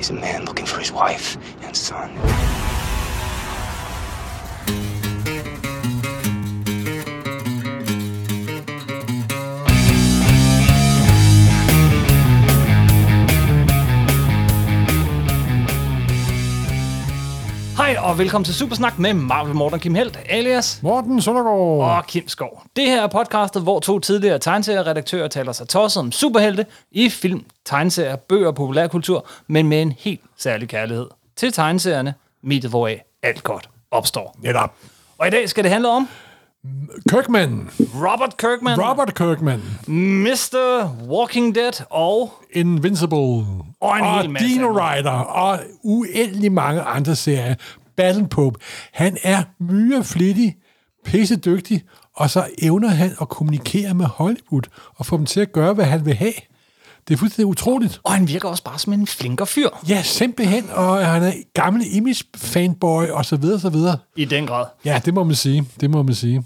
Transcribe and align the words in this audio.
He's 0.00 0.08
a 0.08 0.14
man 0.14 0.46
looking 0.46 0.64
for 0.64 0.78
his 0.78 0.90
wife 0.90 1.36
and 1.60 1.76
son. 1.76 2.10
Hej 17.90 17.98
og 17.98 18.18
velkommen 18.18 18.44
til 18.44 18.54
Supersnak 18.54 18.98
med 18.98 19.14
Marvel 19.14 19.54
Morten 19.54 19.80
Kim 19.80 19.94
Helt, 19.94 20.18
alias 20.28 20.82
Morten 20.82 21.22
Søndergaard. 21.22 21.96
og 21.96 22.06
Kim 22.06 22.28
Skov. 22.28 22.62
Det 22.76 22.84
her 22.84 23.02
er 23.02 23.06
podcastet, 23.06 23.62
hvor 23.62 23.80
to 23.80 23.98
tidligere 23.98 24.38
tegneserieredaktører 24.38 25.28
taler 25.28 25.52
sig 25.52 25.68
tosset 25.68 26.00
om 26.00 26.12
superhelte 26.12 26.66
i 26.90 27.08
film, 27.08 27.44
tegneserier, 27.64 28.16
bøger 28.16 28.46
og 28.46 28.54
populærkultur, 28.54 29.26
men 29.46 29.68
med 29.68 29.82
en 29.82 29.92
helt 29.98 30.20
særlig 30.38 30.68
kærlighed 30.68 31.06
til 31.36 31.52
tegneserierne, 31.52 32.14
mediet 32.42 32.70
hvoraf 32.70 33.02
alt 33.22 33.42
godt 33.42 33.68
opstår. 33.90 34.36
Netop. 34.38 34.74
Og 35.18 35.26
i 35.26 35.30
dag 35.30 35.48
skal 35.48 35.64
det 35.64 35.72
handle 35.72 35.88
om 35.88 36.08
Kirkman. 37.08 37.70
Robert 37.94 38.36
Kirkman, 38.36 38.80
Robert 38.80 39.14
Kirkman. 39.14 39.62
Mr. 39.86 40.88
Walking 41.08 41.54
Dead 41.54 41.84
og 41.90 42.32
Invincible. 42.52 43.46
Og 43.80 43.98
en 43.98 44.04
hel 44.04 44.30
masse 44.30 44.48
Dino. 44.48 44.68
Rider. 44.68 45.10
Og 45.10 45.58
uendelig 45.82 46.52
mange 46.52 46.80
andre 46.80 47.16
serier. 47.16 47.54
Battle 48.00 48.28
Pope. 48.28 48.58
Han 48.92 49.16
er 49.22 49.42
myreflittig, 49.58 50.56
pisse 51.04 51.36
dygtig, 51.36 51.82
og 52.16 52.30
så 52.30 52.46
evner 52.58 52.88
han 52.88 53.10
at 53.20 53.28
kommunikere 53.28 53.94
med 53.94 54.06
Hollywood 54.06 54.62
og 54.96 55.06
få 55.06 55.16
dem 55.16 55.26
til 55.26 55.40
at 55.40 55.52
gøre, 55.52 55.74
hvad 55.74 55.84
han 55.84 56.04
vil 56.06 56.14
have. 56.14 56.32
Det 57.08 57.14
er 57.14 57.18
fuldstændig 57.18 57.46
utroligt. 57.46 58.00
og 58.04 58.12
han 58.12 58.28
virker 58.28 58.48
også 58.48 58.64
bare 58.64 58.78
som 58.78 58.92
en 58.92 59.06
flinker 59.06 59.44
fyr 59.44 59.68
Ja, 59.88 60.02
simpelthen, 60.02 60.64
og 60.72 61.06
han 61.06 61.22
er 61.22 61.32
gammel 61.54 61.82
image-fanboy, 61.92 63.10
og 63.12 63.24
så 63.24 63.36
videre, 63.36 63.60
så 63.60 63.70
videre. 63.70 63.98
i 64.16 64.24
den 64.24 64.46
grad. 64.46 64.66
Ja, 64.84 65.00
det 65.04 65.14
må 65.14 65.24
man 65.24 65.34
sige. 65.34 65.64
Det 65.80 65.90
må 65.90 66.02
man 66.02 66.14
sige. 66.14 66.44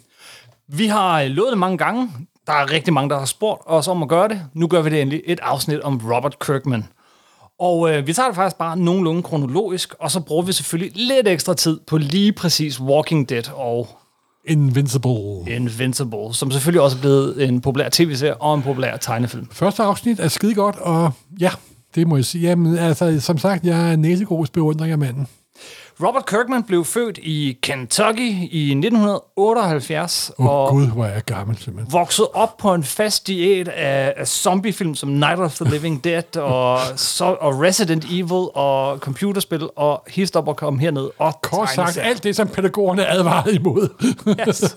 Vi 0.69 0.87
har 0.87 1.21
øh, 1.23 1.27
lovet 1.31 1.51
det 1.51 1.59
mange 1.59 1.79
gange. 1.79 2.11
Der 2.47 2.53
er 2.53 2.71
rigtig 2.71 2.93
mange, 2.95 3.11
der 3.11 3.19
har 3.19 3.27
spurgt 3.27 3.63
os 3.67 3.89
om 3.89 4.03
at 4.03 4.09
gøre 4.09 4.29
det. 4.29 4.43
Nu 4.55 4.67
gør 4.67 4.83
vi 4.83 4.91
det 4.91 5.01
endelig 5.03 5.23
et 5.27 5.41
afsnit 5.43 5.81
om 5.81 6.01
Robert 6.13 6.39
Kirkman. 6.39 6.85
Og 7.61 7.95
øh, 7.95 8.07
vi 8.07 8.13
tager 8.13 8.27
det 8.27 8.37
faktisk 8.37 8.57
bare 8.57 8.77
nogenlunde 8.77 9.23
kronologisk, 9.23 9.95
og 10.01 10.11
så 10.11 10.21
bruger 10.21 10.43
vi 10.43 10.53
selvfølgelig 10.53 10.97
lidt 10.97 11.29
ekstra 11.29 11.55
tid 11.55 11.81
på 11.87 11.97
lige 11.97 12.33
præcis 12.33 12.81
Walking 12.81 13.29
Dead 13.29 13.51
og 13.55 13.89
Invincible. 14.47 15.55
Invincible, 15.57 16.35
som 16.35 16.51
selvfølgelig 16.51 16.81
også 16.81 16.97
er 16.97 17.01
blevet 17.01 17.49
en 17.49 17.61
populær 17.61 17.89
tv-serie 17.93 18.37
og 18.37 18.55
en 18.55 18.63
populær 18.63 18.97
tegnefilm. 18.97 19.49
Første 19.53 19.83
afsnit 19.83 20.21
er 20.21 20.29
skide 20.29 20.55
godt, 20.55 20.77
og 20.77 21.13
ja, 21.41 21.51
det 21.95 22.07
må 22.07 22.17
jeg 22.17 22.25
sige. 22.25 22.49
Jamen, 22.49 22.79
altså, 22.79 23.21
som 23.21 23.39
sagt, 23.39 23.65
jeg 23.65 23.93
er 23.93 23.97
næsegros 23.97 24.51
beundring 24.51 24.93
af 24.93 24.99
manden. 24.99 25.29
Robert 26.03 26.27
Kirkman 26.27 26.63
blev 26.63 26.85
født 26.85 27.19
i 27.19 27.59
Kentucky 27.63 28.49
i 28.51 28.71
1978, 28.71 30.33
Åh, 30.39 30.47
og 30.47 30.65
oh, 30.65 30.71
Gud, 30.71 30.87
hvor 30.87 31.05
er 31.05 31.13
jeg 31.13 31.25
gammel, 31.25 31.59
simpelthen. 31.59 31.93
vokset 31.93 32.27
op 32.33 32.57
på 32.57 32.75
en 32.75 32.85
fast 32.85 33.27
diæt 33.27 33.69
af, 33.69 34.15
af 34.17 34.29
zombiefilm 34.29 34.95
som 34.95 35.09
Night 35.09 35.41
of 35.41 35.55
the 35.55 35.71
Living 35.71 36.05
Dead 36.05 36.37
og, 36.57 36.79
så, 36.97 37.25
og 37.25 37.61
Resident 37.61 38.05
Evil 38.05 38.49
og 38.55 38.99
computerspil 38.99 39.69
og 39.77 40.05
hist 40.09 40.37
op 40.37 40.49
og 40.49 40.57
kom 40.57 40.79
herned 40.79 41.11
og 41.19 41.41
Kort 41.43 41.71
sagt, 41.71 41.99
alt 41.99 42.25
det, 42.25 42.37
som 42.37 42.49
pædagogerne 42.49 43.07
advarede 43.07 43.55
imod. 43.55 43.89
Yes. 44.49 44.77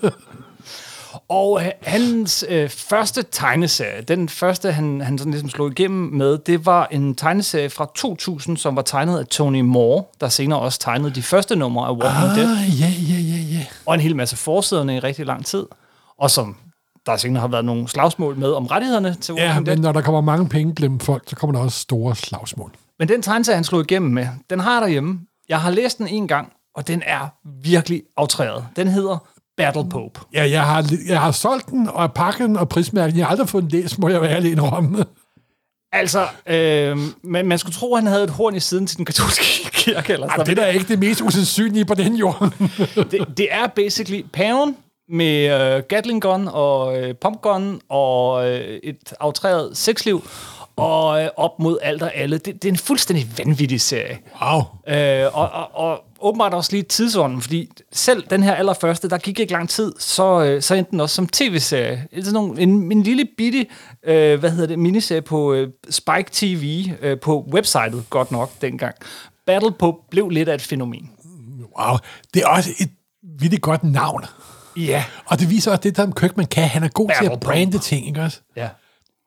Og 1.28 1.60
øh, 1.64 1.70
hans 1.82 2.44
øh, 2.48 2.68
første 2.68 3.24
tegneserie, 3.30 4.02
den 4.02 4.28
første, 4.28 4.72
han, 4.72 5.00
han 5.00 5.18
sådan 5.18 5.30
ligesom 5.30 5.50
slog 5.50 5.70
igennem 5.70 6.12
med, 6.12 6.38
det 6.38 6.66
var 6.66 6.86
en 6.90 7.14
tegneserie 7.14 7.70
fra 7.70 7.90
2000, 7.94 8.56
som 8.56 8.76
var 8.76 8.82
tegnet 8.82 9.18
af 9.18 9.26
Tony 9.26 9.60
Moore, 9.60 10.04
der 10.20 10.28
senere 10.28 10.58
også 10.58 10.78
tegnede 10.78 11.14
de 11.14 11.22
første 11.22 11.56
numre 11.56 11.86
af 11.86 11.92
Walking 11.92 12.34
Dead, 12.36 12.56
ah, 12.56 12.80
ja, 12.80 12.86
ja, 12.86 13.20
ja, 13.20 13.58
ja. 13.58 13.66
og 13.86 13.94
en 13.94 14.00
hel 14.00 14.16
masse 14.16 14.36
forsiderne 14.36 14.96
i 14.96 14.98
rigtig 14.98 15.26
lang 15.26 15.46
tid, 15.46 15.66
og 16.18 16.30
som 16.30 16.56
der 17.06 17.16
senere 17.16 17.40
har 17.40 17.48
været 17.48 17.64
nogle 17.64 17.88
slagsmål 17.88 18.36
med 18.36 18.52
om 18.52 18.66
rettighederne 18.66 19.14
til 19.14 19.34
Walking 19.34 19.54
Ja, 19.54 19.64
Dead. 19.64 19.76
men 19.76 19.82
når 19.82 19.92
der 19.92 20.00
kommer 20.00 20.20
mange 20.20 20.48
penge 20.48 20.74
gennem 20.74 21.00
folk, 21.00 21.22
så 21.26 21.36
kommer 21.36 21.58
der 21.58 21.64
også 21.64 21.78
store 21.78 22.16
slagsmål. 22.16 22.72
Men 22.98 23.08
den 23.08 23.22
tegneserie, 23.22 23.54
han 23.56 23.64
slog 23.64 23.80
igennem 23.80 24.10
med, 24.10 24.28
den 24.50 24.60
har 24.60 24.72
jeg 24.72 24.82
derhjemme. 24.82 25.20
Jeg 25.48 25.60
har 25.60 25.70
læst 25.70 25.98
den 25.98 26.08
en 26.08 26.28
gang, 26.28 26.52
og 26.74 26.88
den 26.88 27.02
er 27.06 27.28
virkelig 27.62 28.02
aftræret. 28.16 28.66
Den 28.76 28.88
hedder 28.88 29.26
Battle 29.58 29.88
Pope. 29.90 30.20
Ja, 30.34 30.50
jeg 30.50 30.62
har, 30.64 30.92
jeg 31.08 31.20
har 31.20 31.32
solgt 31.32 31.66
den, 31.66 31.88
og 31.88 32.12
pakket 32.14 32.48
den 32.48 32.56
og 32.56 32.68
prismærken. 32.68 33.18
Jeg 33.18 33.26
har 33.26 33.30
aldrig 33.30 33.48
fået 33.48 33.62
den 33.62 33.70
læst, 33.70 33.98
må 33.98 34.08
jeg 34.08 34.22
være 34.22 34.30
ærlig 34.30 34.52
indrømme. 34.52 35.04
Altså, 35.92 36.26
øh, 36.46 36.98
man, 37.22 37.46
man 37.46 37.58
skulle 37.58 37.74
tro, 37.74 37.94
at 37.94 38.02
han 38.02 38.12
havde 38.12 38.24
et 38.24 38.30
horn 38.30 38.54
i 38.54 38.60
siden 38.60 38.86
til 38.86 38.96
den 38.96 39.04
katolske 39.04 39.44
kirke. 39.72 40.12
Eller 40.12 40.26
Jamen, 40.26 40.46
sådan 40.46 40.56
det 40.56 40.62
er 40.62 40.66
da 40.66 40.70
ikke 40.70 40.88
det 40.88 40.98
mest 40.98 41.20
usandsynlige 41.20 41.84
på 41.84 41.94
den 41.94 42.14
jord. 42.16 42.52
det, 43.10 43.24
det 43.36 43.48
er 43.50 43.66
basically 43.66 44.22
paven 44.32 44.76
med 45.08 45.60
øh, 45.76 45.82
Gatling 45.88 46.22
gun 46.22 46.48
og 46.48 46.98
øh, 46.98 47.14
pump 47.14 47.40
gun 47.40 47.80
og 47.88 48.50
øh, 48.50 48.78
et 48.82 49.12
aftræret 49.20 49.76
sexliv 49.76 50.24
og 50.76 51.22
øh, 51.22 51.28
op 51.36 51.58
mod 51.58 51.78
alt 51.82 52.02
og 52.02 52.14
alle. 52.14 52.38
Det, 52.38 52.62
det 52.62 52.64
er 52.64 52.72
en 52.72 52.78
fuldstændig 52.78 53.26
vanvittig 53.38 53.80
serie. 53.80 54.18
wow. 54.42 54.60
Øh, 54.88 55.26
og, 55.32 55.50
og, 55.50 55.68
og 55.74 56.00
åbenbart 56.20 56.54
også 56.54 56.72
lige 56.72 56.82
tidsånden, 56.82 57.42
fordi 57.42 57.70
selv 57.92 58.24
den 58.30 58.42
her 58.42 58.54
allerførste, 58.54 59.08
der 59.08 59.18
gik 59.18 59.40
ikke 59.40 59.52
lang 59.52 59.68
tid, 59.68 59.92
så, 59.98 60.44
øh, 60.44 60.62
så 60.62 60.74
endte 60.74 60.90
den 60.90 61.00
også 61.00 61.14
som 61.14 61.26
tv-serie. 61.26 62.06
Er 62.12 62.20
Sådan 62.22 62.32
nogle, 62.32 62.60
en, 62.60 62.92
en 62.92 63.02
lille 63.02 63.28
bitte, 63.36 63.66
øh, 64.04 64.38
hvad 64.40 64.50
hedder 64.50 64.66
det, 64.66 64.78
miniserie 64.78 65.22
på 65.22 65.52
øh, 65.52 65.68
Spike 65.90 66.28
TV, 66.32 66.84
øh, 67.00 67.20
på 67.20 67.48
websitet 67.52 68.04
godt 68.10 68.30
nok 68.30 68.50
dengang. 68.60 68.94
Battle 69.46 69.72
på 69.72 70.00
blev 70.10 70.28
lidt 70.28 70.48
af 70.48 70.54
et 70.54 70.62
fænomen. 70.62 71.10
wow. 71.80 71.96
Det 72.34 72.42
er 72.42 72.46
også 72.46 72.70
et 72.80 72.90
vildt 73.40 73.62
godt 73.62 73.84
navn. 73.84 74.24
Ja. 74.76 75.04
Og 75.26 75.40
det 75.40 75.50
viser 75.50 75.70
også 75.70 75.80
det, 75.82 75.96
der 75.96 76.10
Kirkman 76.10 76.46
kan. 76.46 76.68
Han 76.68 76.82
er 76.82 76.88
god 76.88 77.08
til 77.08 77.14
Battle 77.14 77.32
at 77.32 77.40
brande 77.40 77.78
ting, 77.78 78.06
ikke 78.06 78.20
også? 78.20 78.40
ja. 78.56 78.68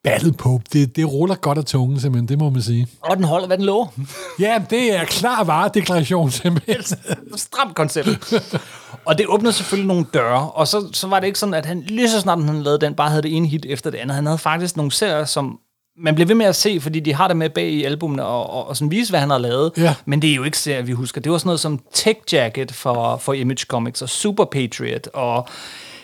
Battle 0.03 0.33
Pope, 0.33 0.63
det, 0.73 0.95
det 0.95 1.11
ruller 1.11 1.35
godt 1.35 1.57
af 1.57 1.65
tungen, 1.65 1.99
simpelthen, 1.99 2.27
det 2.27 2.39
må 2.39 2.49
man 2.49 2.61
sige. 2.61 2.87
Og 3.01 3.17
den 3.17 3.23
holder, 3.23 3.47
hvad 3.47 3.57
den 3.57 3.65
lover. 3.65 3.87
Ja, 4.39 4.61
det 4.69 4.95
er 4.95 5.05
klar 5.05 5.43
varedeklaration, 5.43 6.31
simpelthen. 6.31 6.97
Stramt 7.35 7.75
koncept. 7.75 8.33
og 9.07 9.17
det 9.17 9.25
åbnede 9.27 9.53
selvfølgelig 9.53 9.87
nogle 9.87 10.05
døre, 10.13 10.51
og 10.51 10.67
så, 10.67 10.89
så 10.93 11.07
var 11.07 11.19
det 11.19 11.27
ikke 11.27 11.39
sådan, 11.39 11.53
at 11.53 11.65
han 11.65 11.83
lige 11.87 12.09
så 12.09 12.19
snart 12.19 12.43
han 12.43 12.63
lavede 12.63 12.81
den, 12.85 12.93
bare 12.93 13.09
havde 13.09 13.21
det 13.21 13.35
ene 13.35 13.47
hit 13.47 13.65
efter 13.69 13.89
det 13.89 13.97
andet. 13.97 14.15
Han 14.15 14.25
havde 14.25 14.37
faktisk 14.37 14.77
nogle 14.77 14.91
serier, 14.91 15.25
som 15.25 15.59
man 15.97 16.15
bliver 16.15 16.27
ved 16.27 16.35
med 16.35 16.45
at 16.45 16.55
se, 16.55 16.81
fordi 16.81 16.99
de 16.99 17.13
har 17.13 17.27
det 17.27 17.37
med 17.37 17.49
bag 17.49 17.69
i 17.69 17.83
albumene 17.83 18.25
og, 18.25 18.49
og, 18.49 18.67
og 18.67 18.77
sådan 18.77 18.91
vise, 18.91 19.11
hvad 19.11 19.19
han 19.19 19.29
har 19.29 19.37
lavet. 19.37 19.71
Ja. 19.77 19.95
Men 20.05 20.21
det 20.21 20.31
er 20.31 20.35
jo 20.35 20.43
ikke 20.43 20.57
serier, 20.57 20.81
vi 20.81 20.91
husker. 20.91 21.21
Det 21.21 21.31
var 21.31 21.37
sådan 21.37 21.47
noget 21.47 21.59
som 21.59 21.79
Tech 21.93 22.19
Jacket 22.33 22.71
for, 22.71 23.17
for 23.17 23.33
Image 23.33 23.65
Comics 23.67 24.01
og 24.01 24.09
Super 24.09 24.45
Patriot 24.45 25.07
og 25.13 25.47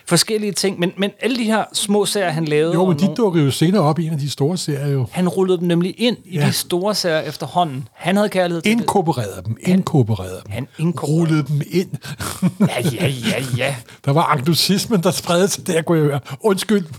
forskellige 0.08 0.52
ting. 0.52 0.80
Men, 0.80 0.92
men 0.98 1.12
alle 1.22 1.38
de 1.38 1.44
her 1.44 1.64
små 1.74 2.06
serier, 2.06 2.30
han 2.30 2.46
lavede... 2.46 2.74
Jo, 2.74 2.86
men 2.86 2.98
de 2.98 3.04
nogle- 3.04 3.16
dukker 3.16 3.42
jo 3.44 3.52
senere 3.52 3.82
op 3.82 4.00
i 4.00 4.06
en 4.08 4.14
af 4.14 4.20
de 4.20 4.30
store 4.30 4.58
serier 4.58 4.88
jo. 4.88 5.08
han 5.12 5.30
rullede 5.30 5.58
dem 5.60 5.68
nemlig 5.68 5.96
ind 5.98 6.18
i 6.26 6.40
Ja. 6.40 6.46
de 6.48 6.52
store 6.54 6.96
serier 6.96 7.20
efterhånden. 7.22 7.88
Han 7.94 8.16
havde 8.16 8.30
kærlighed 8.30 8.62
til. 8.62 8.72
Inkorporerede 8.72 9.42
dem, 9.46 9.58
inkorporerede 9.62 10.42
dem. 10.46 10.52
Han 10.52 10.68
inkorporerede. 10.80 11.22
Rullede 11.22 11.48
dem 11.48 11.62
ind. 11.72 11.90
Ja, 12.60 12.90
ja, 12.92 13.08
ja, 13.08 13.44
ja. 13.58 13.76
Der 14.06 14.12
var 14.12 14.24
anglicismen, 14.24 15.04
der 15.04 15.12
spredte 15.12 15.48
sig 15.48 15.68
der, 15.68 15.82
kunne 15.82 15.98
jeg 15.98 16.06
høre. 16.08 16.20
Undskyld. 16.42 16.86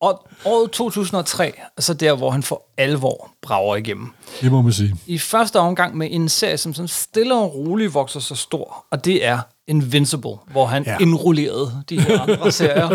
Og 0.00 0.28
året 0.44 0.70
2003, 0.70 1.52
altså 1.76 1.94
der, 1.94 2.16
hvor 2.16 2.30
han 2.30 2.42
for 2.42 2.62
alvor 2.78 3.30
brager 3.42 3.76
igennem. 3.76 4.06
Det 4.40 4.52
må 4.52 4.62
man 4.62 4.72
sige. 4.72 4.94
I 5.06 5.18
første 5.18 5.58
omgang 5.60 5.96
med 5.96 6.08
en 6.10 6.28
serie, 6.28 6.56
som 6.58 6.74
sådan 6.74 6.88
stille 6.88 7.34
og 7.34 7.54
roligt 7.54 7.94
vokser 7.94 8.20
så 8.20 8.34
stor, 8.34 8.84
og 8.90 9.04
det 9.04 9.26
er 9.26 9.38
Invincible, 9.68 10.30
hvor 10.50 10.66
han 10.66 10.84
ja. 10.84 10.98
Indrullerede 10.98 11.82
de 11.88 12.00
her 12.00 12.20
andre 12.20 12.52
serier. 12.62 12.88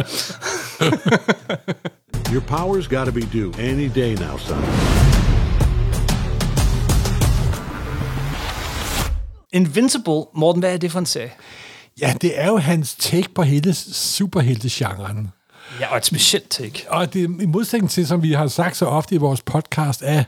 Your 2.34 2.42
power's 2.42 2.88
got 2.88 3.06
to 3.06 3.12
be 3.12 3.22
due 3.22 3.54
any 3.60 3.90
day 3.96 4.16
now, 4.16 4.38
son. 4.38 4.58
Invincible, 9.54 10.22
Morten, 10.36 10.60
hvad 10.60 10.74
er 10.74 10.78
det 10.78 10.92
for 10.92 11.00
en 11.00 11.06
serie? 11.06 11.32
Ja, 12.02 12.14
det 12.22 12.40
er 12.42 12.48
jo 12.48 12.58
hans 12.58 12.96
take 12.96 13.30
på 13.36 13.42
hele 13.42 13.74
superheltegenren. 13.74 15.28
Ja, 15.80 15.92
og 15.92 15.98
et 15.98 16.06
specielt 16.06 16.50
take. 16.50 16.86
Og 16.90 17.14
det 17.14 17.42
i 17.42 17.46
modsætning 17.46 17.90
til, 17.90 18.08
som 18.08 18.24
vi 18.24 18.32
har 18.32 18.48
sagt 18.48 18.78
så 18.78 18.86
ofte 18.86 19.16
i 19.16 19.18
vores 19.18 19.42
podcast, 19.42 20.02
er, 20.06 20.24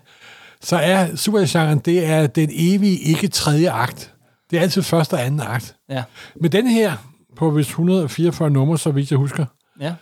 så 0.61 0.77
er 0.77 1.15
superheltegenren, 1.15 1.79
det 1.79 2.05
er 2.05 2.27
den 2.27 2.49
evige, 2.53 2.97
ikke 2.99 3.27
tredje 3.27 3.71
akt. 3.71 4.13
Det 4.51 4.57
er 4.57 4.61
altid 4.61 4.81
første 4.83 5.13
og 5.13 5.25
anden 5.25 5.39
akt. 5.41 5.75
Ja. 5.89 6.03
Men 6.41 6.51
den 6.51 6.67
her, 6.67 6.95
på 7.35 7.49
vist 7.49 7.69
144 7.69 8.49
numre, 8.49 8.77
så 8.77 8.91
vidt 8.91 9.11
jeg 9.11 9.17
husker, 9.17 9.45
ja. 9.79 9.93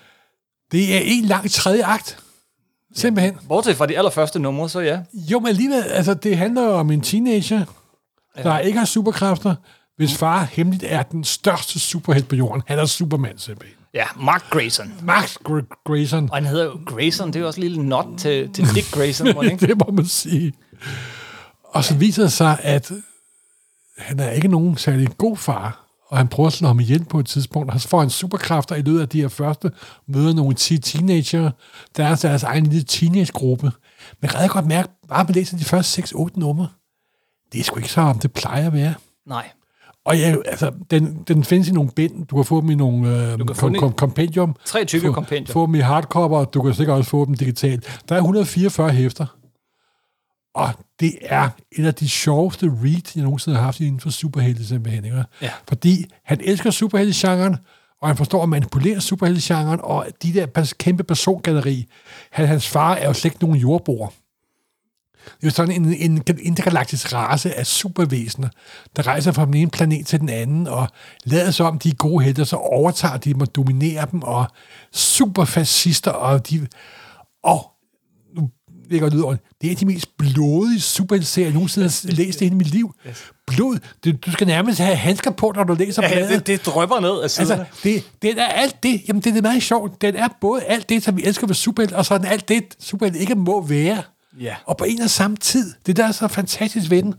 det 0.71 0.95
er 0.95 0.99
en 1.03 1.25
lang 1.25 1.51
tredje 1.51 1.85
akt. 1.85 2.17
Simpelthen. 2.95 3.37
Bortset 3.47 3.75
fra 3.75 3.85
de 3.85 3.97
allerførste 3.97 4.39
numre, 4.39 4.69
så 4.69 4.79
ja. 4.79 4.99
Jo, 5.13 5.39
men 5.39 5.47
alligevel, 5.47 5.83
altså, 5.83 6.13
det 6.13 6.37
handler 6.37 6.63
jo 6.63 6.71
om 6.71 6.91
en 6.91 7.01
teenager, 7.01 7.65
der 8.43 8.59
ikke 8.59 8.79
har 8.79 8.85
superkræfter, 8.85 9.55
hvis 9.97 10.17
far 10.17 10.43
hemmeligt 10.51 10.83
er 10.87 11.03
den 11.03 11.23
største 11.23 11.79
superhelt 11.79 12.27
på 12.27 12.35
jorden. 12.35 12.63
Han 12.67 12.79
er 12.79 12.85
Superman 12.85 13.37
simpelthen. 13.37 13.77
Ja, 13.93 14.05
Mark 14.15 14.43
Grayson. 14.49 14.93
Max 15.01 15.37
Gr- 15.49 15.83
Grayson. 15.85 16.29
Og 16.31 16.37
han 16.37 16.45
hedder 16.45 16.65
jo 16.65 16.79
Grayson, 16.85 17.27
det 17.27 17.35
er 17.35 17.39
jo 17.39 17.47
også 17.47 17.61
en 17.61 17.67
lille 17.67 17.83
not 17.83 18.05
til, 18.17 18.53
til 18.53 18.65
Dick 18.75 18.91
Grayson, 18.91 19.33
må 19.33 19.43
det 19.43 19.51
ikke? 19.51 19.67
det 19.67 19.77
må 19.77 19.91
man 19.91 20.05
sige. 20.05 20.53
Og 21.63 21.83
så 21.83 21.95
viser 21.95 22.23
det 22.23 22.31
sig, 22.31 22.57
at 22.63 22.91
han 23.97 24.19
er 24.19 24.29
ikke 24.29 24.47
nogen 24.47 24.77
særlig 24.77 25.17
god 25.17 25.37
far, 25.37 25.87
og 26.07 26.17
han 26.17 26.27
prøver 26.27 26.47
at 26.47 26.53
slå 26.53 26.67
ham 26.67 26.79
ihjel 26.79 27.05
på 27.05 27.19
et 27.19 27.25
tidspunkt, 27.25 27.73
og 27.73 27.81
så 27.81 27.87
får 27.87 27.99
han 27.99 28.09
superkræfter 28.09 28.75
i 28.75 28.81
løbet 28.81 29.01
af 29.01 29.09
de 29.09 29.21
her 29.21 29.27
første 29.27 29.71
møder 30.07 30.33
nogle 30.33 30.55
10 30.55 30.77
teenager, 30.77 31.51
der 31.97 32.05
er 32.05 32.15
deres 32.15 32.43
egen 32.43 32.65
lille 32.65 32.83
teenage-gruppe. 32.83 33.71
Men 34.21 34.29
jeg 34.31 34.39
kan 34.39 34.49
godt 34.49 34.65
mærke, 34.65 34.89
bare 35.07 35.23
man 35.23 35.33
læser 35.33 35.57
de 35.57 35.65
første 35.65 36.01
6-8 36.01 36.27
numre, 36.35 36.67
det 37.53 37.59
er 37.59 37.63
sgu 37.63 37.77
ikke 37.77 37.91
så, 37.91 38.01
om 38.01 38.19
det 38.19 38.33
plejer 38.33 38.67
at 38.67 38.73
være. 38.73 38.93
Nej. 39.27 39.49
Og 40.05 40.17
ja, 40.17 40.35
altså, 40.45 40.71
den, 40.91 41.23
den 41.27 41.43
findes 41.43 41.69
i 41.69 41.71
nogle 41.71 41.89
bind. 41.95 42.25
Du 42.27 42.35
kan 42.35 42.45
få 42.45 42.61
dem 42.61 42.69
i 42.69 42.75
nogle 42.75 43.31
øh, 43.31 43.39
kom, 43.39 43.75
kom, 43.75 43.91
compendium. 43.91 44.55
Tre 44.65 44.85
tykke 44.85 45.11
compendium. 45.11 45.53
Få 45.53 45.65
dem 45.65 45.75
i 45.75 45.79
hardcover, 45.79 46.39
og 46.39 46.53
du 46.53 46.61
kan 46.61 46.73
sikkert 46.73 46.97
også 46.97 47.09
få 47.09 47.25
dem 47.25 47.33
digitalt. 47.33 48.01
Der 48.09 48.15
er 48.15 48.19
144 48.19 48.89
hæfter. 48.89 49.25
Og 50.57 50.73
det 50.99 51.17
er 51.21 51.49
en 51.71 51.85
af 51.85 51.95
de 51.95 52.09
sjoveste 52.09 52.65
read, 52.65 53.11
jeg 53.15 53.23
nogensinde 53.23 53.57
har 53.57 53.63
haft 53.63 53.79
inden 53.79 53.99
for 53.99 54.09
superhelte 54.09 54.67
simpelthen. 54.67 55.05
Ikke? 55.05 55.23
Ja. 55.41 55.51
Fordi 55.67 56.05
han 56.23 56.41
elsker 56.43 56.71
superhelte-genren, 56.71 57.57
og 58.01 58.07
han 58.07 58.17
forstår 58.17 58.43
at 58.43 58.49
manipulere 58.49 59.01
superhelte-genren, 59.01 59.79
og 59.83 60.07
de 60.23 60.33
der 60.33 60.73
kæmpe 60.79 61.03
persongalleri. 61.03 61.87
Han, 62.31 62.47
hans 62.47 62.67
far 62.67 62.93
er 62.93 63.07
jo 63.07 63.13
slet 63.13 63.25
ikke 63.25 63.45
nogen 63.45 63.57
jordbor. 63.57 64.13
Det 65.25 65.43
er 65.43 65.47
jo 65.47 65.49
sådan 65.49 65.81
en, 65.81 65.93
en 65.93 66.23
intergalaktisk 66.39 67.13
race 67.13 67.53
af 67.53 67.67
supervæsener, 67.67 68.49
der 68.95 69.07
rejser 69.07 69.31
fra 69.31 69.45
den 69.45 69.53
ene 69.53 69.71
planet 69.71 70.07
til 70.07 70.19
den 70.19 70.29
anden, 70.29 70.67
og 70.67 70.87
lader 71.23 71.51
sig 71.51 71.65
om, 71.65 71.79
de 71.79 71.89
er 71.89 71.95
gode 71.95 72.23
helte, 72.23 72.45
så 72.45 72.55
overtager 72.55 73.17
de 73.17 73.33
dem 73.33 73.41
og 73.41 73.55
dominerer 73.55 74.05
dem, 74.05 74.21
og 74.21 74.47
superfascister, 74.91 76.11
og 76.11 76.49
de... 76.49 76.67
Og 77.43 77.71
nu 78.89 78.91
lægger 79.07 79.27
jeg 79.29 79.37
det 79.61 79.71
er 79.71 79.75
de 79.75 79.85
mest 79.85 80.17
blodige 80.17 80.79
superheltserier, 80.81 81.47
jeg 81.47 81.53
nogensinde 81.53 81.87
har 81.87 82.11
læst 82.15 82.41
i 82.41 82.43
hele 82.43 82.55
mit 82.55 82.67
liv. 82.67 82.93
Blod. 83.47 83.79
Det, 84.03 84.25
du 84.25 84.31
skal 84.31 84.47
nærmest 84.47 84.79
have 84.79 84.95
handsker 84.95 85.31
på, 85.31 85.53
når 85.55 85.63
du 85.63 85.73
læser 85.73 86.01
Ja, 86.03 86.13
bladet. 86.13 86.29
det, 86.29 86.47
det 86.47 86.65
drøber 86.65 86.99
ned 86.99 87.21
af 87.23 87.29
siderne. 87.31 87.61
Altså, 87.61 87.81
det, 87.83 88.03
det 88.21 88.39
er 88.41 88.45
alt 88.45 88.83
det, 88.83 89.01
jamen 89.07 89.21
det 89.21 89.37
er 89.37 89.41
meget 89.41 89.63
sjovt. 89.63 90.01
Den 90.01 90.15
er 90.15 90.27
både 90.41 90.63
alt 90.63 90.89
det, 90.89 91.03
som 91.03 91.17
vi 91.17 91.23
elsker 91.23 91.47
ved 91.47 91.55
superhelte, 91.55 91.95
og 91.95 92.05
så 92.05 92.17
den 92.17 92.25
alt 92.25 92.49
det, 92.49 92.63
superhelte 92.79 93.19
ikke 93.19 93.35
må 93.35 93.65
være. 93.65 94.01
Ja. 94.41 94.55
Og 94.65 94.77
på 94.77 94.83
en 94.83 95.01
og 95.01 95.09
samme 95.09 95.37
tid. 95.37 95.73
Det 95.85 95.97
der 95.97 96.07
er 96.07 96.11
så 96.11 96.27
fantastisk 96.27 96.91
ved 96.91 97.03
den. 97.03 97.13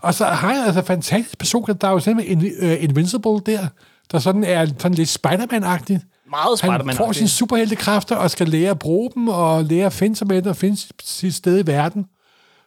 Og 0.00 0.14
så 0.14 0.24
har 0.24 0.54
jeg 0.54 0.64
altså 0.66 0.82
fantastisk 0.82 1.38
person, 1.38 1.66
der 1.80 1.88
er 1.88 1.92
jo 1.92 2.00
simpelthen 2.00 2.38
uh, 2.62 2.84
Invincible 2.84 3.40
der, 3.46 3.66
der 4.12 4.18
sådan 4.18 4.44
er 4.44 4.66
sådan 4.66 4.94
lidt 4.94 5.08
Spider-Man-agtigt. 5.08 6.00
Meget 6.32 6.60
Han 6.60 6.70
Spider-Man-agtigt. 6.70 6.96
får 7.06 7.12
sine 7.12 7.28
superheltekræfter 7.28 8.16
og 8.16 8.30
skal 8.30 8.48
lære 8.48 8.70
at 8.70 8.78
bruge 8.78 9.10
dem, 9.14 9.28
og 9.28 9.64
lære 9.64 9.86
at 9.86 9.92
finde 9.92 10.16
sig 10.16 10.26
med 10.26 10.36
det, 10.36 10.46
og 10.46 10.56
finde 10.56 10.76
sit 11.02 11.34
sted 11.34 11.64
i 11.64 11.66
verden. 11.66 12.06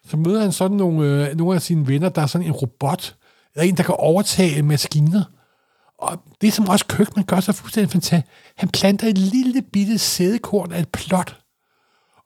Så 0.09 0.17
møder 0.17 0.41
han 0.41 0.51
sådan 0.51 0.77
nogle, 0.77 1.29
øh, 1.29 1.37
nogle 1.37 1.55
af 1.55 1.61
sine 1.61 1.87
venner, 1.87 2.09
der 2.09 2.21
er 2.21 2.25
sådan 2.27 2.47
en 2.47 2.53
robot, 2.53 3.15
eller 3.55 3.69
en, 3.69 3.77
der 3.77 3.83
kan 3.83 3.95
overtage 3.97 4.61
maskiner. 4.63 5.23
Og 5.99 6.21
det, 6.41 6.53
som 6.53 6.69
også 6.69 6.85
Køkman 6.87 7.25
gør 7.25 7.39
så 7.39 7.51
fuldstændig 7.51 7.91
fantastisk, 7.91 8.31
han 8.57 8.69
planter 8.69 9.07
et 9.07 9.17
lille 9.17 9.61
bitte 9.61 9.97
sædekorn 9.97 10.71
af 10.71 10.79
et 10.79 10.89
plot. 10.89 11.37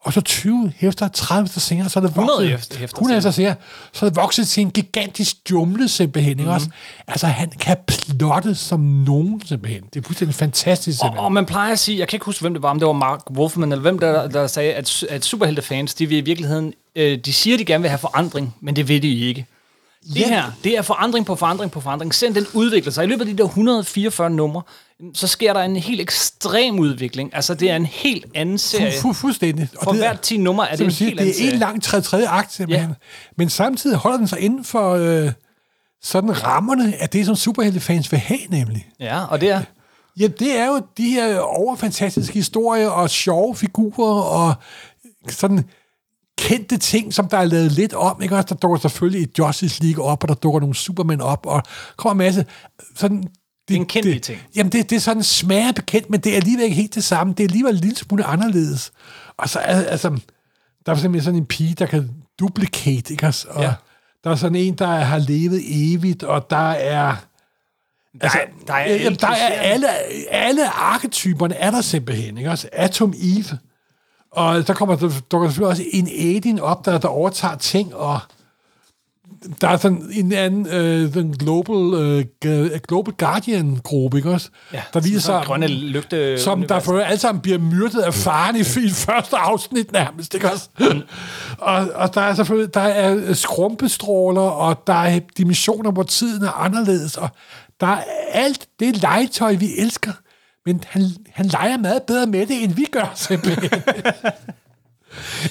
Og 0.04 0.14
så 0.14 0.22
20 0.22 0.72
hæfter, 0.78 1.08
30 1.08 1.46
efter 1.46 1.60
senere, 1.60 1.90
så 1.90 2.00
er 2.00 2.02
det 2.02 2.10
100 2.10 2.38
vokset. 2.40 2.50
hæfter- 2.52 2.78
hæfter 2.78 2.98
100 2.98 3.18
efter 3.18 3.32
senere, 3.32 3.56
så 3.94 4.06
er 4.06 4.10
det 4.10 4.16
vokset 4.18 4.48
til 4.48 4.62
en 4.62 4.72
gigantisk 4.72 5.36
jumle 5.52 5.88
simpelthen. 5.90 6.34
Mm. 6.34 6.40
Ikke 6.40 6.52
også? 6.52 6.68
Altså, 7.08 7.28
han 7.28 7.50
kan 7.60 7.78
plotte 7.88 8.56
som 8.56 8.80
nogen 8.80 9.42
simpelthen. 9.46 9.84
Det 9.94 10.00
er 10.00 10.04
fuldstændig 10.06 10.36
fantastisk 10.36 11.00
Og, 11.00 11.06
simpelthen. 11.06 11.26
og 11.26 11.32
man 11.32 11.46
plejer 11.46 11.72
at 11.72 11.80
sige, 11.80 12.00
jeg 12.00 12.08
kan 12.08 12.16
ikke 12.18 12.26
huske, 12.26 12.42
hvem 12.42 12.54
det 12.54 12.64
var, 12.64 12.70
om 12.70 12.80
det 12.80 12.86
var 12.88 12.94
Mark 12.94 13.20
Wolfman, 13.32 13.72
eller 13.72 13.82
hvem 13.82 14.00
der, 14.00 14.28
der 14.28 14.48
sagde, 14.48 14.74
at, 14.74 15.04
at 15.10 15.26
superheltefans, 15.26 15.94
de 15.94 16.06
vil 16.06 16.18
i 16.18 16.22
virkeligheden, 16.22 16.74
øh, 16.96 17.18
de 17.26 17.34
siger, 17.34 17.58
de 17.58 17.66
gerne 17.66 17.82
vil 17.82 17.90
have 17.90 18.00
forandring, 18.00 18.56
men 18.62 18.76
det 18.76 18.88
vil 18.88 19.02
de 19.02 19.20
ikke. 19.28 19.46
Det 20.14 20.26
her, 20.26 20.44
det 20.64 20.78
er 20.78 20.82
forandring 20.82 21.26
på 21.26 21.36
forandring 21.36 21.72
på 21.72 21.82
forandring. 21.82 22.16
Selvom 22.16 22.34
den 22.34 22.46
udvikler 22.54 22.92
sig. 22.92 23.04
I 23.04 23.08
løbet 23.08 23.22
af 23.28 23.36
de 23.36 23.38
der 23.38 23.48
144 23.50 24.30
numre, 24.30 24.62
så 25.14 25.28
sker 25.28 25.54
der 25.54 25.62
en 25.62 25.76
helt 25.76 26.02
ekstrem 26.02 26.80
udvikling. 26.80 27.36
Altså, 27.36 27.54
det 27.54 27.72
er 27.72 27.76
en 27.76 27.86
helt 27.86 28.26
anden 28.36 28.58
serie. 28.58 28.92
Fu- 28.92 29.08
fu- 29.10 29.14
fuldstændig. 29.14 29.70
Og 29.78 29.84
For 29.84 29.92
det 29.92 30.04
er- 30.04 30.08
hvert 30.10 30.22
10 30.22 30.38
numre 30.38 30.70
er 30.72 30.76
det 30.76 30.86
en 30.86 30.92
siger, 30.92 31.10
helt 31.10 31.20
det 31.20 31.48
er 31.48 31.52
en 31.54 31.60
lang 31.60 31.84
tredje, 31.84 32.04
tredje 32.04 32.28
akt, 32.28 32.54
simpelthen. 32.54 32.90
Ja. 32.90 32.96
Men 33.38 33.50
samtidig 33.50 33.98
holder 33.98 34.18
den 34.18 34.28
sig 34.28 34.40
inden 34.40 34.64
for 34.64 34.92
øh, 34.94 35.32
sådan 36.02 36.44
rammerne 36.44 36.94
af 37.02 37.10
det, 37.10 37.26
som 37.26 37.36
superheltefans 37.36 38.12
vil 38.12 38.20
have, 38.20 38.40
nemlig. 38.50 38.88
Ja, 39.00 39.26
og 39.26 39.42
det 39.42 39.50
er... 39.50 39.62
Ja, 40.20 40.28
det 40.28 40.58
er 40.58 40.66
jo 40.68 40.82
de 40.98 41.10
her 41.10 41.40
overfantastiske 41.40 42.34
historier 42.34 42.90
og 42.90 43.10
sjove 43.10 43.56
figurer 43.56 44.22
og 44.22 44.54
sådan 45.30 45.66
kendte 46.38 46.78
ting, 46.78 47.14
som 47.14 47.28
der 47.28 47.38
er 47.38 47.46
lavet 47.46 47.72
lidt 47.72 47.94
om. 47.94 48.22
Ikke? 48.22 48.36
Også, 48.36 48.46
der 48.50 48.56
dukker 48.56 48.80
selvfølgelig 48.80 49.24
et 49.24 49.40
Justice 49.40 49.84
League 49.84 50.06
op, 50.06 50.24
og 50.24 50.30
der 50.30 50.36
dukker 50.36 50.60
nogle 50.60 50.76
Superman 50.76 51.22
op, 51.22 51.46
og 51.46 51.64
kommer 51.98 52.12
en 52.12 52.18
masse 52.18 52.46
sådan... 52.96 53.24
Det, 53.70 53.78
Genkendelige 53.78 54.14
det, 54.16 54.24
ting. 54.24 54.42
Jamen, 54.56 54.72
det, 54.72 54.90
det 54.90 54.96
er 54.96 55.00
sådan 55.00 55.24
smager 55.24 55.72
bekendt, 55.72 56.10
men 56.10 56.20
det 56.20 56.32
er 56.32 56.36
alligevel 56.36 56.64
ikke 56.64 56.76
helt 56.76 56.96
det 56.96 57.04
samme. 57.04 57.34
Det 57.34 57.44
er 57.44 57.48
alligevel 57.48 57.74
en 57.76 57.80
lille 57.82 57.96
smule 57.98 58.24
anderledes. 58.24 58.92
Og 59.38 59.50
så 59.50 59.60
er 59.60 59.84
altså... 59.84 60.10
Der 60.86 60.92
er 60.92 60.96
eksempel 60.96 61.24
sådan 61.24 61.40
en 61.40 61.46
pige, 61.46 61.74
der 61.76 61.86
kan 61.86 62.10
duplicate, 62.40 63.12
ikke? 63.14 63.28
også? 63.28 63.48
Og 63.50 63.64
Ja. 63.64 63.74
der 64.24 64.30
er 64.32 64.36
sådan 64.36 64.56
en, 64.56 64.74
der 64.74 64.88
har 64.88 65.18
levet 65.18 65.62
evigt, 65.94 66.24
og 66.24 66.50
der 66.50 66.72
er... 66.72 67.16
Altså, 68.22 68.38
Der 68.38 68.44
er- 68.44 68.66
der 68.68 68.74
er 68.74 68.94
jamen, 68.94 69.06
alle 69.06 69.16
der 69.18 69.28
er 69.28 69.48
alle, 69.62 69.88
alle 70.32 70.70
arketyperne 70.70 71.56
er 71.56 71.72
der 71.72 71.82
simpelthen, 71.82 72.38
ikke 72.38 72.50
også? 72.52 72.70
Atom 72.74 73.14
Eve. 73.22 73.58
Og 74.32 74.68
der 74.68 74.74
kommer 74.74 74.96
der 74.96 75.12
dukker 75.32 75.50
selvfølgelig 75.50 75.70
også 75.70 75.84
en 75.92 76.08
Aiden 76.08 76.60
op, 76.60 76.86
der, 76.86 76.98
der 76.98 77.08
overtager 77.08 77.56
ting, 77.56 77.96
og 77.96 78.20
der 79.62 79.68
er 79.68 79.78
sådan 79.78 80.10
en 80.12 80.32
anden, 80.32 80.68
øh, 80.68 81.14
den 81.14 81.38
Global, 81.38 82.26
øh, 82.46 82.80
Global 82.88 83.14
Guardian-gruppe, 83.14 84.18
ikke 84.18 84.30
også? 84.30 84.50
Ja, 84.74 84.82
der 84.94 85.00
viser 85.00 85.20
sig, 85.20 85.42
grønne 85.46 85.68
lygte... 85.68 86.40
som 86.40 86.64
der 86.64 86.80
for 86.80 87.00
alle 87.00 87.20
sammen 87.20 87.42
bliver 87.42 87.58
myrdet 87.58 88.00
af 88.00 88.14
faren 88.14 88.56
i, 88.56 88.60
i 88.60 88.90
første 89.08 89.38
afsnit 89.38 89.92
nærmest, 89.92 90.34
ikke 90.34 90.52
også? 90.52 90.70
og, 91.58 91.90
og 91.96 92.14
der 92.14 92.22
er 92.22 92.34
selvfølgelig, 92.34 92.74
der 92.74 92.82
er 92.82 93.34
skrumpestråler, 93.34 94.42
og 94.42 94.84
der 94.88 94.94
er 94.94 95.20
dimensioner, 95.38 95.92
hvor 95.92 96.04
tiden 96.04 96.44
er 96.44 96.52
anderledes, 96.52 97.18
og 97.18 97.30
der 97.80 97.88
er 97.88 98.04
alt 98.32 98.68
det 98.80 99.02
legetøj, 99.02 99.54
vi 99.54 99.70
elsker, 99.78 100.12
men 100.66 100.84
han, 100.88 101.04
han 101.32 101.46
leger 101.46 101.78
meget 101.78 102.04
bedre 102.04 102.28
med 102.28 102.46
det, 102.46 102.64
end 102.64 102.74
vi 102.74 102.86
gør, 102.92 103.12
simpelthen. 103.16 103.82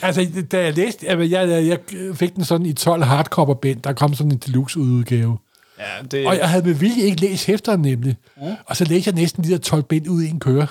altså, 0.03 0.26
da 0.53 0.62
jeg 0.65 0.75
læste, 0.76 1.06
jeg, 1.06 1.31
jeg, 1.31 1.67
jeg 1.67 1.79
fik 2.15 2.35
den 2.37 2.44
sådan 2.44 2.67
i 2.67 2.73
12 2.73 3.03
hardcover 3.03 3.54
bind, 3.54 3.83
der 3.83 3.92
kom 3.92 4.14
sådan 4.14 4.33
en 4.33 4.38
deluxe 4.38 4.78
udgave. 4.81 5.38
Ja, 5.78 5.85
det, 6.11 6.26
Og 6.26 6.37
jeg 6.38 6.49
havde 6.50 6.64
med 6.66 6.75
vilje 6.75 7.02
ikke 7.02 7.21
læst 7.21 7.47
hæfteren 7.47 7.83
nemlig. 7.83 8.16
Mm. 8.37 8.42
Og 8.66 8.76
så 8.76 8.85
læste 8.85 9.09
jeg 9.09 9.14
næsten 9.14 9.45
de 9.45 9.49
der 9.49 9.59
12 9.59 9.83
bind 9.83 10.09
ud 10.09 10.23
i 10.23 10.28
en 10.28 10.40
køre. 10.40 10.66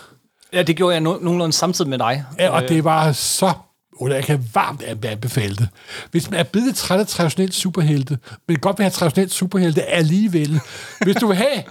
ja, 0.53 0.61
det 0.63 0.75
gjorde 0.75 0.93
jeg 0.95 1.01
no- 1.01 1.23
nogenlunde 1.23 1.53
samtidig 1.53 1.89
med 1.89 1.97
dig. 1.97 2.23
Ja, 2.39 2.49
og 2.49 2.69
det 2.69 2.83
var 2.83 3.11
så... 3.11 3.53
Eller 4.01 4.15
jeg 4.15 4.23
kan 4.25 4.49
varmt 4.53 4.83
anbefale 4.83 5.55
det. 5.55 5.67
Hvis 6.11 6.29
man 6.31 6.39
er 6.39 6.43
blevet 6.43 6.75
træt 6.75 6.99
af 6.99 7.07
traditionelt 7.07 7.53
superhelte, 7.53 8.17
men 8.47 8.59
godt 8.59 8.77
vil 8.77 8.83
have 8.83 8.91
traditionelt 8.91 9.31
superhelte 9.33 9.83
alligevel. 9.83 10.59
Hvis 11.01 11.15
du 11.15 11.27
vil 11.27 11.35
have... 11.35 11.63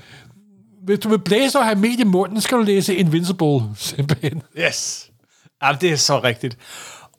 Hvis 0.85 0.99
du 0.99 1.09
vil 1.09 1.19
blæse 1.19 1.59
og 1.59 1.65
have 1.65 1.79
med 1.79 1.99
i 1.99 2.05
munden, 2.05 2.41
skal 2.41 2.59
du 2.59 2.63
læse 2.63 2.95
Invincible, 2.97 3.61
simpelthen. 3.77 4.43
Yes. 4.59 5.11
Ja, 5.63 5.77
det 5.81 5.93
er 5.93 5.97
så 5.97 6.21
rigtigt. 6.23 6.59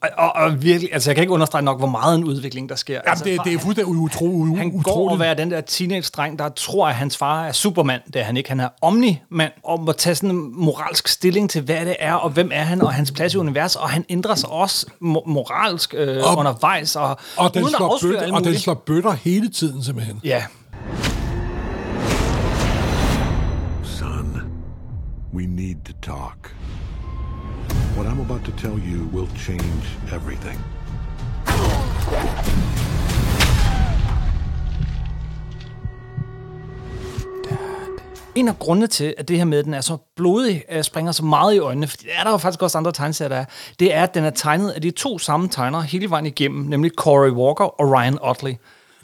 Og, 0.02 0.08
og, 0.18 0.32
og 0.36 0.62
virkelig, 0.62 0.88
altså 0.92 1.10
jeg 1.10 1.14
kan 1.16 1.22
ikke 1.22 1.32
understrege 1.32 1.64
nok, 1.64 1.78
hvor 1.78 1.86
meget 1.88 2.18
en 2.18 2.24
udvikling 2.24 2.68
der 2.68 2.74
sker. 2.74 2.94
Jamen, 2.94 3.02
altså, 3.06 3.24
det, 3.24 3.40
det 3.44 3.54
er 3.54 3.58
fuldstændig 3.58 3.94
utro, 3.94 4.44
han 4.44 4.66
utroligt. 4.66 4.84
går 4.84 5.10
og 5.10 5.18
være 5.18 5.34
den 5.34 5.50
der 5.50 5.60
teenage-dreng, 5.60 6.38
der 6.38 6.48
tror, 6.48 6.88
at 6.88 6.94
hans 6.94 7.16
far 7.16 7.44
er 7.44 7.52
Superman. 7.52 8.00
Det 8.06 8.16
er 8.16 8.24
han 8.24 8.36
ikke. 8.36 8.48
Han 8.48 8.60
er 8.60 8.68
Omni-mand, 8.82 9.52
og 9.64 9.80
må 9.82 9.92
tage 9.92 10.14
sådan 10.14 10.30
en 10.30 10.50
moralsk 10.64 11.08
stilling 11.08 11.50
til, 11.50 11.62
hvad 11.62 11.86
det 11.86 11.96
er, 11.98 12.12
og 12.14 12.30
hvem 12.30 12.50
er 12.52 12.62
han, 12.62 12.82
og 12.82 12.92
hans 12.92 13.12
plads 13.12 13.34
i 13.34 13.36
universet. 13.36 13.82
Og 13.82 13.90
han 13.90 14.04
ændrer 14.08 14.34
sig 14.34 14.48
også 14.48 14.86
mo- 14.86 15.28
moralsk 15.30 15.94
øh, 15.96 16.22
Og- 16.24 16.38
undervejs, 16.38 16.96
og, 16.96 17.18
og 17.36 17.54
den, 17.54 17.62
uden 17.62 17.74
at 17.74 17.78
slår 17.78 17.98
bøtter, 18.02 18.32
og 18.34 18.44
den 18.44 18.58
slår 18.58 18.74
bøtter 18.74 19.12
hele 19.12 19.48
tiden, 19.48 19.82
simpelthen. 19.84 20.20
Ja, 20.24 20.44
Son, 23.82 24.40
we 25.34 25.46
need 25.46 25.76
to 25.84 25.92
talk. 26.02 26.54
What 27.96 28.06
I'm 28.06 28.20
about 28.20 28.44
to 28.44 28.52
tell 28.52 28.78
you 28.78 29.08
will 29.12 29.28
change 29.36 29.82
everything. 30.12 30.58
en 38.34 38.48
af 38.48 38.58
grundene 38.58 38.86
til, 38.86 39.14
at 39.18 39.28
det 39.28 39.36
her 39.36 39.44
med, 39.44 39.58
at 39.58 39.64
den 39.64 39.74
er 39.74 39.80
så 39.80 39.96
blodig, 40.16 40.64
øh, 40.70 40.82
springer 40.84 41.12
så 41.12 41.24
meget 41.24 41.54
i 41.54 41.58
øjnene, 41.58 41.86
for 41.86 41.96
det 41.96 42.06
er 42.18 42.24
der 42.24 42.30
jo 42.30 42.36
faktisk 42.36 42.62
også 42.62 42.78
andre 42.78 42.92
tegneserier, 42.92 43.28
der 43.28 43.36
er, 43.36 43.44
det 43.80 43.94
er, 43.94 44.02
at 44.02 44.14
den 44.14 44.24
er 44.24 44.30
tegnet 44.30 44.70
af 44.70 44.82
de 44.82 44.90
to 44.90 45.18
samme 45.18 45.48
tegnere 45.48 45.82
hele 45.82 46.10
vejen 46.10 46.26
igennem, 46.26 46.66
nemlig 46.66 46.90
Corey 46.96 47.30
Walker 47.30 47.80
og 47.80 47.90
Ryan 47.92 48.18
Otley. 48.22 48.54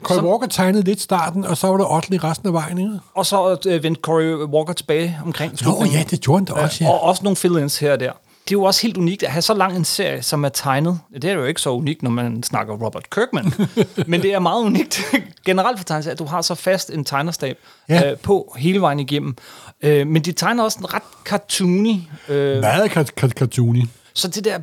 Cory 0.03 0.23
Walker 0.23 0.47
tegnede 0.47 0.83
lidt 0.83 1.01
starten, 1.01 1.45
og 1.45 1.57
så 1.57 1.67
var 1.67 1.77
det 1.77 1.85
Otley 1.89 2.19
resten 2.23 2.47
af 2.47 2.53
vejen, 2.53 2.77
ikke? 2.77 2.99
Og 3.15 3.25
så 3.25 3.57
øh, 3.67 3.83
vendte 3.83 4.01
Corey 4.01 4.33
Walker 4.33 4.73
tilbage 4.73 5.19
omkring 5.25 5.51
Nå 5.51 5.57
slutningen. 5.57 5.97
ja, 5.97 6.03
det 6.09 6.21
gjorde 6.21 6.37
han 6.39 6.45
da 6.45 6.53
også, 6.63 6.83
ja. 6.83 6.89
Og 6.89 7.01
også 7.01 7.23
nogle 7.23 7.35
fill-ins 7.35 7.79
her 7.79 7.93
og 7.93 7.99
der. 7.99 8.11
Det 8.47 8.51
er 8.51 8.57
jo 8.59 8.63
også 8.63 8.81
helt 8.81 8.97
unikt 8.97 9.23
at 9.23 9.31
have 9.31 9.41
så 9.41 9.53
lang 9.53 9.75
en 9.75 9.85
serie, 9.85 10.21
som 10.21 10.43
er 10.45 10.49
tegnet. 10.49 10.99
Det 11.13 11.23
er 11.23 11.33
jo 11.33 11.45
ikke 11.45 11.61
så 11.61 11.69
unikt, 11.69 12.03
når 12.03 12.09
man 12.09 12.43
snakker 12.43 12.73
Robert 12.73 13.09
Kirkman. 13.09 13.53
men 14.07 14.21
det 14.21 14.33
er 14.33 14.39
meget 14.39 14.63
unikt 14.63 15.01
generelt 15.45 15.77
for 15.79 15.83
tegneserier, 15.85 16.13
at 16.13 16.19
du 16.19 16.25
har 16.25 16.41
så 16.41 16.55
fast 16.55 16.89
en 16.89 17.05
tegnerstab 17.05 17.57
Ja. 17.89 18.11
øh, 18.11 18.17
på 18.17 18.55
hele 18.57 18.81
vejen 18.81 18.99
igennem. 18.99 19.35
Øh, 19.81 20.07
men 20.07 20.21
de 20.21 20.31
tegner 20.31 20.63
også 20.63 20.79
en 20.79 20.93
ret 20.93 21.03
cartoony. 21.25 21.95
Øh, 22.29 22.59
Meget 22.61 22.91
kat- 22.91 23.29
cartoony. 23.29 23.83
så 24.13 24.27
det 24.27 24.45
der 24.45 24.59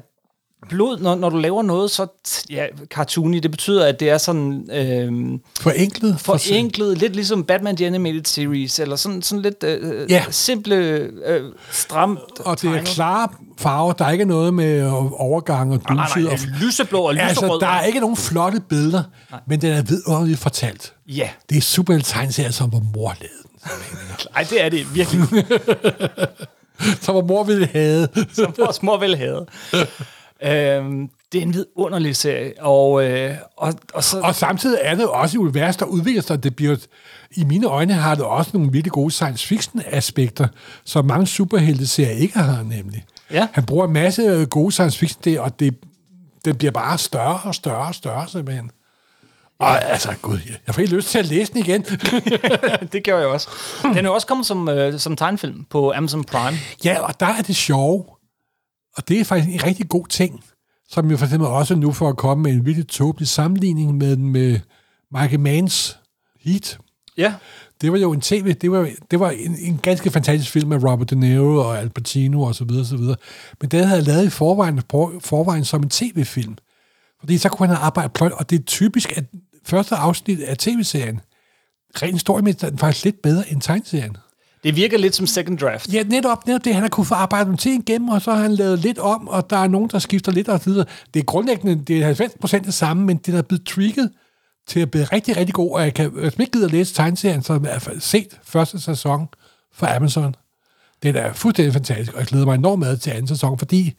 blod, 0.69 0.99
når, 0.99 1.15
når 1.15 1.29
du 1.29 1.37
laver 1.37 1.63
noget 1.63 1.91
så 1.91 2.07
ja, 2.51 2.67
cartoony, 2.91 3.39
det 3.39 3.51
betyder, 3.51 3.87
at 3.87 4.01
det 4.01 4.11
er 4.11 4.19
sådan... 4.19 4.69
Øh, 4.73 5.39
Forenklet. 5.61 6.21
forenklet, 6.21 6.99
lidt 6.99 7.15
ligesom 7.15 7.45
Batman 7.45 7.77
The 7.77 7.87
Animated 7.87 8.25
Series, 8.25 8.79
eller 8.79 8.97
sådan, 8.97 9.23
sådan 9.23 9.43
lidt 9.43 9.65
øh, 9.65 10.11
Ja. 10.11 10.25
simple, 10.31 10.75
øh, 10.77 11.43
stramt 11.71 12.19
Og 12.41 12.61
det 12.61 12.69
er 12.69 12.73
tegnet. 12.73 12.89
klare 12.89 13.29
farver. 13.59 13.93
Der 13.93 14.05
er 14.05 14.11
ikke 14.11 14.25
noget 14.25 14.55
med 14.55 14.81
øh, 14.87 15.21
overgang 15.21 15.73
og 15.73 15.81
Nej, 15.89 15.95
nej, 15.95 16.05
duset. 16.07 16.23
nej, 16.23 16.33
og 16.33 16.39
er 16.39 16.65
lyseblå 16.67 17.01
og 17.01 17.15
lyserød. 17.15 17.29
Altså, 17.29 17.59
der 17.61 17.67
er 17.69 17.83
ikke 17.85 18.01
nogen 18.01 18.17
flotte 18.17 18.61
billeder, 18.69 19.03
Nej. 19.31 19.41
men 19.47 19.61
den 19.61 19.73
er 19.73 19.83
vidunderligt 19.83 20.39
fortalt. 20.39 20.93
Ja, 21.09 21.29
Det 21.51 21.57
er 21.57 21.61
super 21.61 21.95
en 21.95 22.01
tegneserie, 22.03 22.53
som 22.53 22.69
hvor 22.71 22.83
mor 22.95 23.15
lavede 23.21 23.37
den. 23.43 24.27
nej, 24.35 24.47
det 24.51 24.65
er 24.65 24.69
det 24.69 24.95
virkelig, 24.95 25.23
Som 27.01 27.27
mor 27.27 27.45
ville 27.45 27.67
have. 27.73 28.09
som 28.33 28.55
vores 28.59 28.83
mor 28.83 28.99
vel 28.99 29.17
havde. 29.17 29.47
øhm, 30.45 31.09
det 31.33 31.39
er 31.39 31.43
en 31.43 31.55
vidunderlig 31.55 32.17
serie, 32.17 32.53
og, 32.61 33.05
øh, 33.05 33.35
og, 33.57 33.75
og 33.95 34.05
så... 34.05 34.21
Og 34.21 34.35
samtidig 34.35 34.79
er 34.83 34.95
det 34.95 35.07
også 35.07 35.39
et 35.39 35.41
univers, 35.41 35.77
der 35.77 35.85
udvikler 35.85 36.23
sig. 36.23 36.43
Det 36.43 36.57
bliver, 36.57 36.77
I 37.31 37.45
mine 37.45 37.67
øjne 37.67 37.93
har 37.93 38.15
det 38.15 38.25
også 38.25 38.51
nogle 38.55 38.73
virkelig 38.73 38.93
gode 38.93 39.11
science 39.11 39.47
fiction 39.47 39.83
aspekter, 39.87 40.49
som 40.85 41.05
mange 41.05 41.27
superhelte-serier 41.27 42.13
ikke 42.13 42.39
har 42.39 42.63
nemlig. 42.63 43.05
Ja. 43.31 43.49
Han 43.53 43.65
bruger 43.65 43.87
en 43.87 43.93
masse 43.93 44.47
gode 44.51 44.73
science 44.73 44.99
fiction, 44.99 45.21
det, 45.25 45.41
og 45.41 45.61
det, 45.61 45.75
den 46.45 46.57
bliver 46.57 46.73
bare 46.73 46.99
større 46.99 47.41
og 47.45 47.55
større 47.55 47.87
og 47.87 47.95
større, 47.95 48.29
simpelthen. 48.29 48.71
Og 49.59 49.85
altså, 49.85 50.15
gud, 50.23 50.39
jeg 50.67 50.75
får 50.75 50.83
helt 50.83 50.93
lyst 50.93 51.09
til 51.09 51.19
at 51.19 51.27
læse 51.27 51.53
den 51.53 51.61
igen. 51.61 51.83
det 52.93 53.05
gjorde 53.05 53.21
jeg 53.21 53.29
også. 53.29 53.49
Den 53.83 53.97
er 53.97 54.03
jo 54.03 54.15
også 54.15 54.27
kommet 54.27 54.47
som, 54.47 54.69
øh, 54.69 54.99
som 54.99 55.17
tegnefilm 55.17 55.65
på 55.71 55.93
Amazon 55.97 56.25
Prime. 56.25 56.57
Ja, 56.85 57.01
og 57.01 57.21
der 57.21 57.27
er 57.27 57.43
det 57.43 57.57
sjove, 57.57 58.05
og 58.97 59.09
det 59.09 59.21
er 59.21 59.25
faktisk 59.25 59.55
en 59.55 59.65
rigtig 59.67 59.89
god 59.89 60.07
ting, 60.07 60.45
som 60.89 61.11
jo 61.11 61.17
for 61.17 61.25
eksempel 61.25 61.49
også 61.49 61.75
nu 61.75 61.93
for 61.93 62.09
at 62.09 62.17
komme 62.17 62.43
med 62.43 62.53
en 62.53 62.67
virkelig 62.67 62.89
tåbelig 62.89 63.29
sammenligning 63.29 63.95
med, 63.97 64.17
med 64.17 64.61
Michael 65.13 65.41
Manns 65.41 65.99
Heat. 66.41 66.79
Ja, 67.17 67.35
Det 67.81 67.93
var 67.93 67.99
jo 67.99 68.13
en 68.13 68.21
tv, 68.21 68.53
det 68.55 68.71
var, 68.71 68.91
det 69.11 69.21
var 69.21 69.31
en, 69.31 69.57
en 69.59 69.79
ganske 69.83 70.11
fantastisk 70.11 70.53
film 70.53 70.69
med 70.69 70.85
Robert 70.85 71.11
De 71.11 71.15
Niro 71.17 71.57
og 71.57 71.79
Al 71.79 71.91
Pacino 71.91 72.43
og 72.43 72.55
så 72.55 72.65
videre, 72.65 72.85
så 72.85 72.97
videre. 72.97 73.17
Men 73.61 73.71
den 73.71 73.85
havde 73.85 73.99
jeg 73.99 74.07
lavet 74.07 74.27
i 74.27 74.31
forvejen, 74.31 74.83
på- 74.89 75.21
forvejen 75.21 75.65
som 75.65 75.83
en 75.83 75.91
tv-film. 75.91 76.57
Fordi 77.21 77.39
så 77.39 77.49
kunne 77.49 77.69
han 77.69 77.77
arbejde 77.77 78.09
plot, 78.09 78.33
og 78.33 78.51
det 78.51 78.59
er 78.61 78.65
typisk, 78.65 79.19
at 79.19 79.25
første 79.65 79.95
afsnit 79.97 80.41
af 80.41 80.59
tv-serien, 80.59 81.21
rent 82.03 82.13
historiemæssigt, 82.13 82.63
er 82.65 82.69
den 82.71 82.79
faktisk 82.79 83.05
lidt 83.05 83.23
bedre 83.23 83.51
end 83.53 83.61
tegneserien. 83.61 84.17
Det 84.63 84.77
virker 84.77 84.99
lidt 84.99 85.15
som 85.15 85.27
second 85.27 85.59
draft. 85.59 85.93
Ja, 85.93 86.03
netop, 86.03 86.47
netop 86.47 86.65
det. 86.65 86.75
Han 86.75 86.83
har 86.83 86.89
kunnet 86.89 87.09
få 87.09 87.15
arbejdet 87.15 87.47
nogle 87.47 87.59
ting 87.59 87.89
igennem, 87.89 88.09
og 88.09 88.23
så 88.23 88.33
har 88.33 88.43
han 88.43 88.55
lavet 88.55 88.79
lidt 88.79 88.99
om, 88.99 89.29
og 89.29 89.51
der 89.51 89.57
er 89.57 89.69
nogen, 89.69 89.91
der 89.91 89.99
skifter 89.99 90.33
lidt 90.33 90.49
og 90.49 90.61
så 90.61 90.71
videre. 90.71 90.87
Det 91.15 91.21
er 91.21 91.25
grundlæggende, 91.25 91.85
det 91.85 91.99
er 91.99 92.05
90 92.05 92.33
procent 92.41 92.67
det 92.67 92.75
samme, 92.75 93.05
men 93.05 93.17
det 93.17 93.35
er 93.35 93.43
blevet 93.43 93.67
trigget 93.67 94.11
til 94.67 94.81
at 94.81 94.91
blive 94.91 95.05
rigtig, 95.05 95.37
rigtig 95.37 95.55
god. 95.55 95.71
Og 95.73 95.83
jeg 95.83 95.95
kan, 95.95 96.11
hvis 96.11 96.39
man 96.39 96.43
ikke 96.43 96.53
gider 96.53 96.67
at 96.67 96.73
læse 96.73 96.95
tegneserien, 96.95 97.43
så 97.43 97.53
har 97.53 97.61
jeg 97.69 98.03
set 98.03 98.41
første 98.45 98.81
sæson 98.81 99.29
fra 99.75 99.97
Amazon. 99.97 100.35
Det 101.03 101.17
er 101.17 101.33
fuldstændig 101.33 101.73
fantastisk, 101.73 102.13
og 102.13 102.19
jeg 102.19 102.27
glæder 102.27 102.45
mig 102.45 102.55
enormt 102.55 102.81
meget 102.81 103.01
til 103.01 103.11
anden 103.11 103.27
sæson, 103.27 103.59
fordi 103.59 103.95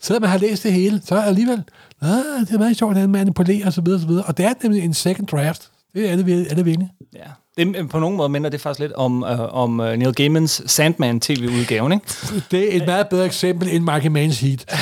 selvom 0.00 0.20
man 0.20 0.30
har 0.30 0.38
læst 0.38 0.62
det 0.62 0.72
hele, 0.72 1.02
så 1.04 1.14
er 1.14 1.22
alligevel, 1.22 1.62
ah, 2.00 2.40
det 2.40 2.50
er 2.50 2.58
meget 2.58 2.76
sjovt, 2.76 2.94
at 2.94 3.00
han 3.00 3.10
manipulerer 3.10 3.66
og 3.66 3.72
så 3.72 3.80
videre, 3.80 3.96
og 3.96 4.00
så 4.00 4.06
videre. 4.06 4.24
Og 4.24 4.36
det 4.36 4.46
er 4.46 4.52
nemlig 4.62 4.84
en 4.84 4.94
second 4.94 5.26
draft. 5.26 5.70
Det 5.94 6.10
er 6.10 6.16
det, 6.16 6.50
er 6.50 6.54
det 6.54 6.64
virkelig. 6.64 6.88
Ja. 7.14 7.30
Det, 7.58 7.88
på 7.90 7.98
nogen 7.98 8.16
måde 8.16 8.28
minder 8.28 8.50
det 8.50 8.60
faktisk 8.60 8.80
lidt 8.80 8.92
om, 8.92 9.24
øh, 9.24 9.54
om 9.54 9.80
øh, 9.80 9.96
Neil 9.96 10.14
Gaimans 10.14 10.62
Sandman-tv-udgaven, 10.66 11.92
ikke? 11.92 12.04
Det 12.50 12.72
er 12.72 12.76
et 12.76 12.86
meget 12.86 13.08
bedre 13.08 13.26
eksempel 13.26 13.68
end 13.68 13.84
Michael 13.84 14.10
Manns 14.12 14.40
Heat. 14.40 14.64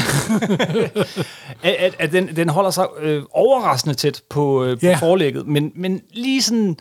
At, 1.62 1.74
at, 1.78 1.94
at 1.98 2.12
den, 2.12 2.36
den 2.36 2.48
holder 2.48 2.70
sig 2.70 2.86
øh, 3.00 3.22
overraskende 3.30 3.94
tæt 3.94 4.22
på, 4.30 4.64
øh, 4.64 4.80
på 4.80 4.86
Ja. 4.86 4.94
forlægget, 4.96 5.46
men, 5.46 5.72
men 5.74 6.00
lige 6.12 6.42
sådan 6.42 6.76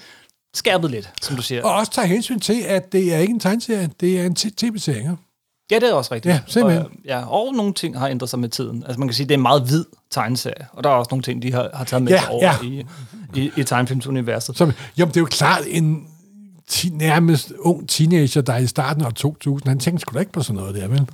skærpet 0.54 0.92
lidt, 0.92 1.10
som 1.22 1.36
du 1.36 1.42
siger. 1.42 1.64
Og 1.64 1.76
også 1.76 1.92
tager 1.92 2.06
hensyn 2.08 2.40
til, 2.40 2.62
at 2.68 2.92
det 2.92 3.14
er 3.14 3.18
ikke 3.20 3.32
en 3.34 3.40
tegneserie, 3.40 3.90
det 4.00 4.20
er 4.20 4.26
en 4.26 4.36
tv-serie. 4.36 5.18
Ikke? 5.72 5.76
Ja, 5.76 5.80
det 5.88 5.94
er 5.94 5.98
også 5.98 6.14
rigtigt. 6.14 6.34
Ja, 6.34 6.40
simpelthen. 6.48 6.84
Og, 6.86 6.92
ja, 7.06 7.26
og 7.30 7.54
nogle 7.54 7.74
ting 7.74 8.00
har 8.00 8.08
ændret 8.08 8.30
sig 8.30 8.40
med 8.40 8.50
tiden. 8.50 8.84
Altså 8.84 9.00
man 9.00 9.08
kan 9.08 9.16
sige, 9.16 9.26
det 9.28 9.34
er 9.34 9.38
en 9.38 9.42
meget 9.42 9.62
hvid 9.62 9.86
tegneserie, 10.12 10.68
og 10.74 10.84
der 10.84 10.90
er 10.90 10.94
også 10.94 11.10
nogle 11.12 11.24
ting, 11.24 11.42
de 11.42 11.52
har, 11.54 11.70
har 11.74 11.84
taget 11.86 12.04
med 12.04 12.12
Ja, 12.12 12.30
over 12.30 12.44
ja. 12.44 12.68
i, 12.68 12.86
i, 13.36 13.52
i 13.58 13.64
tegnefilmsuniverset. 13.64 14.58
Som, 14.58 14.72
jamen, 14.98 15.10
det 15.10 15.18
er 15.18 15.22
jo 15.22 15.28
klart 15.32 15.62
en 15.68 16.08
ti- 16.68 16.90
nærmest 16.90 17.54
ung 17.60 17.90
teenager, 17.90 18.42
der 18.42 18.54
er 18.54 18.58
i 18.58 18.68
starten 18.68 19.06
af 19.06 19.14
2000. 19.14 19.68
Han 19.70 19.80
tænkte 19.80 20.02
sgu 20.02 20.14
da 20.14 20.20
ikke 20.20 20.32
på 20.32 20.44
sådan 20.44 20.62
noget 20.62 20.76
der, 20.76 20.88
vel? 20.88 21.08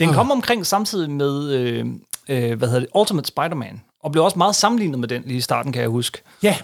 Den 0.00 0.12
kom 0.12 0.30
omkring 0.30 0.66
samtidig 0.66 1.10
med, 1.10 1.50
øh, 1.50 1.86
øh, 2.28 2.58
hvad 2.58 2.68
hedder 2.68 2.80
det, 2.80 2.88
Ultimate 2.94 3.28
Spider-Man, 3.28 3.80
og 4.04 4.12
blev 4.12 4.24
også 4.24 4.38
meget 4.38 4.54
sammenlignet 4.56 4.98
med 4.98 5.08
den 5.08 5.22
lige 5.26 5.36
i 5.38 5.40
starten, 5.40 5.72
kan 5.72 5.82
jeg 5.82 5.88
huske. 5.90 6.18
Ja. 6.42 6.56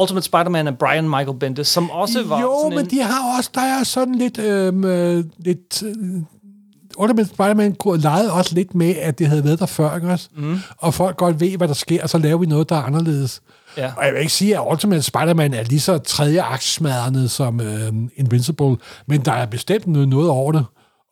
Ultimate 0.00 0.24
Spider-Man 0.24 0.66
af 0.66 0.78
Brian 0.78 1.08
Michael 1.08 1.38
Bendis, 1.38 1.68
som 1.68 1.90
også 1.90 2.24
var 2.24 2.40
Jo, 2.40 2.54
sådan 2.62 2.76
men 2.76 2.84
en, 2.84 2.90
de 2.90 3.02
har 3.02 3.36
også, 3.38 3.50
der 3.54 3.60
er 3.60 3.84
sådan 3.84 4.14
lidt, 4.14 4.38
øhm, 4.38 4.84
øh, 4.84 5.24
lidt 5.38 5.82
øh, 5.82 5.94
Ultimate 6.98 7.28
Spider-Man 7.28 7.74
kunne- 7.74 8.00
legede 8.00 8.32
også 8.32 8.54
lidt 8.54 8.74
med, 8.74 8.94
at 8.96 9.18
det 9.18 9.26
havde 9.26 9.44
været 9.44 9.58
der 9.58 9.66
før, 9.66 9.94
ikke 9.96 10.08
også? 10.08 10.28
Mm. 10.36 10.58
Og 10.78 10.94
folk 10.94 11.16
godt 11.16 11.40
ved, 11.40 11.56
hvad 11.56 11.68
der 11.68 11.74
sker, 11.74 12.02
og 12.02 12.08
så 12.10 12.18
laver 12.18 12.38
vi 12.38 12.46
noget, 12.46 12.68
der 12.68 12.76
er 12.76 12.82
anderledes. 12.82 13.42
Ja. 13.76 13.92
Og 13.96 14.04
jeg 14.04 14.12
vil 14.12 14.20
ikke 14.20 14.32
sige, 14.32 14.58
at 14.58 14.64
Ultimate 14.70 15.02
Spider-Man 15.02 15.54
er 15.54 15.62
lige 15.62 15.80
så 15.80 15.98
tredje 15.98 16.42
aktsmadrende 16.42 17.28
som 17.28 17.60
øh, 17.60 17.92
Invincible, 18.16 18.76
men 19.06 19.20
der 19.24 19.32
er 19.32 19.46
bestemt 19.46 19.86
noget, 19.86 20.08
noget 20.08 20.30
over 20.30 20.52
det. 20.52 20.64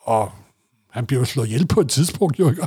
Og 0.03 0.33
han 0.93 1.07
bliver 1.07 1.21
jo 1.21 1.25
slået 1.27 1.47
ihjel 1.47 1.67
på 1.67 1.81
et 1.81 1.89
tidspunkt, 1.89 2.39
jo 2.39 2.51
ikke? 2.51 2.63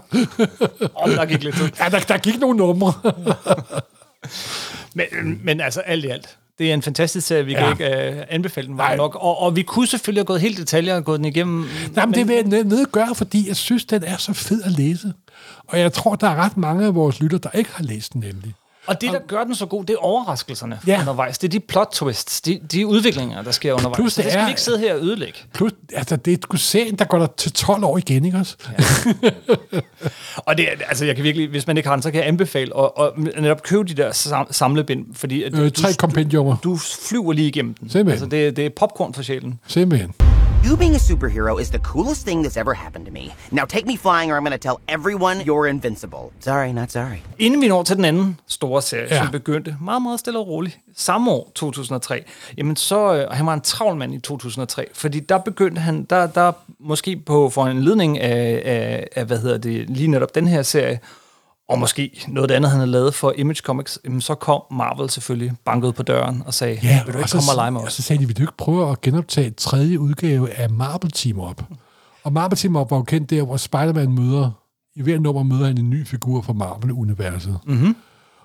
om 0.96 1.10
der 1.10 1.26
gik 1.26 1.44
lidt 1.44 1.60
ja, 1.80 1.90
der, 1.90 2.00
der 2.00 2.18
gik 2.18 2.40
nogle 2.40 2.58
numre. 2.58 2.94
Men, 4.96 5.40
men 5.44 5.62
altså, 5.62 5.80
alt 5.80 6.06
i 6.06 6.08
alt. 6.08 6.38
Det 6.60 6.70
er 6.70 6.74
en 6.74 6.82
fantastisk 6.82 7.28
serie, 7.28 7.46
vi 7.46 7.52
ja. 7.52 7.60
Kan 7.60 7.72
ikke 7.72 8.18
uh, 8.18 8.24
anbefale 8.30 8.68
den 8.68 8.78
varmt 8.78 8.98
nok. 8.98 9.16
Og, 9.16 9.42
og 9.42 9.56
vi 9.56 9.62
kunne 9.62 9.88
selvfølgelig 9.88 10.20
have 10.20 10.26
gået 10.26 10.42
helt 10.42 10.58
detaljer 10.58 10.96
og 10.96 11.06
gået 11.06 11.18
den 11.18 11.26
igennem. 11.26 11.66
Nej, 11.96 12.06
men 12.06 12.16
det 12.16 12.28
vil 12.28 12.36
jeg 12.36 12.64
nedgøre, 12.64 13.16
fordi 13.16 13.48
jeg 13.48 13.56
synes, 13.56 13.86
den 13.86 14.04
er 14.04 14.18
så 14.18 14.34
fed 14.34 14.64
at 14.64 14.72
læse. 14.72 15.14
Og 15.68 15.80
jeg 15.80 15.94
tror, 15.94 16.16
der 16.16 16.28
er 16.28 16.36
ret 16.36 16.58
mange 16.58 16.86
af 16.86 16.96
vores 16.96 17.20
lytter, 17.20 17.38
der 17.38 17.50
ikke 17.50 17.70
har 17.74 17.84
læst 17.84 18.14
den 18.14 18.22
nemlig. 18.22 18.54
Og 18.90 19.02
det, 19.02 19.12
der 19.14 19.20
gør 19.28 19.44
den 19.44 19.56
så 19.56 19.66
god, 19.66 19.84
det 19.86 19.94
er 19.94 19.98
overraskelserne 19.98 20.80
Ja. 20.88 21.00
undervejs. 21.00 21.38
Det 21.38 21.48
er 21.48 21.50
de 21.52 21.60
plot 21.60 21.88
twists, 21.92 22.42
de, 22.42 22.60
de 22.72 22.88
udviklinger, 22.88 23.42
der 23.42 23.52
sker 23.52 23.74
undervejs. 23.74 23.96
Plus, 23.96 24.14
det 24.16 24.24
det 24.24 24.32
skal 24.32 24.42
er- 24.42 24.46
vi 24.46 24.52
ikke 24.52 24.62
sidde 24.62 24.80
her 24.80 24.94
og 24.94 25.00
ødelægge. 25.02 25.40
Plus, 25.54 25.72
altså, 25.94 26.16
det 26.16 26.34
er 26.34 26.38
sgu 26.44 26.58
serien, 26.58 26.96
der 26.96 27.06
går 27.06 27.20
der 27.20 27.28
til 27.38 27.52
12 27.54 27.84
år 27.84 27.98
igen, 27.98 28.26
ikke 28.26 28.38
også? 28.38 28.56
Ja. 29.24 29.30
Og 30.36 30.58
det, 30.58 30.68
altså, 30.90 31.06
jeg 31.06 31.16
kan 31.16 31.24
virkelig, 31.24 31.50
hvis 31.50 31.68
man 31.68 31.78
ikke 31.78 31.90
har 31.90 31.96
den, 31.96 32.04
så 32.04 32.12
kan 32.12 32.20
jeg 32.20 32.28
anbefale 32.28 32.72
at, 32.80 32.92
at 33.00 33.42
netop 33.42 33.64
købe 33.64 33.84
de 33.84 33.94
der 33.94 34.12
sam, 34.12 34.48
samlebind, 34.52 35.06
fordi 35.14 35.44
at 35.44 35.54
Øh, 35.54 35.60
du, 35.66 35.70
tre 35.70 35.94
kompendiummer. 35.94 36.56
du 36.64 36.78
flyver 37.10 37.34
lige 37.34 37.48
igennem 37.48 37.74
den. 37.74 37.90
Simpelthen. 37.90 38.24
Altså, 38.24 38.38
det, 38.38 38.56
det 38.58 38.66
er 38.66 38.70
popcorn 38.70 39.14
for 39.14 39.22
sjælen. 39.22 39.60
Simpelthen. 39.68 40.14
You 40.66 40.78
being 40.78 40.96
a 40.96 41.00
superhero 41.00 41.62
is 41.62 41.70
the 41.70 41.80
coolest 41.80 42.26
thing 42.28 42.44
that's 42.46 42.58
ever 42.60 42.74
happened 42.74 43.06
to 43.06 43.12
me. 43.12 43.34
Now 43.52 43.66
take 43.66 43.86
me 43.88 43.98
flying, 43.98 44.32
or 44.32 44.38
I'm 44.38 44.44
gonna 44.44 44.58
tell 44.58 44.80
everyone 44.88 45.38
you're 45.46 45.70
invincible. 45.70 46.32
Sorry, 46.40 46.72
not 46.74 46.92
sorry. 46.92 47.18
Inden 47.40 47.62
vi 47.62 47.68
når 47.68 47.84
til 47.84 47.96
den 47.96 48.06
anden 48.06 48.40
store 48.48 48.82
serie, 48.82 49.08
ja. 49.12 49.18
Som 49.24 49.32
begyndte 49.32 49.76
meget, 49.82 50.02
meget 50.02 50.20
stille 50.20 50.40
og 50.40 50.48
roligt, 50.48 50.78
samme 50.96 51.32
år, 51.32 51.52
2003, 51.56 52.24
jamen 52.58 52.76
så, 52.76 53.16
øh, 53.16 53.28
han 53.32 53.46
var 53.46 53.54
en 53.54 53.62
travl 53.62 53.96
mand 53.98 54.14
i 54.14 54.20
2003, 54.20 54.88
fordi 54.94 55.20
der 55.20 55.38
begyndte 55.38 55.82
han, 55.82 56.04
der, 56.04 56.28
der 56.28 56.52
måske 56.80 57.18
på 57.26 57.50
for 57.50 57.66
en 57.66 57.82
ledning 57.82 58.20
af, 58.20 58.62
af, 58.66 59.08
af, 59.16 59.26
hvad 59.26 59.38
hedder 59.40 59.58
det, 59.58 59.90
lige 59.90 60.08
netop 60.08 60.36
den 60.36 60.48
her 60.48 60.62
serie, 60.62 61.00
og 61.70 61.80
måske 61.80 62.26
noget 62.28 62.52
andet, 62.52 62.72
han 62.72 62.80
havde 62.80 62.92
lavet 62.92 63.14
for 63.14 63.34
Image 63.38 63.62
Comics, 63.64 64.00
jamen 64.06 64.22
så 64.22 64.36
kom 64.36 64.62
Marvel 64.72 65.10
selvfølgelig, 65.10 65.52
bankede 65.66 65.94
på 65.94 66.04
døren 66.04 66.44
og 66.46 66.54
sagde, 66.54 66.80
ja, 66.84 67.04
vil 67.06 67.14
du 67.14 67.18
ikke 67.18 67.30
så, 67.30 67.38
komme 67.38 67.52
og 67.52 67.56
lege 67.56 67.72
med 67.72 67.80
og 67.82 67.86
os? 67.88 67.94
så 67.94 68.02
sagde 68.02 68.22
de, 68.22 68.28
vil 68.28 68.38
du 68.38 68.42
ikke 68.42 68.58
prøve 68.58 68.92
at 68.92 69.02
genoptage 69.02 69.50
tredje 69.50 70.00
udgave 70.00 70.50
af 70.50 70.70
Marvel 70.70 71.12
Team 71.12 71.40
Up? 71.40 71.64
Og 72.24 72.34
Marvel 72.34 72.58
Team 72.58 72.76
Up 72.76 72.92
var 72.92 72.98
jo 72.98 73.04
kendt 73.04 73.30
der, 73.30 73.44
hvor 73.44 73.58
Spider-Man 73.58 74.12
møder, 74.12 74.52
i 74.96 75.02
hver 75.02 75.20
nummer 75.20 75.44
møder 75.44 75.66
han 75.66 75.78
en 75.78 75.90
ny 75.90 76.08
figur 76.08 76.42
fra 76.42 76.54
Marvel-universet. 76.54 77.60
Mm-hmm. 77.66 77.96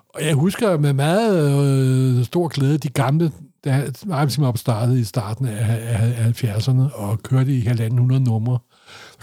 Og 0.09 0.25
jeg 0.25 0.33
husker 0.33 0.77
med 0.77 0.93
meget 0.93 2.17
øh, 2.19 2.25
stor 2.25 2.47
glæde 2.47 2.77
de 2.77 2.89
gamle, 2.89 3.31
da 3.65 3.83
Marvel 4.05 4.29
Team 4.29 4.47
Up 4.47 4.57
startede 4.57 4.99
i 4.99 5.03
starten 5.03 5.45
af, 5.45 5.65
af, 5.67 6.25
af 6.25 6.43
70'erne 6.43 6.95
og 6.95 7.23
kørte 7.23 7.57
i 7.57 7.61
halvanden 7.61 7.99
hundrede 7.99 8.23
numre. 8.23 8.59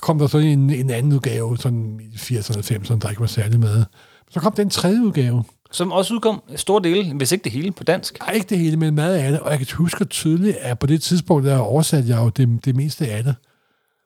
Kom 0.02 0.18
der 0.18 0.26
så 0.26 0.38
en, 0.38 0.70
en 0.70 0.90
anden 0.90 1.12
udgave, 1.12 1.58
sådan 1.58 2.00
i 2.00 2.16
80'erne 2.16 2.58
og 2.58 2.64
90'erne, 2.64 2.98
der 2.98 3.08
ikke 3.08 3.20
var 3.20 3.26
særlig 3.26 3.60
med. 3.60 3.84
Så 4.30 4.40
kom 4.40 4.52
den 4.52 4.70
tredje 4.70 5.02
udgave. 5.02 5.44
Som 5.70 5.92
også 5.92 6.14
udkom 6.14 6.42
store 6.56 6.82
dele, 6.82 7.14
hvis 7.14 7.32
ikke 7.32 7.44
det 7.44 7.52
hele, 7.52 7.72
på 7.72 7.84
dansk. 7.84 8.18
Nej, 8.18 8.32
ikke 8.32 8.46
det 8.46 8.58
hele, 8.58 8.76
men 8.76 8.94
meget 8.94 9.16
af 9.16 9.30
det. 9.30 9.40
Og 9.40 9.50
jeg 9.50 9.58
kan 9.58 9.76
huske 9.76 10.04
tydeligt, 10.04 10.56
at 10.56 10.78
på 10.78 10.86
det 10.86 11.02
tidspunkt, 11.02 11.44
der 11.44 11.58
oversatte 11.58 12.08
jeg 12.08 12.18
jo 12.18 12.28
det, 12.28 12.64
det 12.64 12.76
meste 12.76 13.06
af 13.06 13.24
det. 13.24 13.34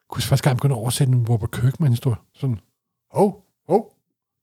Jeg 0.00 0.08
kunne 0.10 0.22
første 0.22 0.44
gang 0.44 0.56
begynde 0.56 0.74
at 0.74 0.78
oversætte 0.78 1.12
en 1.12 1.26
Robert 1.28 1.50
Kirkman-historie. 1.50 2.16
Sådan, 2.34 2.60
oh, 3.10 3.32
oh, 3.68 3.82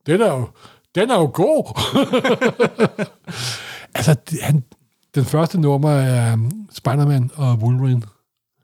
den 0.05 0.22
er 0.22 0.33
jo, 0.33 0.48
den 0.95 1.10
er 1.10 1.15
jo 1.15 1.31
god. 1.33 1.79
altså, 3.95 4.15
han, 4.41 4.63
den 5.15 5.25
første 5.25 5.62
nummer 5.62 5.91
er 5.91 6.38
Spider-Man 6.72 7.31
og 7.36 7.53
Wolverine. 7.53 8.01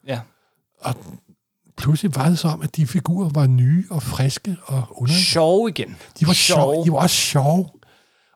Ja. 0.08 0.20
Pludselig 1.80 2.16
var 2.16 2.30
det 2.30 2.40
som, 2.40 2.62
at 2.62 2.76
de 2.76 2.88
figurer 2.88 3.30
var 3.30 3.48
nye 3.48 3.86
og 3.92 4.04
friske 4.04 4.58
og 4.66 4.84
underlige. 4.92 5.24
Sjov 5.26 5.70
igen. 5.70 5.98
De 6.20 6.28
var 6.28 6.34
sjove. 6.34 6.86
De 6.86 6.92
var 6.92 6.98
også 7.00 7.16
sjove. 7.16 7.70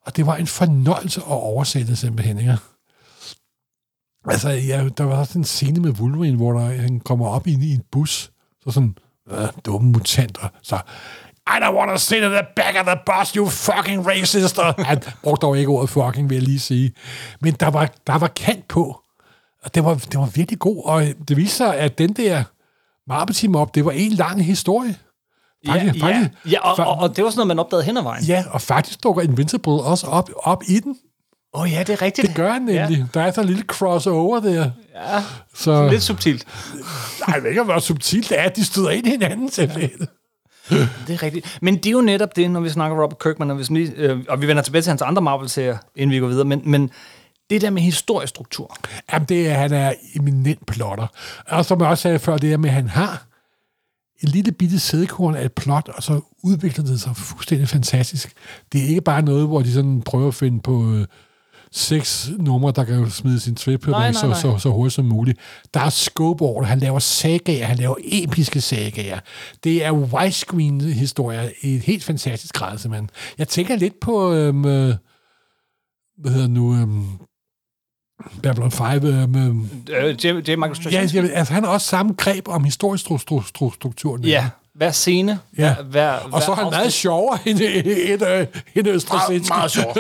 Og 0.05 0.15
det 0.15 0.25
var 0.25 0.35
en 0.35 0.47
fornøjelse 0.47 1.21
at 1.21 1.27
oversætte 1.27 1.95
simpelthen, 1.95 2.38
ikke? 2.39 2.57
Altså, 4.27 4.50
ja, 4.50 4.88
der 4.97 5.03
var 5.03 5.17
også 5.17 5.38
en 5.39 5.43
scene 5.43 5.79
med 5.79 5.91
Wolverine, 5.91 6.38
hvor 6.38 6.51
der, 6.51 6.81
han 6.81 7.00
kommer 7.00 7.27
op 7.27 7.47
i, 7.47 7.53
en- 7.53 7.62
i 7.62 7.73
en 7.73 7.83
bus, 7.91 8.31
så 8.63 8.71
sådan, 8.71 8.95
øh, 9.31 9.47
dumme 9.65 9.91
mutanter, 9.91 10.47
så, 10.62 10.75
I 11.47 11.51
don't 11.62 11.75
want 11.77 11.91
to 11.91 11.97
sit 11.97 12.17
in 12.23 12.29
the 12.29 12.45
back 12.55 12.77
of 12.79 12.85
the 12.85 12.97
bus, 13.05 13.29
you 13.29 13.50
fucking 13.50 14.07
racist. 14.07 14.59
Han 14.77 15.01
brugte 15.23 15.45
dog 15.45 15.57
ikke 15.57 15.69
ordet 15.69 15.89
fucking, 15.89 16.29
vil 16.29 16.35
jeg 16.35 16.43
lige 16.43 16.59
sige. 16.59 16.93
Men 17.41 17.53
der 17.53 17.67
var, 17.67 17.89
der 18.07 18.17
var 18.17 18.27
kant 18.27 18.67
på, 18.67 19.00
og 19.63 19.75
det 19.75 19.83
var, 19.83 19.93
det 19.95 20.19
var 20.19 20.25
virkelig 20.25 20.59
god. 20.59 20.83
Og 20.85 21.03
det 21.27 21.38
viste 21.38 21.57
sig, 21.57 21.77
at 21.77 21.97
den 21.97 22.13
der 22.13 22.43
Marvel 23.07 23.36
Team 23.36 23.55
op, 23.55 23.75
det 23.75 23.86
var 23.86 23.91
en 23.91 24.12
lang 24.12 24.45
historie. 24.45 24.95
Faktisk, 25.67 26.03
ja, 26.03 26.07
ja, 26.07 26.13
faktisk, 26.13 26.51
ja 26.51 26.60
og, 26.69 26.88
og, 26.88 26.95
og 27.00 27.15
det 27.15 27.24
var 27.24 27.29
sådan 27.29 27.38
noget, 27.38 27.48
man 27.48 27.60
opdagede 27.60 27.86
hen 27.86 27.98
ad 27.98 28.03
vejen. 28.03 28.24
Ja, 28.25 28.43
og 28.51 28.62
faktisk 28.62 29.03
dukker 29.03 29.22
Invincible 29.22 29.74
også 29.74 30.07
op, 30.07 30.29
op 30.43 30.63
i 30.67 30.79
den. 30.79 30.95
Åh 31.55 31.62
oh, 31.62 31.72
ja, 31.72 31.79
det 31.79 31.89
er 31.89 32.01
rigtigt. 32.01 32.27
Det 32.27 32.36
gør 32.36 32.51
han 32.53 32.62
nemlig. 32.62 32.98
Ja. 32.98 33.05
Der 33.13 33.22
er 33.22 33.31
sådan 33.31 33.43
en 33.43 33.50
lille 33.50 33.63
crossover 33.67 34.39
der. 34.39 34.69
Ja, 34.95 35.24
Så, 35.55 35.88
lidt 35.89 36.03
subtilt. 36.03 36.48
nej, 37.27 37.39
ved 37.39 37.50
ikke, 37.50 37.63
hvor 37.63 37.79
subtilt 37.79 38.29
det 38.29 38.39
er, 38.39 38.43
at 38.43 38.55
de 38.55 38.65
støder 38.65 38.89
ind 38.89 39.07
i 39.07 39.10
hinanden 39.10 39.51
simpelthen. 39.51 40.07
Det 41.07 41.13
er 41.13 41.24
rigtigt. 41.24 41.57
Men 41.62 41.75
det 41.77 41.86
er 41.86 41.91
jo 41.91 42.01
netop 42.01 42.36
det, 42.36 42.51
når 42.51 42.60
vi 42.60 42.69
snakker 42.69 43.03
Robert 43.03 43.19
Kirkman, 43.19 43.51
og 43.51 43.57
vi, 43.57 43.63
sådan 43.63 43.77
lige, 43.77 43.91
øh, 43.95 44.19
og 44.29 44.41
vi 44.41 44.48
vender 44.48 44.63
tilbage 44.63 44.81
til 44.81 44.89
hans 44.89 45.01
andre 45.01 45.22
Marvel-serier, 45.22 45.77
inden 45.95 46.12
vi 46.13 46.19
går 46.19 46.27
videre, 46.27 46.45
men, 46.45 46.62
men 46.65 46.89
det 47.50 47.62
der 47.62 47.69
med 47.69 47.81
historiestruktur. 47.81 48.75
Jamen, 49.13 49.27
det 49.29 49.50
er, 49.50 49.53
han 49.53 49.73
er 49.73 49.93
eminent 50.15 50.65
plotter. 50.65 51.07
Og 51.47 51.65
som 51.65 51.81
jeg 51.81 51.89
også 51.89 52.01
sagde 52.01 52.19
før, 52.19 52.38
det 52.38 52.53
er 52.53 52.57
med, 52.57 52.69
at 52.69 52.75
han 52.75 52.88
har 52.88 53.25
en 54.23 54.29
lille 54.29 54.51
bitte 54.51 54.79
sædekorn 54.79 55.35
af 55.35 55.45
et 55.45 55.53
plot, 55.53 55.89
og 55.89 56.03
så 56.03 56.21
udvikler 56.43 56.85
det 56.85 57.01
sig 57.01 57.15
fuldstændig 57.15 57.67
fantastisk. 57.67 58.33
Det 58.71 58.83
er 58.83 58.88
ikke 58.88 59.01
bare 59.01 59.21
noget, 59.21 59.47
hvor 59.47 59.62
de 59.62 59.73
sådan 59.73 60.01
prøver 60.01 60.27
at 60.27 60.35
finde 60.35 60.59
på 60.59 60.91
øh, 60.93 61.05
seks 61.71 62.29
numre, 62.38 62.71
der 62.71 62.83
kan 62.83 63.09
smide 63.09 63.39
sin 63.39 63.55
trip 63.55 63.88
Nej, 63.88 64.00
nej, 64.00 64.12
så, 64.12 64.27
nej. 64.27 64.39
så, 64.39 64.57
så 64.57 64.69
hurtigt 64.69 64.93
som 64.93 65.05
muligt. 65.05 65.39
Der 65.73 65.79
er 65.79 65.89
scope 65.89 66.43
over 66.43 66.62
det. 66.62 66.69
Han 66.69 66.79
laver 66.79 67.00
sagaer, 67.00 67.65
han 67.65 67.77
laver 67.77 67.95
episke 68.03 68.62
sagaer. 68.62 69.19
Det 69.63 69.85
er 69.85 69.91
widescreen-historier 69.91 71.50
i 71.62 71.75
et 71.75 71.81
helt 71.81 72.03
fantastisk 72.03 72.53
grad, 72.53 72.77
simpelthen. 72.77 73.09
Jeg 73.38 73.47
tænker 73.47 73.75
lidt 73.75 74.00
på, 74.00 74.33
øhm, 74.33 74.65
øh, 74.65 74.95
hvad 76.17 76.31
hedder 76.31 76.47
nu, 76.47 76.75
øhm, 76.75 77.05
Babylon 78.44 78.72
5, 78.72 79.06
øhm, 79.06 79.36
øhm, 79.36 79.70
Øh, 79.89 80.15
J. 80.25 80.27
J. 80.27 80.32
Michael 80.32 80.60
Ja, 80.68 80.74
Straczynski. 80.74 81.18
jeg, 81.18 81.30
altså, 81.34 81.53
han 81.53 81.63
har 81.63 81.72
også 81.72 81.88
samme 81.88 82.13
greb 82.18 82.48
om 82.48 82.63
historiestrukturen. 82.63 84.24
ja. 84.24 84.50
Hver 84.75 84.92
scene, 84.92 85.39
Ja. 85.58 85.75
hver, 85.75 85.84
hver, 85.84 86.18
Og 86.32 86.42
så 86.42 86.51
er 86.51 86.56
han 86.56 86.65
afsnit- 86.65 86.70
meget 86.77 86.94
sjovere 86.94 87.39
end, 87.46 87.60
end, 87.62 87.88
end, 87.88 88.48
end 88.75 88.88
Østrasinski. 88.88 89.50
meget 89.53 89.72
sjovt. 89.72 89.98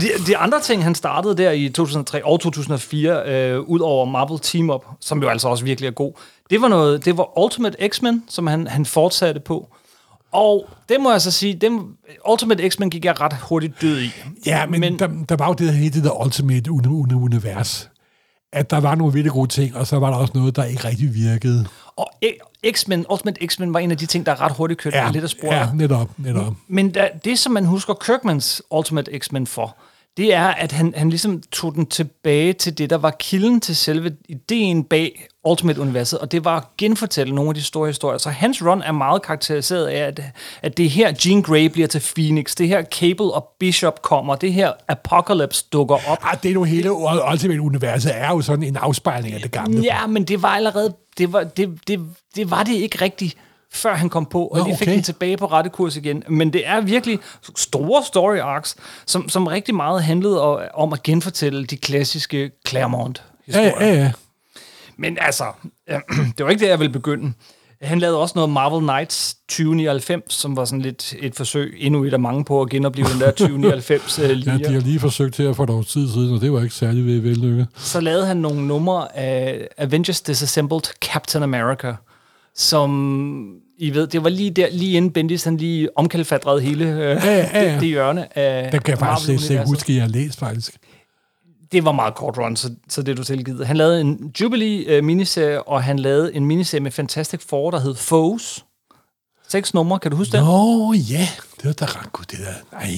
de, 0.00 0.08
de 0.26 0.36
andre 0.36 0.60
ting, 0.60 0.84
han 0.84 0.94
startede 0.94 1.36
der 1.36 1.50
i 1.50 1.68
2003 1.68 2.24
og 2.24 2.40
2004, 2.40 3.22
øh, 3.26 3.60
ud 3.60 3.80
over 3.80 4.04
Marvel 4.04 4.38
Team 4.40 4.70
Up, 4.70 4.84
som 5.00 5.22
jo 5.22 5.28
altså 5.28 5.48
også 5.48 5.64
virkelig 5.64 5.88
er 5.88 5.92
god, 5.92 6.12
det 6.50 6.60
var 6.62 6.68
noget, 6.68 7.04
det 7.04 7.16
var 7.16 7.38
Ultimate 7.44 7.88
X-Men, 7.88 8.22
som 8.28 8.46
han, 8.46 8.66
han 8.66 8.86
fortsatte 8.86 9.40
på. 9.40 9.68
Og 10.36 10.68
det 10.88 11.00
må 11.00 11.10
jeg 11.10 11.20
så 11.20 11.30
sige, 11.30 11.54
dem, 11.54 11.96
Ultimate 12.30 12.70
X-Men 12.70 12.90
gik 12.90 13.04
jeg 13.04 13.20
ret 13.20 13.32
hurtigt 13.42 13.80
død 13.82 14.00
i. 14.00 14.10
Ja, 14.46 14.66
men, 14.66 14.80
men 14.80 14.98
der, 14.98 15.08
der 15.28 15.36
var 15.36 15.46
jo 15.48 15.52
det 15.54 15.74
hele 15.74 15.94
det 15.94 16.04
der 16.04 16.24
ultimate 16.24 16.70
uni- 16.70 16.88
uni- 16.88 17.14
univers. 17.14 17.90
At 18.52 18.70
der 18.70 18.80
var 18.80 18.94
nogle 18.94 19.12
virkelig 19.12 19.32
gode 19.32 19.48
ting, 19.48 19.76
og 19.76 19.86
så 19.86 19.98
var 19.98 20.10
der 20.10 20.16
også 20.16 20.32
noget, 20.36 20.56
der 20.56 20.64
ikke 20.64 20.84
rigtig 20.88 21.14
virkede. 21.14 21.66
Og 21.96 22.10
X- 22.24 22.70
X-Men, 22.72 23.06
Ultimate 23.10 23.46
X-Men 23.46 23.74
var 23.74 23.80
en 23.80 23.90
af 23.90 23.96
de 23.98 24.06
ting, 24.06 24.26
der 24.26 24.40
ret 24.40 24.52
hurtigt 24.52 24.80
kørte 24.80 24.96
Ja, 24.98 25.10
lidt 25.10 25.24
af 25.24 25.30
sporet. 25.30 25.56
ja 25.56 25.68
netop, 25.74 26.10
netop. 26.18 26.54
Men 26.68 26.90
da, 26.92 27.08
det, 27.24 27.38
som 27.38 27.52
man 27.52 27.64
husker 27.64 27.94
Kirkmans 27.94 28.62
Ultimate 28.70 29.18
X-Men 29.18 29.46
for, 29.46 29.76
det 30.16 30.34
er, 30.34 30.46
at 30.46 30.72
han, 30.72 30.94
han 30.96 31.08
ligesom 31.08 31.42
tog 31.52 31.74
den 31.74 31.86
tilbage 31.86 32.52
til 32.52 32.78
det, 32.78 32.90
der 32.90 32.98
var 32.98 33.10
kilden 33.10 33.60
til 33.60 33.76
selve 33.76 34.16
ideen 34.28 34.84
bag 34.84 35.26
Ultimate-universet, 35.44 36.18
og 36.18 36.32
det 36.32 36.44
var 36.44 36.56
at 36.56 36.62
genfortælle 36.78 37.34
nogle 37.34 37.48
af 37.48 37.54
de 37.54 37.62
store 37.62 37.86
historier. 37.86 38.18
Så 38.18 38.30
hans 38.30 38.62
run 38.62 38.82
er 38.82 38.92
meget 38.92 39.22
karakteriseret 39.22 39.86
af, 39.86 40.06
at, 40.06 40.20
at 40.62 40.76
det 40.76 40.86
er 40.86 40.90
her 40.90 41.12
Jean 41.26 41.42
Grey 41.42 41.64
bliver 41.64 41.88
til 41.88 42.02
Phoenix, 42.14 42.54
det 42.54 42.68
her 42.68 42.82
Cable 42.82 43.32
og 43.32 43.48
Bishop 43.60 44.02
kommer, 44.02 44.34
det 44.34 44.52
her 44.52 44.72
Apocalypse 44.88 45.64
dukker 45.72 45.94
op. 46.08 46.18
Ah, 46.22 46.38
det 46.42 46.50
er 46.50 46.54
nu 46.54 46.64
hele 46.64 46.92
ultimate 46.92 47.60
universet 47.60 48.12
er 48.14 48.28
jo 48.28 48.40
sådan 48.40 48.62
en 48.62 48.76
afspejling 48.76 49.34
af 49.34 49.40
det 49.40 49.50
gamle. 49.50 49.82
Ja, 49.82 50.06
men 50.06 50.24
det 50.24 50.42
var 50.42 50.48
allerede, 50.48 50.94
det 51.18 51.32
var 51.32 51.44
det, 51.44 51.88
det, 51.88 52.00
det, 52.36 52.50
var 52.50 52.62
det 52.62 52.74
ikke 52.74 53.02
rigtigt, 53.02 53.36
før 53.76 53.94
han 53.94 54.08
kom 54.08 54.26
på, 54.26 54.46
og 54.46 54.58
Nå, 54.58 54.64
lige 54.64 54.76
fik 54.76 54.88
okay. 54.88 54.94
den 54.94 55.02
tilbage 55.02 55.36
på 55.36 55.46
rette 55.46 55.70
kurs 55.70 55.96
igen. 55.96 56.22
Men 56.28 56.52
det 56.52 56.66
er 56.66 56.80
virkelig 56.80 57.18
store 57.56 58.02
story 58.04 58.38
arcs, 58.38 58.76
som, 59.06 59.28
som 59.28 59.46
rigtig 59.46 59.74
meget 59.74 60.02
handlede 60.04 60.42
om 60.74 60.92
at 60.92 61.02
genfortælle 61.02 61.66
de 61.66 61.76
klassiske 61.76 62.42
ja, 62.42 62.48
Claremont-historier. 62.68 63.72
ja, 63.80 63.94
ja. 63.94 64.12
Men 64.98 65.18
altså, 65.20 65.44
øh, 65.90 66.00
det 66.38 66.44
var 66.44 66.50
ikke 66.50 66.62
der, 66.64 66.70
jeg 66.70 66.78
ville 66.80 66.92
begynde. 66.92 67.32
Han 67.82 67.98
lavede 67.98 68.18
også 68.20 68.32
noget 68.36 68.50
Marvel 68.50 68.80
Knights 68.82 69.34
2099, 69.48 70.34
som 70.34 70.56
var 70.56 70.64
sådan 70.64 70.82
lidt 70.82 71.14
et 71.20 71.34
forsøg, 71.34 71.74
endnu 71.78 72.04
et 72.04 72.12
af 72.12 72.20
mange 72.20 72.44
på 72.44 72.62
at 72.62 72.70
genopleve 72.70 73.08
den 73.08 73.20
der 73.20 73.30
2099 73.30 74.18
øh, 74.18 74.24
Ja, 74.28 74.32
linje. 74.32 74.58
de 74.68 74.72
har 74.72 74.80
lige 74.80 75.00
forsøgt 75.00 75.34
til 75.34 75.42
at 75.42 75.56
få 75.56 75.64
noget 75.64 75.86
tid 75.86 76.08
siden, 76.12 76.34
og 76.34 76.40
det 76.40 76.52
var 76.52 76.62
ikke 76.62 76.74
særlig 76.74 77.06
vel- 77.06 77.22
vellykket. 77.24 77.66
så 77.76 78.00
lavede 78.00 78.26
han 78.26 78.36
nogle 78.36 78.66
numre 78.66 79.16
af 79.16 79.68
Avengers 79.78 80.20
Disassembled 80.20 80.80
Captain 81.00 81.42
America, 81.42 81.94
som 82.54 83.50
I 83.78 83.94
ved, 83.94 84.06
det 84.06 84.24
var 84.24 84.30
lige 84.30 84.50
der, 84.50 84.68
lige 84.70 84.96
inden 84.96 85.10
Bendis 85.12 85.44
han 85.44 85.56
lige 85.56 85.98
omkalfatrede 85.98 86.60
hele 86.60 86.84
øh, 86.84 86.98
Ja, 86.98 87.14
ja, 87.24 87.60
ja. 87.64 87.72
det, 87.72 87.80
det 87.80 87.88
hjørne 87.88 88.38
af 88.38 88.70
Den 88.72 88.80
kan 88.80 88.90
jeg 88.90 88.98
faktisk 88.98 89.46
slet- 89.46 89.50
ikke 89.50 89.66
huske, 89.66 89.94
jeg 89.94 90.02
har 90.02 90.08
læst, 90.08 90.38
faktisk. 90.38 90.76
Det 91.72 91.84
var 91.84 91.92
meget 91.92 92.14
kort 92.14 92.38
run, 92.38 92.56
så, 92.56 92.70
så 92.88 93.02
det 93.02 93.16
du 93.16 93.24
tilgivet. 93.24 93.66
Han 93.66 93.76
lavede 93.76 94.00
en 94.00 94.32
Jubilee-miniserie, 94.40 95.62
og 95.62 95.82
han 95.84 95.98
lavede 95.98 96.34
en 96.34 96.44
miniserie 96.44 96.80
med 96.82 96.90
Fantastic 96.90 97.40
Four, 97.48 97.70
der 97.70 97.80
hed 97.80 97.94
Foes. 97.94 98.64
Seks 99.48 99.74
numre, 99.74 99.98
kan 99.98 100.10
du 100.10 100.16
huske 100.16 100.32
det? 100.32 100.40
Nå, 100.44 100.92
ja. 100.92 101.28
Det 101.56 101.64
var 101.64 101.72
da 101.72 101.84
ret 101.84 102.12
godt, 102.12 102.30
det 102.30 102.38
der. 102.38 102.78
Nej. 102.78 102.90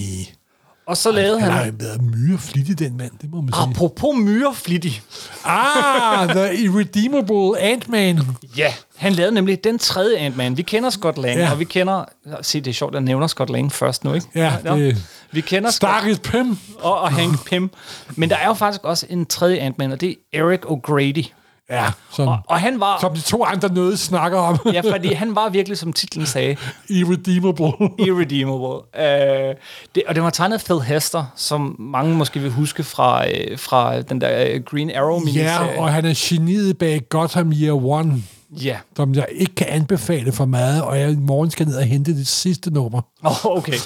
Og 0.88 0.96
så 0.96 1.12
lavede 1.12 1.40
Han 1.40 1.50
han... 1.52 1.64
har 1.64 1.72
været 1.78 2.02
myre 2.02 2.38
flittig, 2.38 2.78
den 2.78 2.96
mand, 2.96 3.10
det 3.22 3.30
må 3.30 3.40
man 3.40 3.52
sige. 3.52 3.62
Apropos 3.62 4.16
myreflittig. 4.16 5.02
Ah, 5.44 6.28
The 6.28 6.56
Irredeemable 6.64 7.60
Ant-Man. 7.60 8.20
Ja, 8.56 8.72
han 8.96 9.12
lavede 9.12 9.34
nemlig 9.34 9.64
den 9.64 9.78
tredje 9.78 10.16
Ant-Man. 10.18 10.56
Vi 10.56 10.62
kender 10.62 10.90
Scott 10.90 11.18
Lang, 11.18 11.38
Ja. 11.38 11.50
og 11.52 11.58
vi 11.58 11.64
kender... 11.64 12.04
Se, 12.42 12.60
det 12.60 12.70
er 12.70 12.74
sjovt, 12.74 12.90
at 12.90 12.94
jeg 12.94 13.02
nævner 13.02 13.26
Scott 13.26 13.50
Lang 13.50 13.72
først 13.72 14.04
nu, 14.04 14.12
ikke? 14.12 14.26
Ja, 14.34 14.52
det- 14.64 14.96
Vi 15.32 15.40
kender 15.40 15.70
Starkest 15.70 16.22
Pim. 16.22 16.58
og, 16.80 17.00
og 17.00 17.12
Hank 17.12 17.44
Pym. 17.50 17.68
Men 18.16 18.30
der 18.30 18.36
er 18.36 18.46
jo 18.46 18.54
faktisk 18.54 18.84
også 18.84 19.06
en 19.10 19.26
tredje 19.26 19.56
Ant-Man, 19.56 19.92
og 19.92 20.00
det 20.00 20.10
er 20.32 20.38
Eric 20.44 20.60
O'Grady. 20.64 21.32
Ja, 21.70 21.86
som, 22.12 22.28
Og, 22.28 22.38
og 22.46 22.60
han 22.60 22.80
var... 22.80 23.00
som 23.00 23.14
de 23.14 23.20
to 23.20 23.44
andre 23.44 23.72
nøde 23.74 23.96
snakker 23.96 24.38
om. 24.38 24.58
Ja, 24.72 24.80
fordi 24.92 25.12
han 25.12 25.34
var 25.34 25.48
virkelig, 25.48 25.78
som 25.78 25.92
titlen 25.92 26.26
sagde, 26.26 26.56
Irredeemable. 26.88 27.72
irredeemable. 28.06 28.66
Uh, 28.98 29.54
det, 29.94 30.02
og 30.08 30.14
det 30.14 30.22
var 30.22 30.30
tegnet 30.30 30.54
af 30.54 30.60
Phil 30.64 30.80
Hester, 30.82 31.24
som 31.36 31.76
mange 31.78 32.14
måske 32.14 32.40
vil 32.40 32.50
huske 32.50 32.82
fra, 32.84 33.24
uh, 33.26 33.58
fra 33.58 34.00
den 34.00 34.20
der 34.20 34.54
uh, 34.56 34.62
Green 34.64 34.90
Arrow 34.96 35.18
miniserie. 35.18 35.72
Ja, 35.72 35.80
og 35.80 35.92
han 35.92 36.04
er 36.04 36.14
geniet 36.16 36.78
bag 36.78 37.00
Gotham 37.08 37.52
Year 37.52 37.84
One, 37.86 38.22
Ja. 38.62 38.76
som 38.96 39.14
jeg 39.14 39.26
ikke 39.30 39.54
kan 39.54 39.66
anbefale 39.70 40.32
for 40.32 40.44
meget, 40.44 40.82
og 40.82 41.00
jeg 41.00 41.10
i 41.10 41.16
morgen 41.16 41.50
skal 41.50 41.66
ned 41.66 41.76
og 41.76 41.84
hente 41.84 42.14
det 42.16 42.26
sidste 42.28 42.70
nummer. 42.70 43.00
Oh, 43.24 43.56
okay. 43.56 43.78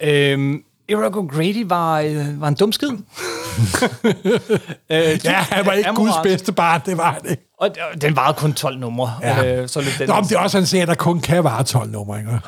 Øhm, 0.00 0.62
Eric 0.88 1.16
O'Grady 1.16 1.68
var, 1.68 2.00
øh, 2.00 2.40
var 2.40 2.48
en 2.48 2.54
dum 2.54 2.72
skid. 2.72 2.88
øh, 2.90 2.98
Ja, 5.24 5.32
han 5.32 5.66
var 5.66 5.72
ikke 5.72 5.88
er 5.88 5.94
Guds 5.94 6.14
bedste 6.22 6.52
barn, 6.52 6.80
det 6.86 6.98
var 6.98 7.20
ikke. 7.30 7.42
Og 7.58 7.68
den 8.00 8.16
varede 8.16 8.36
kun 8.36 8.52
12 8.52 8.78
numre. 8.78 9.14
Ja. 9.22 9.60
Øh, 9.62 9.68
så 9.68 9.80
løb 9.80 9.92
den 9.98 10.08
Nå, 10.08 10.14
men 10.14 10.24
det 10.24 10.32
er 10.32 10.38
også 10.38 10.58
en 10.58 10.66
serie, 10.66 10.86
der 10.86 10.94
kun 10.94 11.20
kan 11.20 11.44
vare 11.44 11.64
12 11.64 11.90
numre, 11.90 12.18
ikke? 12.18 12.38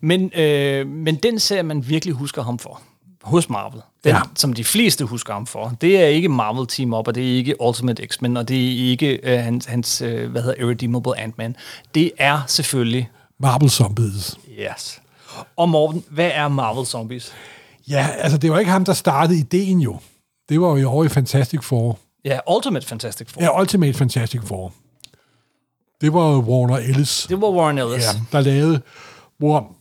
men, 0.00 0.32
øh, 0.36 0.86
men 0.86 1.16
den 1.16 1.38
serie, 1.38 1.62
man 1.62 1.88
virkelig 1.88 2.14
husker 2.14 2.42
ham 2.42 2.58
for, 2.58 2.80
hos 3.22 3.50
Marvel, 3.50 3.80
den, 4.04 4.10
ja. 4.10 4.20
som 4.34 4.52
de 4.52 4.64
fleste 4.64 5.04
husker 5.04 5.32
ham 5.32 5.46
for, 5.46 5.76
det 5.80 6.02
er 6.02 6.06
ikke 6.06 6.28
Marvel 6.28 6.66
Team 6.66 6.94
Up, 6.94 7.08
og 7.08 7.14
det 7.14 7.32
er 7.32 7.36
ikke 7.36 7.60
Ultimate 7.60 8.06
X-Men, 8.06 8.36
og 8.36 8.48
det 8.48 8.56
er 8.56 8.90
ikke 8.90 9.20
øh, 9.22 9.38
hans, 9.38 9.66
hans 9.66 10.02
øh, 10.02 10.30
hvad 10.30 10.42
hedder 10.42 10.64
Irredeemable 10.64 11.20
Ant-Man. 11.20 11.56
Det 11.94 12.12
er 12.18 12.40
selvfølgelig 12.46 13.10
Marvel 13.38 13.70
Zombies. 13.70 14.38
Yes. 14.58 15.00
Og 15.56 15.68
Morten, 15.68 16.04
hvad 16.10 16.30
er 16.34 16.48
Marvel 16.48 16.86
Zombies? 16.86 17.32
Ja, 17.88 18.08
altså 18.18 18.38
det 18.38 18.50
var 18.50 18.58
ikke 18.58 18.70
ham, 18.70 18.84
der 18.84 18.92
startede 18.92 19.38
ideen 19.38 19.80
jo. 19.80 19.98
Det 20.48 20.60
var 20.60 20.76
jo 20.76 20.90
over 20.90 21.04
i 21.04 21.08
Fantastic 21.08 21.60
Four. 21.62 21.98
Ja, 22.24 22.38
Ultimate 22.56 22.86
Fantastic 22.86 23.30
Four. 23.30 23.42
Ja, 23.42 23.60
Ultimate 23.60 23.94
Fantastic 23.94 24.40
Four. 24.44 24.72
Det 26.00 26.12
var 26.12 26.38
Warner 26.38 26.76
Ellis, 26.76 27.26
Det 27.28 27.40
var 27.40 27.50
Warren 27.50 27.78
Ellis. 27.78 28.04
ja, 28.04 28.20
der 28.32 28.40
lavede 28.40 28.80
hvor 29.38 29.72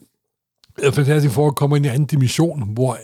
Fantastic 0.94 1.32
Four 1.32 1.52
kommer 1.52 1.78
ind 1.78 1.86
i 1.86 1.90
en 1.90 1.94
anden 1.94 2.08
dimension, 2.08 2.74
hvor 2.74 2.98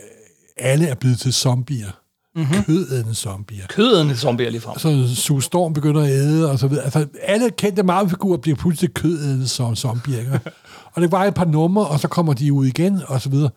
alle 0.56 0.86
er 0.86 0.94
blevet 0.94 1.18
til 1.18 1.32
zombier. 1.32 1.90
Mm-hmm. 2.34 2.64
Kødædende 2.64 3.14
zombier. 3.14 3.66
Kødende 3.66 4.16
zombier 4.16 4.50
lige 4.50 4.60
frem. 4.60 4.78
Så 4.78 5.14
Sue 5.16 5.42
Storm 5.42 5.72
begynder 5.72 6.02
at 6.02 6.08
æde, 6.10 6.50
og 6.50 6.58
så 6.58 6.68
videre. 6.68 6.84
Altså, 6.84 7.06
alle 7.22 7.50
kendte 7.50 7.82
Marvel-figurer 7.82 8.36
bliver 8.38 8.56
pludselig 8.56 8.94
kødædende 8.94 9.48
som 9.48 9.76
zombier. 9.76 10.18
Ikke? 10.18 10.40
og 10.94 11.02
det 11.02 11.12
var 11.12 11.24
et 11.24 11.34
par 11.34 11.44
numre, 11.44 11.86
og 11.86 12.00
så 12.00 12.08
kommer 12.08 12.32
de 12.32 12.52
ud 12.52 12.66
igen, 12.66 13.00
og 13.06 13.20
så 13.20 13.28
videre. 13.28 13.50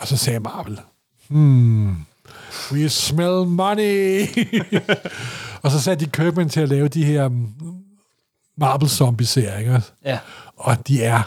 Og 0.00 0.08
så 0.08 0.16
sagde 0.16 0.40
Marvel, 0.40 0.80
hmm, 1.28 1.96
we 2.72 2.88
smell 2.88 3.46
money. 3.46 4.26
og 5.62 5.70
så 5.70 5.80
satte 5.80 6.04
de 6.04 6.10
Kirkman 6.10 6.48
til 6.48 6.60
at 6.60 6.68
lave 6.68 6.88
de 6.88 7.04
her 7.04 7.28
mm, 7.28 7.52
Marvel 8.56 8.88
zombie-serier? 8.88 9.80
Ja. 10.04 10.18
Og 10.56 10.88
de 10.88 11.02
er 11.02 11.22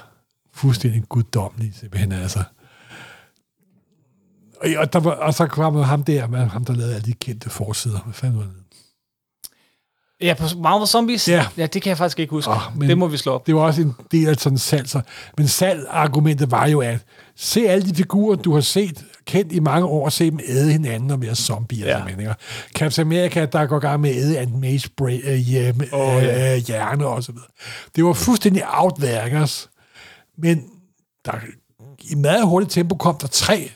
fuldstændig 0.53 1.03
guddommelige, 1.09 1.73
simpelthen 1.79 2.11
altså. 2.11 2.43
Og, 4.61 4.69
og, 4.77 4.93
der 4.93 4.99
var, 4.99 5.11
og 5.11 5.33
så 5.33 5.47
kom 5.47 5.75
ham 5.75 6.03
der, 6.03 6.27
med 6.27 6.39
ham 6.39 6.65
der 6.65 6.73
lavede 6.73 6.95
alle 6.95 7.05
de 7.05 7.13
kendte 7.13 7.49
forsider. 7.49 7.99
Hvad 7.99 8.13
fanden 8.13 8.39
var 8.39 8.45
det? 8.45 8.60
Ja, 10.21 10.33
på 10.33 10.43
Marvel 10.57 10.87
Zombies? 10.87 11.27
Ja. 11.27 11.45
ja 11.57 11.65
det 11.65 11.81
kan 11.81 11.89
jeg 11.89 11.97
faktisk 11.97 12.19
ikke 12.19 12.31
huske. 12.31 12.51
Åh, 12.51 12.77
men 12.77 12.89
det 12.89 12.97
må 12.97 13.07
vi 13.07 13.17
slå 13.17 13.31
op. 13.33 13.47
Det 13.47 13.55
var 13.55 13.61
også 13.61 13.81
en 13.81 13.95
del 14.11 14.29
af 14.29 14.35
sådan 14.35 14.57
salg. 14.57 14.89
Så. 14.89 15.01
Men 15.37 15.47
salgargumentet 15.47 16.51
var 16.51 16.67
jo, 16.67 16.79
at 16.81 16.99
se 17.35 17.67
alle 17.67 17.89
de 17.89 17.95
figurer, 17.95 18.35
du 18.35 18.53
har 18.53 18.61
set, 18.61 19.05
kendt 19.25 19.51
i 19.51 19.59
mange 19.59 19.85
år, 19.85 20.05
og 20.05 20.11
se 20.11 20.31
dem 20.31 20.39
æde 20.47 20.71
hinanden 20.71 21.11
og 21.11 21.21
være 21.21 21.35
zombier. 21.35 21.87
Ja. 21.87 22.05
Ikke? 22.07 22.33
Captain 22.75 23.07
America, 23.07 23.45
der 23.45 23.65
går 23.65 23.79
gang 23.79 24.01
med 24.01 24.09
at 24.09 24.15
æde 24.15 24.39
Aunt 24.39 24.65
May's 24.65 24.87
bra- 25.01 25.29
øh, 25.29 25.35
hjem, 25.35 25.81
oh, 25.91 26.23
ja. 26.23 26.55
øh, 26.55 26.61
hjerne 26.67 27.05
og 27.05 27.23
så 27.23 27.31
videre. 27.31 27.47
Det 27.95 28.05
var 28.05 28.13
fuldstændig 28.13 28.63
outværkers. 28.73 29.69
Men 30.37 30.63
der, 31.25 31.31
i 32.11 32.15
meget 32.15 32.47
hurtigt 32.47 32.71
tempo 32.71 32.95
kom 32.95 33.17
der 33.17 33.27
tre 33.27 33.71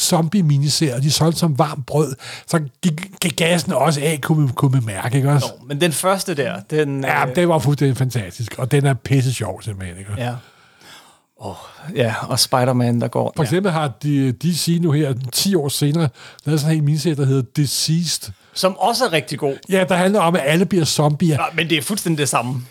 zombie-miniserier, 0.00 1.00
de 1.00 1.10
solgte 1.10 1.38
som 1.38 1.58
varmt 1.58 1.86
brød. 1.86 2.14
Så 2.46 2.60
gik, 2.82 3.10
gik 3.20 3.36
gassen 3.36 3.72
også 3.72 4.00
af, 4.00 4.18
kunne 4.22 4.40
man, 4.40 4.48
kunne 4.48 4.70
man 4.70 4.84
mærke, 4.84 5.16
ikke 5.16 5.30
også? 5.30 5.46
Jo, 5.60 5.66
men 5.66 5.80
den 5.80 5.92
første 5.92 6.34
der, 6.34 6.60
den... 6.70 7.04
Ja, 7.04 7.28
øh, 7.28 7.36
det 7.36 7.48
var 7.48 7.58
fuldstændig 7.58 7.96
fantastisk, 7.96 8.54
og 8.58 8.70
den 8.70 8.86
er 8.86 8.94
pisse 8.94 9.34
sjov 9.34 9.62
simpelthen. 9.62 9.98
Ikke? 9.98 10.12
ja. 10.18 10.34
Oh, 11.42 11.56
ja, 11.94 12.14
og 12.22 12.38
Spider-Man, 12.38 13.00
der 13.00 13.08
går... 13.08 13.32
For 13.36 13.42
eksempel 13.42 13.72
har 13.72 13.92
de, 14.02 14.32
DC 14.32 14.78
nu 14.80 14.92
her, 14.92 15.14
10 15.32 15.54
år 15.54 15.68
senere, 15.68 16.08
lavet 16.44 16.60
sådan 16.60 16.76
en 16.76 16.84
miniserie, 16.84 17.16
der 17.16 17.24
hedder 17.24 17.42
Deceased. 17.56 18.28
Ja, 18.28 18.32
som 18.54 18.76
også 18.78 19.04
er 19.04 19.12
rigtig 19.12 19.38
god. 19.38 19.56
Ja, 19.68 19.84
der 19.88 19.94
handler 19.94 20.20
om, 20.20 20.36
at 20.36 20.42
alle 20.44 20.66
bliver 20.66 20.84
zombier. 20.84 21.34
Ja, 21.34 21.44
men 21.54 21.70
det 21.70 21.78
er 21.78 21.82
fuldstændig 21.82 22.18
det 22.18 22.28
samme. 22.28 22.62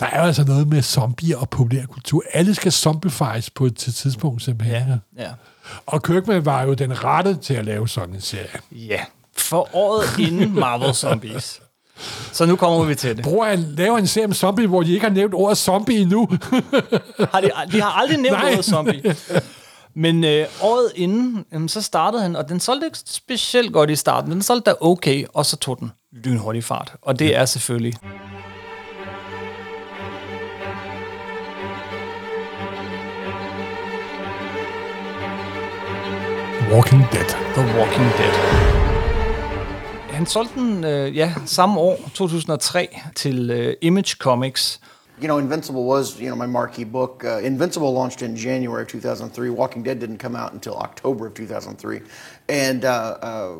Der 0.00 0.06
er 0.06 0.20
jo 0.20 0.26
altså 0.26 0.44
noget 0.44 0.68
med 0.68 0.82
zombier 0.82 1.36
og 1.36 1.50
populærkultur. 1.50 2.22
Alle 2.32 2.54
skal 2.54 2.72
zombifies 2.72 3.50
på 3.50 3.66
et 3.66 3.76
tidspunkt 3.76 4.42
simpelthen. 4.42 4.88
Ja. 5.16 5.22
Ja. 5.22 5.30
Og 5.86 6.02
Kirkman 6.02 6.44
var 6.44 6.62
jo 6.62 6.74
den 6.74 7.04
rette 7.04 7.36
til 7.36 7.54
at 7.54 7.64
lave 7.64 7.88
sådan 7.88 8.14
en 8.14 8.20
serie. 8.20 8.60
Ja. 8.72 9.00
For 9.36 9.68
året 9.76 10.18
inden 10.18 10.54
Marvel 10.54 10.94
Zombies. 10.94 11.60
Så 12.32 12.46
nu 12.46 12.56
kommer 12.56 12.84
vi 12.84 12.94
til 12.94 13.16
det. 13.16 13.24
Bror, 13.24 13.44
han 13.44 13.58
laver 13.58 13.98
en 13.98 14.06
serie 14.06 14.26
om 14.26 14.32
zombie, 14.32 14.66
hvor 14.66 14.82
de 14.82 14.92
ikke 14.92 15.06
har 15.06 15.14
nævnt 15.14 15.34
ordet 15.34 15.58
zombie 15.58 15.98
endnu. 15.98 16.28
Har 17.32 17.40
de, 17.40 17.50
de 17.72 17.80
har 17.80 17.90
aldrig 17.90 18.18
nævnt 18.18 18.38
Nej. 18.38 18.50
ordet 18.50 18.64
zombie. 18.64 19.16
Men 19.94 20.24
øh, 20.24 20.46
året 20.62 20.92
inden, 20.94 21.44
jamen, 21.52 21.68
så 21.68 21.82
startede 21.82 22.22
han, 22.22 22.36
og 22.36 22.48
den 22.48 22.60
solgte 22.60 22.86
ikke 22.86 22.98
specielt 23.06 23.72
godt 23.72 23.90
i 23.90 23.96
starten, 23.96 24.32
den 24.32 24.42
solgte 24.42 24.70
da 24.70 24.76
okay, 24.80 25.24
og 25.34 25.46
så 25.46 25.56
tog 25.56 25.78
den 25.80 25.92
lynhurtig 26.12 26.64
fart. 26.64 26.92
Og 27.02 27.18
det 27.18 27.36
er 27.36 27.44
selvfølgelig 27.44 27.94
Walking 36.72 37.06
Dead. 37.12 37.28
The 37.54 37.78
Walking 37.78 38.10
Dead. 38.18 38.34
Han 40.10 40.26
solgte 40.26 40.60
den, 40.60 40.84
øh, 40.84 41.16
ja, 41.16 41.34
samme 41.44 41.80
år, 41.80 41.96
2003, 42.14 42.98
til 43.16 43.50
øh, 43.50 43.74
Image 43.82 44.16
Comics. 44.18 44.80
You 45.22 45.26
know, 45.26 45.38
Invincible 45.38 45.82
was, 45.82 46.20
you 46.20 46.26
know, 46.26 46.46
my 46.46 46.52
marquee 46.52 46.84
book. 46.84 47.24
Uh, 47.24 47.46
Invincible 47.46 47.92
launched 47.92 48.22
in 48.28 48.36
January 48.36 48.82
of 48.82 48.88
2003. 48.88 49.50
Walking 49.50 49.84
Dead 49.84 50.00
didn't 50.00 50.18
come 50.18 50.36
out 50.36 50.52
until 50.52 50.72
October 50.72 51.26
of 51.26 51.34
2003. 51.34 52.00
And 52.48 52.84
uh, 52.84 52.88
uh, 53.22 53.52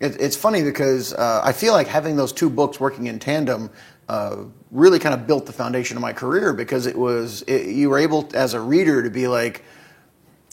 it, 0.00 0.20
it's 0.20 0.36
funny 0.36 0.62
because 0.62 1.14
uh, 1.14 1.40
I 1.50 1.52
feel 1.52 1.72
like 1.72 1.88
having 1.88 2.16
those 2.16 2.34
two 2.34 2.50
books 2.50 2.78
working 2.80 3.06
in 3.06 3.18
tandem 3.18 3.70
uh, 4.08 4.36
really 4.70 4.98
kind 4.98 5.14
of 5.14 5.26
built 5.26 5.46
the 5.46 5.52
foundation 5.52 5.96
of 5.96 6.02
my 6.02 6.12
career 6.12 6.52
because 6.52 6.86
it 6.86 6.96
was, 6.98 7.42
it, 7.46 7.66
you 7.66 7.88
were 7.88 7.98
able 7.98 8.28
as 8.34 8.54
a 8.54 8.60
reader 8.60 9.02
to 9.02 9.10
be 9.10 9.26
like, 9.26 9.62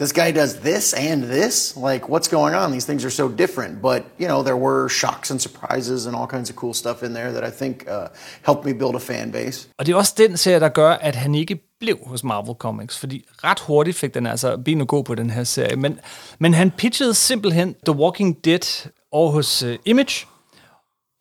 this 0.04 0.14
guy 0.22 0.30
does 0.42 0.54
this 0.70 0.86
and 1.10 1.20
this 1.38 1.56
like 1.88 2.04
what's 2.12 2.30
going 2.38 2.56
on 2.62 2.66
these 2.76 2.88
things 2.90 3.02
are 3.08 3.16
so 3.22 3.26
different 3.44 3.74
but 3.82 4.02
you 4.22 4.28
know 4.32 4.40
there 4.50 4.60
were 4.68 4.90
shocks 5.02 5.28
and 5.32 5.40
surprises 5.48 6.00
and 6.08 6.14
all 6.16 6.28
kinds 6.36 6.50
of 6.52 6.56
cool 6.62 6.74
stuff 6.74 6.98
in 7.04 7.12
there 7.14 7.32
that 7.36 7.44
i 7.52 7.54
think 7.62 7.74
uh, 7.96 8.08
helped 8.48 8.64
me 8.68 8.74
build 8.82 8.96
a 8.96 9.04
fan 9.10 9.32
base 9.32 9.68
Og 9.78 9.86
det 9.86 9.94
er 9.94 9.98
også 9.98 10.14
den 10.18 10.38
serie, 10.38 10.60
der 10.60 10.70
gør, 10.70 10.92
at 10.92 11.16
han 11.16 11.36
ikke 11.36 11.60
blev 11.80 11.98
hos 12.06 12.24
Marvel 12.24 12.56
Comics, 12.56 12.98
fordi 12.98 13.26
ret 13.44 13.60
hurtigt 13.60 13.98
fik 13.98 14.14
den 14.14 14.28
altså 14.28 14.58
ben 14.66 14.82
at 14.82 14.88
gå 14.88 15.02
på 15.02 15.16
den 15.16 15.30
her 15.30 15.44
serie. 15.44 15.76
Men, 15.76 16.00
men 16.40 16.54
han 16.54 16.72
pitchede 16.72 17.14
simpelthen 17.14 17.76
The 17.86 17.96
Walking 17.96 18.46
Dead 18.46 18.90
over 19.12 19.32
hos 19.32 19.64
uh, 19.64 19.74
Image, 19.86 20.26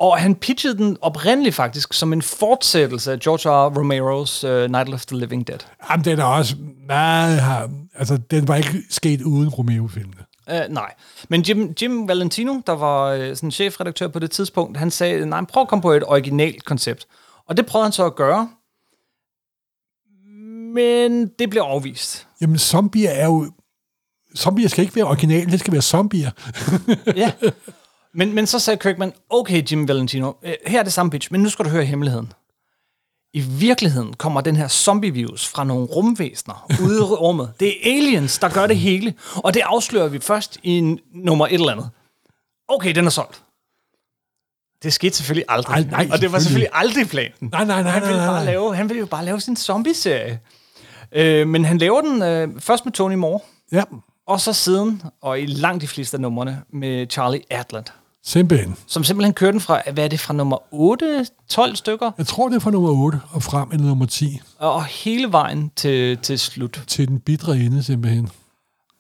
og 0.01 0.19
han 0.19 0.35
pitchede 0.35 0.77
den 0.77 0.97
oprindeligt 1.01 1.55
faktisk 1.55 1.93
som 1.93 2.13
en 2.13 2.23
fortsættelse 2.23 3.13
af 3.13 3.19
George 3.19 3.51
R. 3.51 3.71
Romero's 3.71 4.47
uh, 4.47 4.71
Night 4.71 4.95
of 4.95 5.07
the 5.07 5.19
Living 5.19 5.47
Dead. 5.49 5.59
Jamen, 5.91 6.05
den 6.05 6.19
er 6.19 6.25
også 6.25 6.57
meget... 6.87 7.82
Altså, 7.95 8.17
den 8.17 8.49
var 8.49 8.57
ikke 8.57 8.83
sket 8.91 9.23
uden 9.23 9.49
Romeo-filmene. 9.49 10.25
Uh, 10.53 10.75
nej. 10.75 10.95
Men 11.29 11.43
Jim, 11.43 11.75
Jim 11.83 12.09
Valentino, 12.09 12.61
der 12.67 12.73
var 12.73 13.15
uh, 13.17 13.21
sådan 13.21 13.51
chefredaktør 13.51 14.09
på 14.09 14.19
det 14.19 14.31
tidspunkt, 14.31 14.77
han 14.77 14.91
sagde, 14.91 15.27
nej, 15.27 15.45
prøv 15.45 15.61
at 15.61 15.69
komme 15.69 15.83
på 15.83 15.93
et 15.93 16.05
originalt 16.07 16.65
koncept. 16.65 17.07
Og 17.47 17.57
det 17.57 17.67
prøvede 17.67 17.87
han 17.87 17.93
så 17.93 18.07
at 18.07 18.15
gøre. 18.15 18.51
Men 20.75 21.27
det 21.39 21.51
blev 21.51 21.63
afvist. 21.63 22.27
Jamen, 22.41 22.59
zombier 22.59 23.11
er 23.11 23.27
jo... 23.27 23.53
Zombier 24.37 24.69
skal 24.69 24.83
ikke 24.83 24.97
være 24.97 25.05
originale, 25.05 25.51
det 25.51 25.61
skal 25.61 25.73
være 25.73 25.83
zombier. 25.83 26.31
Ja. 27.17 27.33
Men, 28.15 28.35
men 28.35 28.47
så 28.47 28.59
sagde 28.59 28.79
Kirkman, 28.79 29.13
okay 29.31 29.63
Jim 29.73 29.89
Valentino, 29.89 30.33
øh, 30.43 30.55
her 30.67 30.79
er 30.79 30.83
det 30.83 30.93
samme 30.93 31.11
pitch, 31.11 31.29
men 31.33 31.41
nu 31.41 31.49
skal 31.49 31.65
du 31.65 31.71
høre 31.71 31.85
hemmeligheden. 31.85 32.33
I 33.35 33.41
virkeligheden 33.41 34.15
kommer 34.15 34.41
den 34.41 34.57
her 34.57 34.69
zombie-virus 34.69 35.47
fra 35.49 35.65
nogle 35.65 35.87
rumvæsener 35.87 36.67
ude 36.83 36.97
i 36.99 37.01
rummet. 37.25 37.53
Det 37.61 37.69
er 37.69 37.97
aliens, 37.97 38.39
der 38.39 38.49
gør 38.49 38.67
det 38.67 38.77
hele, 38.77 39.15
og 39.37 39.55
det 39.55 39.61
afslører 39.61 40.09
vi 40.09 40.21
først 40.21 40.59
i 40.63 40.97
nummer 41.15 41.47
et 41.47 41.53
eller 41.55 41.73
andet. 41.73 41.91
Okay, 42.69 42.95
den 42.95 43.07
er 43.07 43.11
solgt. 43.11 43.43
Det 44.83 44.93
skete 44.93 45.17
selvfølgelig 45.17 45.45
aldrig. 45.49 45.75
Ej, 45.75 45.85
nej, 45.91 46.09
og 46.13 46.21
det 46.21 46.33
var 46.33 46.39
selvfølgelig. 46.39 46.69
aldrig 46.73 47.09
planen. 47.09 47.33
Nej, 47.41 47.65
nej, 47.65 47.83
nej, 47.83 47.93
Han 47.93 48.03
ville, 48.03 48.17
nej, 48.17 48.27
bare 48.27 48.45
nej. 48.45 48.53
lave, 48.53 48.77
han 48.77 48.89
ville 48.89 49.01
jo 49.01 49.07
bare 49.07 49.25
lave 49.25 49.41
sin 49.41 49.57
zombie-serie. 49.57 50.41
Øh, 51.13 51.49
men 51.49 51.65
han 51.65 51.79
laver 51.79 52.01
den 52.01 52.23
øh, 52.23 52.61
først 52.61 52.85
med 52.85 52.93
Tony 52.93 53.15
Moore, 53.15 53.41
Ja, 53.73 53.83
og 54.27 54.41
så 54.41 54.53
siden, 54.53 55.03
og 55.23 55.41
i 55.41 55.47
langt 55.47 55.83
de 55.83 55.89
fleste 55.89 56.17
af 56.17 56.21
numrene, 56.21 56.63
med 56.73 57.07
Charlie 57.11 57.43
Adland. 57.51 57.85
Simpelthen. 58.25 58.77
Som 58.87 59.05
simpelthen 59.05 59.35
kørte 59.35 59.53
den 59.53 59.61
fra, 59.61 59.83
hvad 59.93 60.05
er 60.05 60.09
det, 60.09 60.21
fra 60.21 60.35
nummer 60.35 60.59
8, 60.71 61.27
12 61.49 61.77
stykker, 61.77 62.11
Jeg 62.19 62.27
tror, 62.27 62.49
det 62.49 62.57
er 62.57 62.61
fra 62.61 62.71
nummer 62.71 62.91
8 62.91 63.21
og 63.31 63.43
frem 63.43 63.69
eller 63.73 63.87
nummer 63.87 64.07
10 64.07 64.41
og 64.59 64.85
hele 64.85 65.33
vejen 65.33 65.71
til, 65.77 66.19
til 66.19 66.39
slut. 66.39 66.83
til 66.87 67.09
den 67.09 67.21
bidre 67.21 67.57
ende, 67.57 67.83
simpelthen. 67.83 68.31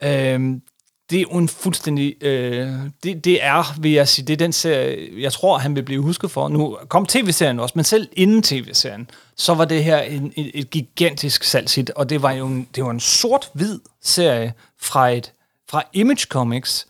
Øhm, 0.04 0.62
det 1.10 1.18
er 1.18 1.22
jo 1.22 1.38
en 1.38 1.48
fuldstændig... 1.48 2.24
Øh, 2.24 2.68
det, 3.02 3.24
det 3.24 3.44
er, 3.44 3.80
vil 3.80 3.92
jeg 3.92 4.08
sige, 4.08 4.26
det 4.26 4.32
er 4.32 4.36
den 4.36 4.52
serie, 4.52 5.22
jeg 5.22 5.32
tror, 5.32 5.58
han 5.58 5.74
vil 5.74 5.82
blive 5.82 6.02
husket 6.02 6.30
for. 6.30 6.48
Nu 6.48 6.78
kom 6.88 7.06
tv-serien 7.06 7.60
også, 7.60 7.72
men 7.76 7.84
selv 7.84 8.08
inden 8.12 8.42
tv-serien, 8.42 9.10
så 9.36 9.54
var 9.54 9.64
det 9.64 9.84
her 9.84 9.98
en, 9.98 10.32
et, 10.36 10.50
et 10.54 10.70
gigantisk 10.70 11.44
salgshit, 11.44 11.90
og 11.90 12.10
det 12.10 12.22
var 12.22 12.32
jo 12.32 12.46
en, 12.46 12.68
det 12.74 12.84
var 12.84 12.90
en 12.90 13.00
sort-hvid 13.00 13.80
serie 14.02 14.54
fra, 14.80 15.10
et, 15.10 15.32
fra 15.70 15.82
Image 15.92 16.26
Comics 16.28 16.86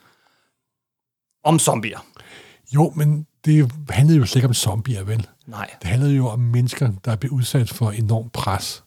om 1.45 1.59
zombier. 1.59 1.99
Jo, 2.75 2.93
men 2.97 3.27
det 3.45 3.73
handlede 3.91 4.19
jo 4.19 4.27
slet 4.27 4.37
ikke 4.37 4.49
om 4.49 4.55
zombier, 4.55 5.05
vel? 5.05 5.27
Nej. 5.47 5.71
Det 5.83 5.91
handlede 5.91 6.15
jo 6.15 6.29
om 6.29 6.39
mennesker, 6.39 6.91
der 7.05 7.17
blev 7.17 7.33
udsat 7.33 7.71
for 7.71 7.91
enormt 7.91 8.33
pres. 8.33 8.85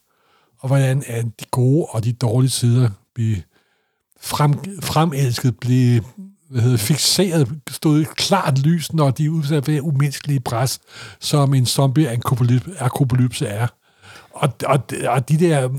Og 0.59 0.67
hvordan 0.67 1.03
at 1.07 1.25
de 1.25 1.45
gode 1.51 1.85
og 1.85 2.03
de 2.03 2.13
dårlige 2.13 2.49
sider 2.49 2.89
blev 3.15 3.35
frem, 4.21 4.53
fremelsket, 4.81 5.59
blev 5.59 6.01
hvad 6.49 6.61
hedder, 6.61 6.77
fixeret, 6.77 7.59
stod 7.69 8.05
klart 8.05 8.59
lys, 8.59 8.93
når 8.93 9.11
de 9.11 9.25
er 9.25 9.29
udsat 9.29 9.65
for 9.65 9.79
umenneskelige 9.81 10.39
pres, 10.39 10.79
som 11.19 11.53
en 11.53 11.65
zombie-akopolypse 11.65 13.45
er. 13.45 13.67
Og, 14.33 14.53
og, 14.65 14.83
og 15.07 15.29
de 15.29 15.39
der 15.39 15.69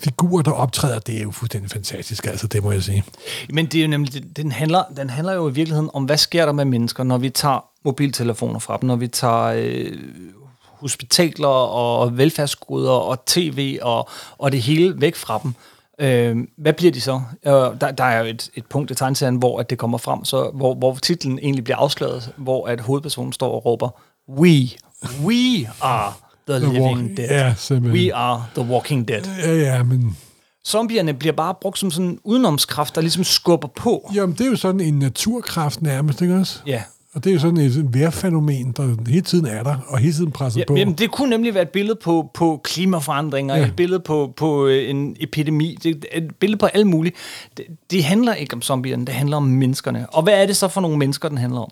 figurer, 0.00 0.42
der 0.42 0.50
optræder, 0.50 0.98
det 0.98 1.18
er 1.18 1.22
jo 1.22 1.30
fuldstændig 1.30 1.70
fantastisk, 1.70 2.26
altså 2.26 2.46
det 2.46 2.62
må 2.64 2.72
jeg 2.72 2.82
sige. 2.82 3.04
Men 3.50 3.66
det 3.66 3.78
er 3.78 3.82
jo 3.82 3.88
nemlig, 3.88 4.12
det- 4.12 4.36
den 4.36 4.52
handler, 4.52 4.82
den 4.96 5.10
handler 5.10 5.32
jo 5.32 5.48
i 5.48 5.52
virkeligheden 5.52 5.90
om, 5.94 6.04
hvad 6.04 6.16
sker 6.16 6.46
der 6.46 6.52
med 6.52 6.64
mennesker, 6.64 7.04
når 7.04 7.18
vi 7.18 7.30
tager 7.30 7.64
mobiltelefoner 7.84 8.58
fra 8.58 8.76
dem, 8.80 8.86
når 8.86 8.96
vi 8.96 9.08
tager 9.08 9.52
øh, 9.56 9.92
hospitaler 10.64 11.48
og 11.48 12.18
velfærdsgoder 12.18 12.90
og 12.90 13.24
tv 13.26 13.78
og, 13.82 14.08
og 14.38 14.52
det 14.52 14.62
hele 14.62 14.94
væk 15.00 15.14
fra 15.16 15.40
dem. 15.42 15.54
Øh, 16.00 16.36
hvad 16.58 16.72
bliver 16.72 16.92
de 16.92 17.00
så? 17.00 17.20
Øh, 17.46 17.52
der, 17.52 17.90
der 17.90 18.04
er 18.04 18.18
jo 18.18 18.24
et, 18.24 18.50
et 18.54 18.66
punkt 18.66 18.90
i 18.90 18.94
tegneserien, 18.94 19.36
hvor 19.36 19.60
at 19.60 19.70
det 19.70 19.78
kommer 19.78 19.98
frem, 19.98 20.24
så, 20.24 20.50
hvor, 20.54 20.74
hvor 20.74 20.94
titlen 21.02 21.38
egentlig 21.38 21.64
bliver 21.64 21.76
afsløret, 21.76 22.32
hvor 22.36 22.66
at 22.66 22.80
hovedpersonen 22.80 23.32
står 23.32 23.52
og 23.54 23.64
råber, 23.66 23.88
We, 24.28 24.68
we 25.24 25.68
are 25.80 26.12
the, 26.48 26.58
The 26.60 26.72
living 26.72 26.84
walk- 27.10 27.16
dead. 27.16 27.28
ja, 27.30 27.54
simpelthen. 27.56 28.04
we 28.06 28.14
are 28.14 28.44
the 28.54 28.64
walking 28.72 29.08
dead. 29.08 29.22
Ja, 29.44 29.54
ja, 29.54 29.82
men... 29.82 30.16
Zombierne 30.68 31.14
bliver 31.14 31.32
bare 31.32 31.54
brugt 31.60 31.78
som 31.78 31.90
sådan 31.90 32.06
en 32.10 32.18
udenomskraft, 32.24 32.94
der 32.94 33.00
ligesom 33.00 33.24
skubber 33.24 33.68
på. 33.76 34.10
Jamen, 34.14 34.32
det 34.38 34.46
er 34.46 34.50
jo 34.50 34.56
sådan 34.56 34.80
en 34.80 34.98
naturkraft 34.98 35.82
nærmest, 35.82 36.22
ikke 36.22 36.34
også? 36.36 36.58
Ja. 36.66 36.82
Og 37.14 37.24
det 37.24 37.30
er 37.30 37.34
jo 37.34 37.40
sådan 37.40 37.56
et 37.56 37.94
vejrfænomen, 37.94 38.72
der 38.72 38.96
hele 39.08 39.20
tiden 39.20 39.46
er 39.46 39.62
der, 39.62 39.76
og 39.88 39.98
hele 39.98 40.12
tiden 40.12 40.32
presser 40.32 40.64
på. 40.68 40.76
Jamen, 40.76 40.94
det 40.94 41.10
kunne 41.10 41.30
nemlig 41.30 41.54
være 41.54 41.62
et 41.62 41.68
billede 41.70 41.98
på, 42.04 42.30
på 42.34 42.60
klimaforandringer, 42.64 43.54
Ja. 43.54 43.60
ja. 43.60 43.66
et 43.66 43.76
billede 43.76 44.00
på, 44.00 44.32
på 44.36 44.66
øh, 44.66 44.90
en 44.90 45.16
epidemi, 45.20 45.78
det, 45.82 46.04
et 46.14 46.34
billede 46.40 46.58
på 46.58 46.66
alt 46.66 46.86
muligt. 46.86 47.16
Det, 47.56 47.64
det 47.90 48.04
handler 48.04 48.34
ikke 48.34 48.54
om 48.54 48.62
zombierne, 48.62 49.06
det 49.06 49.14
handler 49.14 49.36
om 49.36 49.42
menneskerne. 49.42 50.06
Og 50.10 50.22
hvad 50.22 50.34
er 50.42 50.46
det 50.46 50.56
så 50.56 50.68
for 50.68 50.80
nogle 50.80 50.98
mennesker, 50.98 51.28
den 51.28 51.38
handler 51.38 51.60
om? 51.60 51.68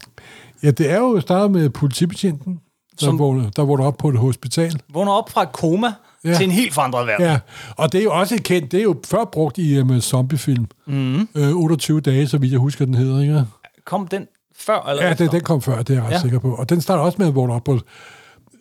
Ja, 0.63 0.71
det 0.71 0.91
er 0.91 0.97
jo 0.99 1.21
startet 1.21 1.51
med 1.51 1.71
politibetjenten, 1.71 2.61
der, 3.01 3.07
Som- 3.07 3.19
vågner, 3.19 3.51
der 3.51 3.63
vågner 3.65 3.85
op 3.85 3.97
på 3.99 4.09
et 4.09 4.17
hospital. 4.19 4.81
Vågner 4.93 5.13
op 5.13 5.31
fra 5.31 5.43
et 5.43 5.53
koma 5.53 5.93
Ja. 6.25 6.35
til 6.35 6.45
en 6.45 6.51
helt 6.51 6.75
forandret 6.75 7.07
verden. 7.07 7.27
Ja, 7.27 7.39
og 7.77 7.93
det 7.93 7.99
er 7.99 8.05
jo 8.05 8.13
også 8.13 8.35
et 8.35 8.43
kendt, 8.43 8.73
det 8.73 8.79
er 8.79 8.83
jo 8.85 9.01
før 9.07 9.25
brugt 9.25 9.59
i 9.59 9.81
um, 9.81 10.01
zombiefilm. 10.01 10.67
Mm. 10.87 11.29
Øh, 11.35 11.51
28 11.57 12.01
dage, 12.01 12.29
så 12.29 12.39
vidt 12.39 12.53
jeg 12.53 12.61
husker, 12.61 12.85
den 12.85 12.95
hedder, 12.95 13.21
ikke? 13.21 13.45
Kom 13.85 14.09
den 14.09 14.27
før 14.57 14.89
eller 14.91 15.07
Ja, 15.07 15.15
den, 15.15 15.31
den 15.31 15.41
kom 15.41 15.63
før, 15.63 15.83
det 15.83 15.91
er 15.91 15.95
jeg 15.95 16.05
ret 16.05 16.11
ja. 16.11 16.21
Sikker 16.21 16.39
på. 16.39 16.55
Og 16.55 16.69
den 16.69 16.81
starter 16.81 17.03
også 17.05 17.17
med 17.19 17.27
at 17.27 17.35
vågne 17.35 17.55
op 17.55 17.65
på 17.65 17.79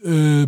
øh, 0.04 0.48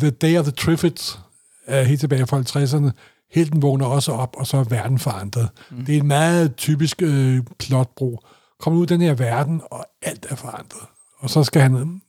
The 0.00 0.10
Day 0.10 0.38
of 0.38 0.44
the 0.44 0.52
Triffids, 0.52 1.20
er 1.66 1.82
helt 1.82 2.00
tilbage 2.00 2.26
fra 2.26 2.40
50'erne. 2.40 2.90
Helten 3.32 3.62
vågner 3.62 3.86
også 3.86 4.12
op, 4.12 4.36
og 4.38 4.46
så 4.46 4.56
er 4.56 4.64
verden 4.64 4.98
forandret. 4.98 5.48
Mm. 5.70 5.84
Det 5.84 5.96
er 5.96 6.00
en 6.00 6.06
meget 6.08 6.56
typisk 6.56 7.02
øh, 7.02 7.40
plotbro. 7.58 8.20
Kommer 8.60 8.80
ud 8.80 8.84
i 8.84 8.88
den 8.88 9.00
her 9.00 9.14
verden, 9.14 9.60
og 9.70 9.86
alt 10.02 10.26
er 10.30 10.34
forandret. 10.36 10.82
Og 11.18 11.30
så 11.30 11.44
skal 11.44 11.62
han 11.62 12.00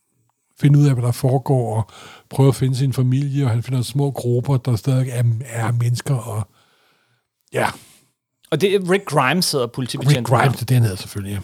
finde 0.61 0.79
ud 0.79 0.85
af, 0.87 0.93
hvad 0.93 1.03
der 1.03 1.11
foregår, 1.11 1.77
og 1.77 1.91
prøve 2.29 2.49
at 2.49 2.55
finde 2.55 2.75
sin 2.75 2.93
familie, 2.93 3.45
og 3.45 3.49
han 3.49 3.63
finder 3.63 3.81
små 3.81 4.11
grupper, 4.11 4.57
der 4.57 4.75
stadig 4.75 5.09
er, 5.09 5.23
er 5.45 5.71
mennesker, 5.71 6.15
og 6.15 6.47
ja, 7.53 7.67
Og 8.51 8.61
det 8.61 8.75
er 8.75 8.91
Rick 8.91 9.05
Grimes, 9.05 9.51
hedder 9.51 9.65
Rick 9.65 9.73
politibetjenten. 9.73 10.23
Grimes, 10.23 10.57
det 10.57 10.71
er 10.71 10.75
den 10.75 10.83
her 10.83 10.95
selvfølgelig. 10.95 11.39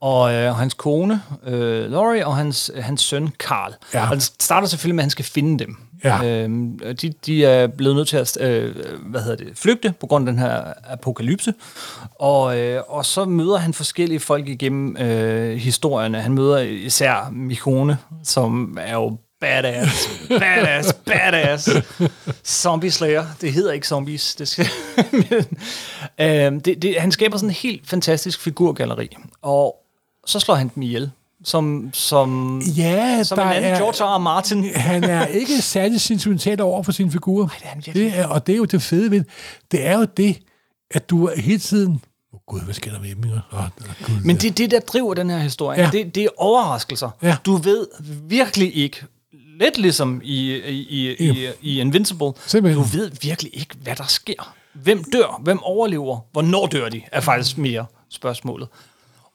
Og 0.00 0.34
øh, 0.34 0.54
hans 0.54 0.74
kone, 0.74 1.22
øh, 1.46 1.90
Laurie, 1.90 2.26
og 2.26 2.36
hans, 2.36 2.70
hans 2.80 3.02
søn, 3.02 3.28
Carl. 3.38 3.74
Ja. 3.94 4.10
Og 4.10 4.16
det 4.16 4.22
starter 4.22 4.68
selvfølgelig 4.68 4.94
med, 4.94 5.02
at 5.02 5.04
han 5.04 5.10
skal 5.10 5.24
finde 5.24 5.64
dem. 5.64 5.76
Ja. 6.04 6.24
Øhm, 6.24 6.78
de, 7.02 7.14
de 7.26 7.44
er 7.44 7.66
blevet 7.66 7.96
nødt 7.96 8.08
til 8.08 8.16
at 8.16 8.40
øh, 8.40 8.74
hvad 9.06 9.20
hedder 9.20 9.36
det, 9.36 9.58
flygte 9.58 9.94
på 10.00 10.06
grund 10.06 10.28
af 10.28 10.32
den 10.32 10.42
her 10.42 10.72
apokalypse. 10.84 11.54
Og, 12.14 12.58
øh, 12.58 12.82
og 12.88 13.06
så 13.06 13.24
møder 13.24 13.56
han 13.56 13.74
forskellige 13.74 14.20
folk 14.20 14.48
igennem 14.48 14.96
øh, 14.96 15.56
historierne. 15.56 16.20
Han 16.20 16.32
møder 16.32 16.58
især 16.58 17.30
Mikone, 17.32 17.98
som 18.24 18.78
er 18.80 18.94
jo 18.94 19.16
badass, 19.40 20.08
badass, 20.28 20.92
badass. 21.06 21.70
Zombie 22.44 22.90
Slayer. 22.90 23.24
Det 23.40 23.52
hedder 23.52 23.72
ikke 23.72 23.88
zombies. 23.88 24.34
Det 24.34 24.48
skal, 24.48 24.66
men, 25.12 25.44
øh, 26.18 26.60
det, 26.64 26.82
det, 26.82 27.00
han 27.00 27.12
skaber 27.12 27.36
sådan 27.36 27.48
en 27.48 27.54
helt 27.54 27.88
fantastisk 27.88 28.40
figurgalleri. 28.40 29.16
Og 29.42 29.76
så 30.26 30.40
slår 30.40 30.54
han 30.54 30.70
dem 30.74 30.82
ihjel. 30.82 31.10
Som, 31.44 31.90
som, 31.92 32.60
Ja, 32.76 33.22
som 33.22 33.38
der 33.38 33.44
en 33.44 33.52
anden 33.52 33.70
er- 33.72 33.76
George 33.76 34.04
R. 34.04 34.14
R. 34.14 34.18
Martin. 34.18 34.64
han 34.74 35.04
er 35.04 35.26
ikke 35.26 35.62
særlig 35.62 36.00
sentimental 36.00 36.60
over 36.60 36.82
for 36.82 36.92
sin 36.92 37.12
figur. 37.12 37.40
Nej, 37.46 37.54
det 37.58 37.64
er 37.64 37.68
han 37.68 37.82
virkelig 37.86 38.10
det 38.12 38.18
er, 38.18 38.26
Og 38.26 38.46
det 38.46 38.52
er 38.52 38.56
jo 38.56 38.64
det 38.64 38.82
fede 38.82 39.10
ved 39.10 39.24
det. 39.70 39.86
Er 39.86 39.98
jo 39.98 40.04
det, 40.16 40.38
at 40.90 41.10
du 41.10 41.30
hele 41.36 41.58
tiden... 41.58 42.00
Oh, 42.32 42.38
gud, 42.46 42.60
hvad 42.64 42.74
sker 42.74 42.90
der 42.92 43.00
med? 43.00 43.10
Åh, 43.52 43.64
Gud, 44.06 44.20
Men 44.24 44.36
det 44.36 44.44
er 44.50 44.54
det, 44.54 44.70
der 44.70 44.80
driver 44.80 45.14
den 45.14 45.30
her 45.30 45.38
historie. 45.38 45.80
Ja. 45.82 45.90
Det, 45.92 46.14
det 46.14 46.22
er 46.24 46.28
overraskelser. 46.36 47.10
Ja. 47.22 47.36
Du 47.46 47.56
ved 47.56 47.86
virkelig 48.28 48.76
ikke, 48.76 49.04
lidt 49.60 49.78
ligesom 49.78 50.20
i, 50.24 50.54
i, 50.54 50.86
i, 50.88 51.16
i, 51.30 51.48
i 51.62 51.80
Invincible, 51.80 52.32
Simpelthen. 52.46 52.82
du 52.84 52.88
ved 52.88 53.10
virkelig 53.22 53.50
ikke, 53.58 53.74
hvad 53.82 53.96
der 53.96 54.04
sker. 54.06 54.54
Hvem 54.74 55.04
dør? 55.12 55.40
Hvem 55.42 55.62
overlever? 55.62 56.18
Hvornår 56.32 56.66
dør 56.66 56.88
de? 56.88 57.02
Er 57.12 57.20
faktisk 57.20 57.58
mere 57.58 57.86
spørgsmålet. 58.10 58.68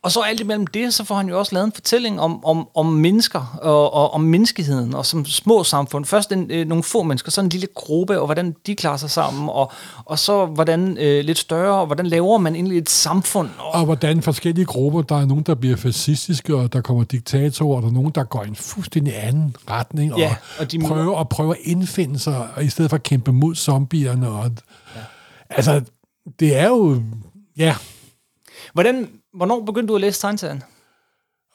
Og 0.04 0.12
så 0.12 0.22
alt 0.22 0.40
imellem 0.40 0.68
det, 0.68 0.94
så 0.94 1.04
får 1.04 1.16
han 1.16 1.30
jo 1.30 1.40
også 1.40 1.56
lavet 1.56 1.66
en 1.66 1.72
fortælling 1.72 2.22
om, 2.22 2.46
om, 2.46 2.68
om 2.76 2.86
mennesker 2.86 3.60
og, 3.62 3.94
og 3.94 4.14
om 4.14 4.22
menneskeheden, 4.22 4.94
og 4.94 5.06
som 5.06 5.26
små 5.26 5.64
samfund. 5.64 6.06
Først 6.06 6.32
en, 6.32 6.52
øh, 6.52 6.68
nogle 6.68 6.84
få 6.84 7.04
mennesker, 7.04 7.32
så 7.32 7.42
en 7.42 7.50
lille 7.50 7.68
gruppe, 7.76 8.20
og 8.20 8.26
hvordan 8.26 8.56
de 8.66 8.76
klarer 8.76 8.98
sig 8.98 9.10
sammen, 9.10 9.50
og, 9.50 9.72
og 10.06 10.20
så 10.20 10.46
hvordan 10.46 10.98
øh, 10.98 11.26
lidt 11.26 11.38
større, 11.38 11.80
og 11.80 11.86
hvordan 11.86 12.06
laver 12.06 12.38
man 12.38 12.56
egentlig 12.56 12.78
et 12.78 12.90
samfund. 12.90 13.50
Og, 13.58 13.72
Og 13.72 13.86
hvordan 13.86 14.22
forskellige 14.22 14.66
grupper, 14.66 15.02
der 15.02 15.16
er 15.16 15.26
nogen, 15.26 15.44
der 15.44 15.56
bliver 15.56 15.76
fascistiske, 15.78 16.56
og 16.56 16.74
der 16.74 16.82
kommer 16.82 17.04
diktatorer, 17.04 17.76
og 17.76 17.82
der 17.82 17.88
er 17.88 17.94
nogen, 17.94 18.12
der 18.16 18.24
går 18.24 18.44
i 18.44 18.48
en 18.48 18.56
fuldstændig 18.56 19.24
anden 19.24 19.56
retning, 19.70 20.18
Ja, 20.18 20.30
og, 20.30 20.36
og 20.60 20.72
de 20.72 20.80
prøver, 20.80 21.16
og 21.16 21.30
prøver 21.30 21.52
at 21.52 21.60
indfinde 21.64 22.20
sig, 22.20 22.48
og 22.56 22.64
i 22.64 22.70
stedet 22.70 22.90
for 22.90 22.96
at 22.96 23.04
kæmpe 23.04 23.32
mod 23.32 23.56
zombierne. 23.56 24.30
Og, 24.30 24.52
ja. 24.96 25.02
Altså, 25.50 25.82
det 26.40 26.58
er 26.58 26.68
jo... 26.68 27.02
Ja, 27.58 27.76
Hvordan, 28.74 29.08
hvornår 29.36 29.62
begyndte 29.66 29.88
du 29.92 29.96
at 29.96 30.02
læse 30.02 30.22
tegneserien? 30.22 30.64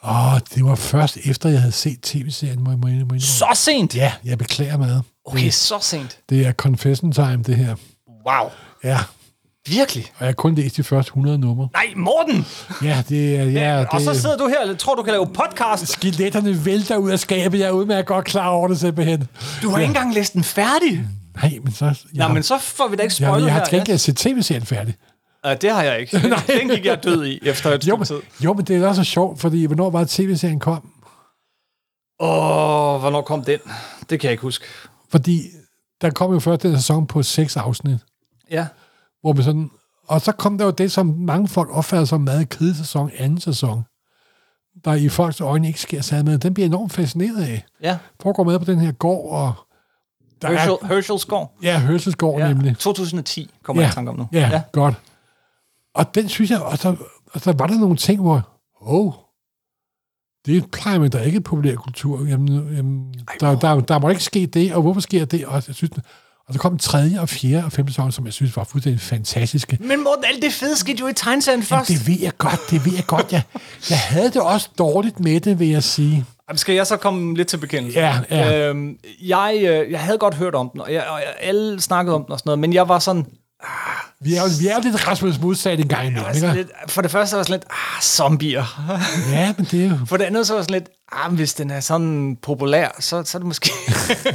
Åh, 0.04 0.38
det 0.54 0.64
var 0.64 0.74
først 0.74 1.18
efter, 1.24 1.48
jeg 1.48 1.60
havde 1.60 1.72
set 1.72 2.00
tv-serien, 2.02 2.64
må 2.64 2.70
jeg 2.70 2.78
må 2.78 2.88
jeg 2.88 2.96
indrømme. 2.96 3.20
Så 3.20 3.46
sent? 3.54 3.96
Ja, 3.96 4.12
jeg 4.24 4.38
beklager 4.38 4.76
meget. 4.76 5.02
Okay, 5.24 5.50
så 5.50 5.78
sent. 5.80 6.18
Det 6.28 6.46
er 6.46 6.52
confession 6.52 7.12
time, 7.12 7.42
det 7.42 7.56
her. 7.56 7.74
Wow. 8.26 8.50
Ja, 8.84 8.98
Virkelig? 9.68 10.04
og 10.04 10.20
jeg 10.20 10.26
har 10.28 10.32
kun 10.32 10.54
læst 10.54 10.76
de 10.76 10.82
første 10.82 11.08
100 11.10 11.38
numre. 11.38 11.68
Nej, 11.72 11.92
Morten! 11.96 12.46
Ja, 12.82 13.02
det 13.08 13.36
er... 13.36 13.44
Ja, 13.44 13.78
det, 13.80 13.88
og 13.90 14.00
så 14.00 14.14
sidder 14.14 14.36
du 14.36 14.48
her 14.48 14.70
og 14.70 14.78
tror, 14.78 14.94
du 14.94 15.02
kan 15.02 15.12
lave 15.12 15.26
podcast. 15.26 15.88
Skeletterne 15.88 16.64
vælter 16.64 16.96
ud 16.96 17.10
af 17.10 17.18
skabet. 17.18 17.58
Jeg 17.58 17.66
er 17.66 17.70
udmærket 17.70 18.06
godt 18.06 18.24
klar 18.24 18.48
over 18.48 18.68
det 18.68 18.80
simpelthen. 18.80 19.28
Du 19.62 19.70
har 19.70 19.78
ikke 19.78 19.88
engang 19.88 20.14
læst 20.14 20.32
den 20.32 20.44
færdig. 20.44 21.04
Nej, 21.42 21.58
men 21.64 21.72
så... 21.72 21.84
Jeg, 21.84 22.28
Nå, 22.28 22.34
men 22.34 22.42
så 22.42 22.58
får 22.58 22.88
vi 22.88 22.96
da 22.96 23.02
ikke 23.02 23.14
jeg, 23.20 23.28
spoilet 23.28 23.46
jeg 23.46 23.52
har 23.54 23.60
her. 23.60 23.66
til 23.66 23.78
gengæld 23.78 23.98
set 23.98 24.16
tv-serien 24.16 24.66
færdig. 24.66 24.94
Ja, 25.46 25.54
det 25.54 25.70
har 25.70 25.82
jeg 25.82 26.00
ikke. 26.00 26.18
Den 26.60 26.68
gik 26.68 26.84
jeg 26.86 27.04
død 27.04 27.24
i 27.26 27.38
efter 27.42 27.70
et 27.70 27.88
Jo, 27.88 27.96
men, 27.96 28.04
tid. 28.06 28.20
jo, 28.44 28.52
men 28.52 28.64
det 28.64 28.76
er 28.76 28.88
også 28.88 29.04
så 29.04 29.10
sjovt, 29.10 29.40
fordi 29.40 29.64
hvornår 29.64 29.90
var 29.90 30.04
tv-serien 30.08 30.60
kom? 30.60 30.92
Åh, 32.20 33.00
hvornår 33.00 33.22
kom 33.22 33.44
den? 33.44 33.58
Det 34.10 34.20
kan 34.20 34.24
jeg 34.28 34.32
ikke 34.32 34.42
huske. 34.42 34.64
Fordi 35.08 35.40
der 36.00 36.10
kom 36.10 36.32
jo 36.32 36.38
først 36.40 36.62
den 36.62 36.76
sæson 36.76 37.06
på 37.06 37.22
seks 37.22 37.56
afsnit, 37.56 37.98
Ja. 38.50 38.66
hvor 39.20 39.32
vi 39.32 39.42
sådan... 39.42 39.70
Og 40.08 40.20
så 40.20 40.32
kom 40.32 40.58
der 40.58 40.64
jo 40.64 40.70
det, 40.70 40.92
som 40.92 41.06
mange 41.06 41.48
folk 41.48 41.68
opfatter 41.72 42.04
som 42.04 42.20
meget 42.20 42.48
kedelig 42.48 42.76
sæson, 42.76 43.10
anden 43.18 43.40
sæson, 43.40 43.82
der 44.84 44.94
i 44.94 45.08
folks 45.08 45.40
øjne 45.40 45.66
ikke 45.68 45.80
sker 45.80 46.00
særlig 46.02 46.24
med. 46.24 46.38
Den 46.38 46.54
bliver 46.54 46.66
enormt 46.66 46.92
fascineret 46.92 47.42
af. 47.42 47.64
Ja. 47.82 47.98
Foregår 48.22 48.44
med 48.44 48.58
på 48.58 48.64
den 48.64 48.78
her 48.78 48.92
gård, 48.92 49.32
og 49.32 49.52
der 50.42 50.48
Herschel, 50.48 50.72
er... 50.82 50.86
Herschel 50.86 51.18
Skov. 51.18 51.52
Ja, 51.62 51.78
Hørselsgård 51.80 52.40
ja. 52.40 52.48
nemlig. 52.48 52.76
2010 52.78 53.50
kommer 53.62 53.82
jeg 53.82 53.90
i 53.90 53.94
tanke 53.94 54.10
om 54.10 54.16
nu. 54.16 54.28
Ja, 54.32 54.48
ja, 54.52 54.62
godt. 54.72 54.94
Og 55.96 56.14
den 56.14 56.28
synes 56.28 56.50
jeg, 56.50 56.60
og 56.62 56.78
så, 56.78 56.96
og 57.32 57.40
så 57.40 57.52
var 57.58 57.66
der 57.66 57.78
nogle 57.78 57.96
ting, 57.96 58.20
hvor, 58.20 58.48
åh, 58.80 59.06
oh, 59.06 59.12
det 60.46 60.70
plejer 60.70 60.98
man 60.98 61.10
da 61.10 61.18
ikke 61.22 61.36
i 61.36 61.40
populærkultur. 61.40 62.24
Jamen, 62.24 62.76
jamen, 62.76 63.14
der, 63.40 63.58
der, 63.58 63.80
der 63.80 63.98
må 63.98 64.08
ikke 64.08 64.24
ske 64.24 64.46
det, 64.46 64.74
og 64.74 64.82
hvorfor 64.82 65.00
sker 65.00 65.24
det? 65.24 65.46
Og, 65.46 65.62
jeg 65.66 65.74
synes, 65.74 65.90
og 66.48 66.54
så 66.54 66.60
kom 66.60 66.72
den 66.72 66.78
tredje 66.78 67.20
og 67.20 67.28
fjerde 67.28 67.64
og 67.64 67.72
femte 67.72 67.92
sæson, 67.92 68.12
som 68.12 68.24
jeg 68.24 68.32
synes 68.32 68.56
var 68.56 68.64
fuldstændig 68.64 69.00
fantastiske. 69.00 69.78
Men 69.80 70.04
Morten, 70.04 70.24
alt 70.24 70.42
det 70.42 70.52
fede 70.52 70.76
skete 70.76 71.00
jo 71.00 71.06
i 71.06 71.12
tegneserien 71.12 71.60
Jamen, 71.60 71.66
først. 71.66 71.88
det 71.88 72.08
ved 72.08 72.20
jeg 72.20 72.32
godt, 72.38 72.60
det 72.70 72.84
ved 72.84 72.92
jeg 72.94 73.06
godt. 73.06 73.32
Jeg, 73.32 73.42
jeg 73.90 73.98
havde 73.98 74.30
det 74.30 74.42
også 74.42 74.70
dårligt 74.78 75.20
med 75.20 75.40
det, 75.40 75.58
vil 75.58 75.68
jeg 75.68 75.82
sige. 75.82 76.24
Jamen, 76.48 76.58
Skal 76.58 76.74
jeg 76.74 76.86
så 76.86 76.96
komme 76.96 77.36
lidt 77.36 77.48
til 77.48 77.56
bekendelse? 77.56 77.98
Ja, 77.98 78.20
ja. 78.30 78.68
Øhm, 78.68 78.98
jeg, 79.22 79.56
øh, 79.60 79.90
jeg 79.90 80.00
havde 80.00 80.18
godt 80.18 80.34
hørt 80.34 80.54
om 80.54 80.70
den, 80.70 80.80
og, 80.80 80.92
jeg, 80.92 81.06
og 81.08 81.18
jeg, 81.18 81.34
alle 81.40 81.80
snakkede 81.80 82.14
om 82.14 82.24
den 82.24 82.32
og 82.32 82.38
sådan 82.38 82.48
noget, 82.48 82.58
men 82.58 82.72
jeg 82.72 82.88
var 82.88 82.98
sådan, 82.98 83.26
Vi 84.20 84.34
er 84.34 84.42
jo, 84.42 84.48
vi 84.60 84.66
er 84.66 84.80
lidt 84.82 85.08
Rasmus 85.08 85.38
modsat 85.40 85.80
en 85.80 85.88
gang 85.88 86.06
imellem, 86.06 86.26
altså, 86.28 86.46
ikke? 86.46 86.56
lidt, 86.56 86.68
for 86.88 87.02
det 87.02 87.10
første 87.10 87.36
var 87.36 87.42
sådan 87.42 87.52
lidt, 87.60 87.64
ah, 87.70 88.02
zombier. 88.02 88.92
Ja, 89.32 89.54
men 89.56 89.66
det 89.70 89.84
er 89.84 89.88
jo... 89.88 89.98
For 90.06 90.16
det 90.16 90.24
andet 90.24 90.46
så 90.46 90.54
var 90.54 90.62
sådan 90.62 90.72
lidt, 90.74 90.88
ah, 91.12 91.32
hvis 91.34 91.54
den 91.54 91.70
er 91.70 91.80
sådan 91.80 92.36
populær, 92.42 92.88
så, 93.00 93.22
så 93.24 93.38
er 93.38 93.40
det 93.40 93.46
måske... 93.46 93.70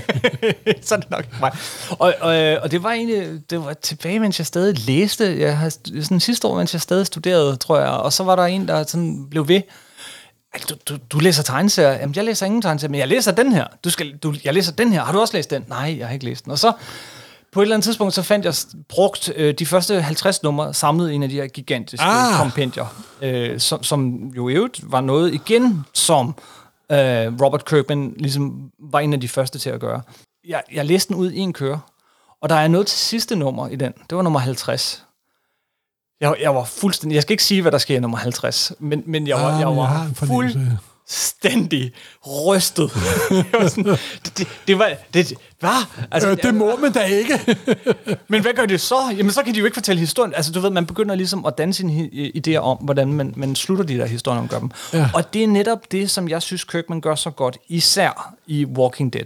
så 0.87 0.95
er 0.95 0.99
det 0.99 1.09
nok 1.09 1.25
mig. 1.39 1.51
Og, 1.89 2.13
og, 2.21 2.35
øh, 2.35 2.59
og 2.63 2.71
det 2.71 2.83
var 2.83 2.91
egentlig, 2.91 3.41
det 3.49 3.65
var 3.65 3.73
tilbage, 3.73 4.19
mens 4.19 4.39
jeg 4.39 4.45
stadig 4.47 4.79
læste. 4.87 5.39
Jeg 5.39 5.57
har 5.57 5.69
sådan 6.01 6.19
sidste 6.19 6.47
år, 6.47 6.57
mens 6.57 6.73
jeg 6.73 6.81
stadig 6.81 7.05
studerede, 7.05 7.55
tror 7.55 7.79
jeg. 7.79 7.89
Og 7.89 8.13
så 8.13 8.23
var 8.23 8.35
der 8.35 8.43
en, 8.45 8.67
der 8.67 8.83
sådan 8.87 9.27
blev 9.29 9.47
ved. 9.47 9.61
"Ej, 10.53 10.59
Du, 10.69 10.75
du, 10.89 10.97
du 11.11 11.19
læser 11.19 11.43
tegneserier. 11.43 11.91
Jamen, 11.99 12.15
jeg 12.15 12.23
læser 12.23 12.45
ingen 12.45 12.61
tegneserier, 12.61 12.91
men 12.91 12.99
jeg 12.99 13.07
læser 13.07 13.31
den 13.31 13.51
her. 13.51 13.65
Du 13.83 13.89
skal, 13.89 14.17
du, 14.17 14.33
jeg 14.43 14.53
læser 14.53 14.71
den 14.71 14.93
her. 14.93 15.03
Har 15.03 15.11
du 15.11 15.19
også 15.19 15.37
læst 15.37 15.49
den? 15.49 15.65
Nej, 15.67 15.95
jeg 15.99 16.07
har 16.07 16.13
ikke 16.13 16.25
læst 16.25 16.43
den. 16.45 16.51
Og 16.51 16.59
så 16.59 16.73
på 17.51 17.59
et 17.59 17.63
eller 17.63 17.75
andet 17.75 17.83
tidspunkt, 17.83 18.13
så 18.13 18.21
fandt 18.21 18.45
jeg 18.45 18.53
brugt 18.89 19.31
øh, 19.35 19.53
de 19.53 19.65
første 19.65 20.01
50 20.01 20.43
numre 20.43 20.73
samlet 20.73 21.11
i 21.11 21.15
en 21.15 21.23
af 21.23 21.29
de 21.29 21.35
her 21.35 21.47
gigantiske 21.47 22.05
Ah. 22.05 22.37
kompendier, 22.39 22.85
øh, 23.21 23.59
som, 23.59 23.83
som 23.83 24.15
jo 24.35 24.49
øvrigt 24.49 24.91
var 24.91 25.01
noget 25.01 25.33
igen, 25.33 25.85
som 25.93 26.27
øh, 26.91 26.97
Robert 27.41 27.65
Kirkman 27.65 28.13
ligesom 28.17 28.71
var 28.79 28.99
en 28.99 29.13
af 29.13 29.21
de 29.21 29.27
første 29.27 29.59
til 29.59 29.69
at 29.69 29.79
gøre. 29.79 30.01
Jeg, 30.47 30.63
jeg 30.73 30.85
læste 30.85 31.13
den 31.13 31.21
ud 31.21 31.31
i 31.31 31.37
en 31.39 31.53
køre, 31.53 31.79
Og 32.41 32.49
der 32.49 32.55
er 32.55 32.67
noget 32.67 32.87
til 32.87 32.97
sidste 32.99 33.35
nummer 33.35 33.67
i 33.67 33.75
den. 33.75 33.93
Det 34.09 34.15
var 34.17 34.21
nummer 34.21 34.39
50. 34.39 35.03
Jeg, 36.21 36.35
jeg 36.41 36.55
var 36.55 36.63
fuldstændig... 36.63 37.15
Jeg 37.15 37.21
skal 37.21 37.33
ikke 37.33 37.43
sige, 37.43 37.61
hvad 37.61 37.71
der 37.71 37.77
sker 37.77 37.95
i 37.95 37.99
nummer 37.99 38.17
50, 38.17 38.71
men, 38.79 39.03
men 39.05 39.27
jeg 39.27 39.37
var, 39.37 39.53
Ah, 39.53 39.59
jeg 39.59 39.67
var 39.67 40.03
jeg 40.03 40.15
fornemmelse. 40.15 40.77
Fuldstændig 41.11 41.91
rystet. 42.27 42.91
Jeg 43.31 43.45
var 43.53 43.67
sådan, 43.67 43.83
det, 44.25 44.37
det, 44.37 44.47
det 44.67 44.79
var... 44.79 44.91
Det, 45.13 45.33
hvad? 45.59 45.85
Altså, 46.11 46.29
Øh, 46.29 46.37
det 46.43 46.55
må 46.55 46.77
man 46.77 46.91
da 46.91 47.03
ikke. 47.03 47.39
men 48.31 48.41
hvad 48.41 48.53
gør 48.53 48.65
det 48.65 48.81
så? 48.81 48.95
Jamen, 49.17 49.31
så 49.31 49.43
kan 49.43 49.53
de 49.53 49.59
jo 49.59 49.65
ikke 49.65 49.75
fortælle 49.75 49.99
historien. 49.99 50.33
Altså, 50.35 50.51
du 50.51 50.59
ved, 50.59 50.69
man 50.69 50.85
begynder 50.85 51.15
ligesom 51.15 51.45
at 51.45 51.57
danne 51.57 51.73
sine 51.73 52.09
idéer 52.37 52.57
om, 52.57 52.77
hvordan 52.77 53.13
man, 53.13 53.33
man 53.37 53.55
slutter 53.55 53.83
de 53.85 53.97
der 53.97 54.05
historier 54.05 54.39
om 54.39 54.47
gør 54.47 54.59
dem. 54.59 54.71
Ja. 54.93 55.09
Og 55.13 55.33
det 55.33 55.43
er 55.43 55.47
netop 55.47 55.91
det, 55.91 56.09
som 56.09 56.29
jeg 56.29 56.41
synes, 56.41 56.63
Kirkman 56.63 57.01
gør 57.01 57.15
så 57.15 57.29
godt, 57.29 57.57
især 57.67 58.33
i 58.47 58.65
Walking 58.65 59.13
Dead. 59.13 59.25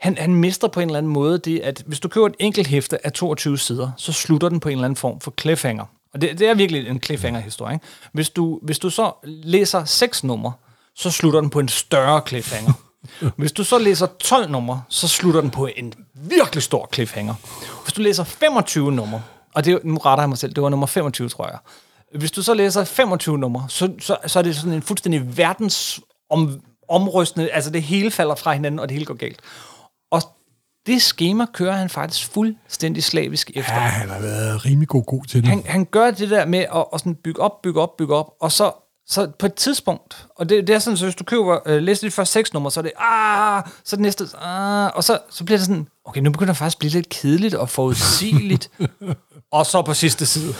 Han, 0.00 0.18
han 0.18 0.34
mister 0.34 0.68
på 0.68 0.80
en 0.80 0.88
eller 0.88 0.98
anden 0.98 1.12
måde 1.12 1.38
det, 1.38 1.60
at 1.60 1.82
hvis 1.86 2.00
du 2.00 2.08
køber 2.08 2.26
et 2.26 2.34
enkelt 2.38 2.66
hæfte 2.66 3.06
af 3.06 3.12
22 3.12 3.58
sider, 3.58 3.90
så 3.96 4.12
slutter 4.12 4.48
den 4.48 4.60
på 4.60 4.68
en 4.68 4.72
eller 4.72 4.84
anden 4.84 4.96
form 4.96 5.20
for 5.20 5.34
cliffhanger. 5.40 5.84
Og 6.14 6.20
det, 6.20 6.38
det 6.38 6.48
er 6.48 6.54
virkelig 6.54 6.88
en 6.88 7.02
cliffhanger-historie. 7.02 7.74
Ikke? 7.74 7.86
Hvis, 8.12 8.30
du, 8.30 8.58
hvis 8.62 8.78
du 8.78 8.90
så 8.90 9.12
læser 9.24 9.84
seks 9.84 10.24
numre, 10.24 10.52
så 10.96 11.10
slutter 11.10 11.40
den 11.40 11.50
på 11.50 11.60
en 11.60 11.68
større 11.68 12.22
cliffhanger. 12.28 12.72
Hvis 13.36 13.52
du 13.52 13.64
så 13.64 13.78
læser 13.78 14.06
12 14.20 14.50
numre, 14.50 14.82
så 14.88 15.08
slutter 15.08 15.40
den 15.40 15.50
på 15.50 15.68
en 15.76 15.92
virkelig 16.14 16.62
stor 16.62 16.88
cliffhanger. 16.92 17.34
Hvis 17.82 17.92
du 17.92 18.02
læser 18.02 18.24
25 18.24 18.92
numre, 18.92 19.22
og 19.54 19.64
det, 19.64 19.84
nu 19.84 19.96
retter 19.96 20.22
jeg 20.22 20.28
mig 20.28 20.38
selv, 20.38 20.54
det 20.54 20.62
var 20.62 20.68
nummer 20.68 20.86
25, 20.86 21.28
tror 21.28 21.46
jeg. 21.48 21.58
Hvis 22.18 22.30
du 22.30 22.42
så 22.42 22.54
læser 22.54 22.84
25 22.84 23.38
numre, 23.38 23.66
så, 23.68 23.92
så, 24.00 24.16
så 24.26 24.38
er 24.38 24.42
det 24.42 24.56
sådan 24.56 24.72
en 24.72 24.82
fuldstændig 24.82 25.36
verdens 25.36 26.00
om, 26.30 26.60
omrystende, 26.88 27.50
altså 27.50 27.70
det 27.70 27.82
hele 27.82 28.10
falder 28.10 28.34
fra 28.34 28.52
hinanden, 28.52 28.78
og 28.78 28.88
det 28.88 28.94
hele 28.94 29.04
går 29.04 29.14
galt. 29.14 29.40
Og 30.10 30.22
det 30.86 31.02
schema 31.02 31.46
kører 31.52 31.72
han 31.72 31.88
faktisk 31.88 32.32
fuldstændig 32.32 33.04
slavisk 33.04 33.50
efter. 33.54 33.74
Ja, 33.74 33.80
han 33.80 34.08
har 34.08 34.20
været 34.20 34.64
rimelig 34.64 34.88
god, 34.88 35.04
god 35.04 35.24
til 35.24 35.40
det. 35.42 35.48
Han, 35.48 35.62
han 35.66 35.84
gør 35.84 36.10
det 36.10 36.30
der 36.30 36.44
med 36.46 36.58
at, 36.58 36.84
at 36.92 37.00
sådan 37.00 37.14
bygge 37.14 37.40
op, 37.40 37.62
bygge 37.62 37.80
op, 37.80 37.96
bygge 37.96 38.14
op, 38.14 38.32
og 38.40 38.52
så, 38.52 38.72
så 39.08 39.26
på 39.38 39.46
et 39.46 39.54
tidspunkt, 39.54 40.26
og 40.36 40.48
det, 40.48 40.66
det 40.66 40.74
er 40.74 40.78
sådan, 40.78 40.96
så 40.96 41.04
hvis 41.06 41.14
du 41.14 41.24
køber, 41.24 41.58
øh, 41.66 41.82
læser 41.82 42.06
de 42.06 42.10
første 42.10 42.32
seks 42.32 42.52
numre, 42.52 42.70
så 42.70 42.80
er 42.80 42.82
det, 42.82 42.92
ah, 42.98 43.62
så 43.84 43.96
det 43.96 44.02
næste, 44.02 44.24
ah, 44.40 44.90
og 44.94 45.04
så, 45.04 45.18
så 45.30 45.44
bliver 45.44 45.58
det 45.58 45.66
sådan, 45.66 45.88
okay, 46.04 46.20
nu 46.20 46.30
begynder 46.30 46.52
det 46.52 46.58
faktisk 46.58 46.76
at 46.76 46.78
blive 46.78 46.90
lidt 46.90 47.08
kedeligt 47.08 47.54
og 47.54 47.70
forudsigeligt, 47.70 48.70
og 49.52 49.66
så 49.66 49.82
på 49.82 49.94
sidste 49.94 50.26
side. 50.26 50.54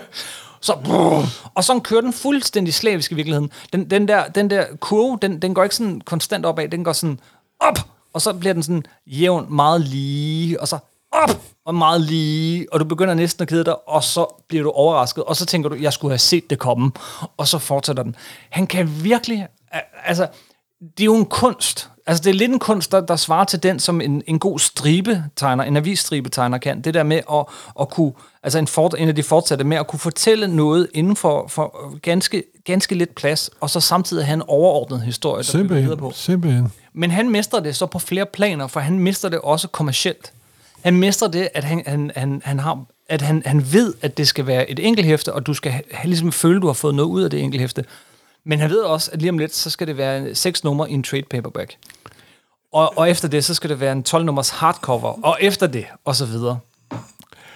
så, 0.60 0.76
brrr, 0.84 1.50
og 1.54 1.64
så 1.64 1.78
kører 1.78 2.00
den 2.00 2.12
fuldstændig 2.12 2.74
slavisk 2.74 3.12
i 3.12 3.14
virkeligheden. 3.14 3.50
Den, 3.72 3.90
den, 3.90 4.08
der, 4.08 4.28
den 4.28 4.50
der 4.50 4.64
kurve, 4.80 5.18
den, 5.22 5.42
den 5.42 5.54
går 5.54 5.62
ikke 5.62 5.76
sådan 5.76 6.00
konstant 6.00 6.46
opad, 6.46 6.68
den 6.68 6.84
går 6.84 6.92
sådan 6.92 7.20
op, 7.60 7.78
og 8.12 8.20
så 8.20 8.32
bliver 8.32 8.52
den 8.52 8.62
sådan 8.62 8.84
jævn, 9.06 9.46
meget 9.54 9.80
lige, 9.80 10.60
og 10.60 10.68
så 10.68 10.78
op, 11.12 11.40
og 11.64 11.74
meget 11.74 12.00
lige, 12.00 12.66
og 12.72 12.80
du 12.80 12.84
begynder 12.84 13.14
næsten 13.14 13.42
at 13.42 13.48
kede 13.48 13.64
dig, 13.64 13.88
og 13.88 14.04
så 14.04 14.44
bliver 14.48 14.62
du 14.62 14.70
overrasket, 14.70 15.24
og 15.24 15.36
så 15.36 15.46
tænker 15.46 15.68
du, 15.68 15.76
jeg 15.80 15.92
skulle 15.92 16.12
have 16.12 16.18
set 16.18 16.50
det 16.50 16.58
komme, 16.58 16.92
og 17.36 17.48
så 17.48 17.58
fortsætter 17.58 18.02
den. 18.02 18.16
Han 18.50 18.66
kan 18.66 19.04
virkelig, 19.04 19.46
altså, 20.04 20.28
det 20.80 21.00
er 21.00 21.04
jo 21.04 21.16
en 21.16 21.24
kunst. 21.24 21.88
Altså, 22.06 22.22
det 22.22 22.30
er 22.30 22.34
lidt 22.34 22.52
en 22.52 22.58
kunst, 22.58 22.92
der, 22.92 23.00
der 23.00 23.16
svarer 23.16 23.44
til 23.44 23.62
den, 23.62 23.78
som 23.78 24.00
en, 24.00 24.22
en 24.26 24.38
god 24.38 24.58
stribetegner, 24.58 25.64
en 25.64 25.76
avisstribetegner 25.76 26.58
kan. 26.58 26.80
Det 26.80 26.94
der 26.94 27.02
med 27.02 27.20
at, 27.32 27.44
at 27.80 27.90
kunne, 27.90 28.12
altså 28.42 28.58
en, 28.58 28.66
fort, 28.66 28.94
en 28.98 29.08
af 29.08 29.14
de 29.14 29.22
fortsatte 29.22 29.64
med 29.64 29.76
at 29.76 29.86
kunne 29.86 30.00
fortælle 30.00 30.56
noget 30.56 30.88
inden 30.94 31.16
for, 31.16 31.46
for 31.48 31.98
ganske, 31.98 32.42
ganske 32.64 32.94
lidt 32.94 33.14
plads, 33.14 33.50
og 33.60 33.70
så 33.70 33.80
samtidig 33.80 34.26
have 34.26 34.34
en 34.34 34.42
overordnet 34.46 35.02
historie, 35.02 35.42
der 35.42 35.62
videre 35.62 35.96
på. 35.96 36.12
Simpelthen, 36.14 36.14
simpelthen. 36.14 36.72
Men 36.94 37.10
han 37.10 37.30
mister 37.30 37.60
det 37.60 37.76
så 37.76 37.86
på 37.86 37.98
flere 37.98 38.26
planer, 38.26 38.66
for 38.66 38.80
han 38.80 38.98
mister 38.98 39.28
det 39.28 39.38
også 39.38 39.68
kommercielt. 39.68 40.32
Han 40.82 40.96
mister 40.96 41.28
det, 41.28 41.48
at 41.54 41.64
han, 41.64 41.82
han, 41.86 42.10
han, 42.16 42.42
han 42.44 42.58
har 42.58 42.84
at 43.08 43.22
han, 43.22 43.42
han 43.46 43.72
ved, 43.72 43.94
at 44.02 44.16
det 44.18 44.28
skal 44.28 44.46
være 44.46 44.70
et 44.70 44.78
enkelhæfte, 44.78 45.32
og 45.32 45.46
du 45.46 45.54
skal 45.54 45.72
have, 45.72 45.84
ligesom 46.04 46.32
føle, 46.32 46.56
at 46.56 46.62
du 46.62 46.66
har 46.66 46.74
fået 46.74 46.94
noget 46.94 47.08
ud 47.08 47.22
af 47.22 47.30
det 47.30 47.40
enkelhæfte. 47.40 47.84
Men 48.44 48.58
han 48.58 48.70
ved 48.70 48.78
også, 48.78 49.10
at 49.12 49.18
lige 49.18 49.30
om 49.30 49.38
lidt, 49.38 49.54
så 49.54 49.70
skal 49.70 49.86
det 49.86 49.96
være 49.96 50.34
seks 50.34 50.64
numre 50.64 50.90
i 50.90 50.94
en 50.94 51.02
trade 51.02 51.22
paperback. 51.30 51.76
Og, 52.72 52.98
og 52.98 53.10
efter 53.10 53.28
det, 53.28 53.44
så 53.44 53.54
skal 53.54 53.70
det 53.70 53.80
være 53.80 53.92
en 53.92 54.04
12-nummers 54.08 54.50
hardcover, 54.50 55.24
og 55.24 55.38
efter 55.40 55.66
det, 55.66 55.84
og 56.04 56.16
så 56.16 56.26
videre. 56.26 56.58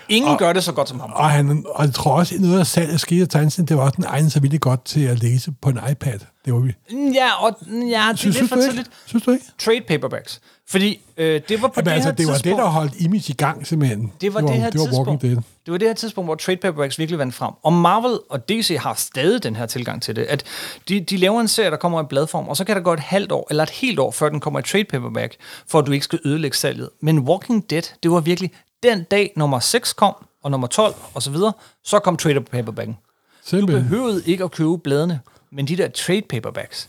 Ingen 0.09 0.33
og, 0.33 0.39
gør 0.39 0.53
det 0.53 0.65
så 0.65 0.73
godt 0.73 0.89
som 0.89 1.01
ham. 1.01 1.13
Og, 1.13 1.31
han, 1.31 1.65
og 1.69 1.85
jeg 1.85 1.95
tror 1.95 2.13
også, 2.13 2.35
at 2.35 2.41
noget 2.41 2.61
af 2.61 2.67
salget 2.67 2.93
af 2.93 3.01
skide 3.01 3.23
og 3.23 3.31
tegneserien, 3.31 3.69
det 3.69 3.77
var 3.77 3.83
også 3.83 3.97
den 3.97 4.05
egen 4.05 4.31
så 4.31 4.41
vildt 4.41 4.61
godt 4.61 4.85
til 4.85 5.01
at 5.01 5.23
læse 5.23 5.53
på 5.63 5.69
en 5.71 5.79
iPad. 5.91 6.19
Det 6.45 6.55
var 6.55 6.61
vi. 6.61 6.73
Ja, 7.15 7.45
og 7.45 7.57
ja, 7.63 7.77
det 7.77 7.95
er 7.95 8.15
Synes, 8.17 8.25
lidt 8.25 8.37
synes, 8.37 8.51
for 8.51 8.57
tidligt. 8.57 8.91
synes 9.07 9.25
du 9.25 9.31
ikke? 9.31 9.45
Trade 9.59 9.81
paperbacks. 9.89 10.41
Fordi 10.69 11.01
øh, 11.17 11.41
det 11.49 11.63
var 11.63 11.69
på 11.69 11.73
Jamen, 11.77 11.87
det 11.87 11.91
altså, 11.93 12.09
her 12.09 12.17
det 12.17 12.27
var 12.27 12.33
det, 12.33 12.43
tidspunkt... 12.43 12.63
der 12.63 12.69
holdt 12.71 12.93
Image 13.01 13.25
i 13.29 13.33
gang, 13.33 13.67
simpelthen. 13.67 14.13
Det 14.21 14.35
var 14.35 14.41
det, 14.41 14.51
her 14.51 14.71
det 14.71 14.81
var 14.81 14.87
tidspunkt. 14.87 15.23
Dead. 15.23 15.37
Det 15.67 15.73
var 15.73 15.79
det 15.79 15.89
her 15.89 15.95
tidspunkt, 15.95 16.29
hvor 16.29 16.35
trade 16.35 16.57
paperbacks 16.57 16.99
virkelig 16.99 17.19
vandt 17.19 17.35
frem. 17.35 17.53
Og 17.63 17.73
Marvel 17.73 18.19
og 18.31 18.49
DC 18.49 18.77
har 18.81 18.95
stadig 18.95 19.43
den 19.43 19.57
her 19.57 19.67
tilgang 19.67 20.03
til 20.03 20.17
det, 20.17 20.23
at 20.23 20.45
de, 20.89 21.01
de 21.01 21.17
laver 21.17 21.41
en 21.41 21.49
serie, 21.49 21.71
der 21.71 21.77
kommer 21.77 22.03
i 22.03 22.07
bladform, 22.09 22.49
og 22.49 22.57
så 22.57 22.65
kan 22.65 22.77
der 22.77 22.83
gå 22.83 22.93
et 22.93 23.01
halvt 23.01 23.33
år, 23.33 23.47
eller 23.51 23.63
et 23.63 23.71
helt 23.71 23.99
år, 23.99 24.11
før 24.11 24.29
den 24.29 24.41
kommer 24.41 24.61
i 24.61 24.63
trade 24.63 24.85
paperback, 24.85 25.37
for 25.69 25.79
at 25.79 25.87
du 25.87 25.93
ikke 25.93 26.05
skal 26.05 26.19
ødelægge 26.25 26.57
salget. 26.57 26.91
Men 27.03 27.19
Walking 27.19 27.71
Dead, 27.71 27.83
det 28.03 28.11
var 28.11 28.21
virkelig 28.21 28.51
den 28.83 29.03
dag, 29.05 29.33
nummer 29.37 29.61
6 29.61 29.93
kom, 29.93 30.15
og 30.43 30.51
nummer 30.51 30.67
12, 30.67 30.95
og 31.15 31.23
så 31.23 31.31
videre, 31.31 31.53
så 31.85 31.99
kom 31.99 32.17
trade 32.17 32.41
paperbacken. 32.41 32.95
Du 32.95 33.49
Simpelthen. 33.51 33.89
behøvede 33.89 34.23
ikke 34.27 34.45
at 34.45 34.51
købe 34.51 34.79
bladene, 34.79 35.21
men 35.51 35.69
de 35.69 35.77
der 35.77 35.89
trade 35.89 36.23
paperbacks, 36.23 36.89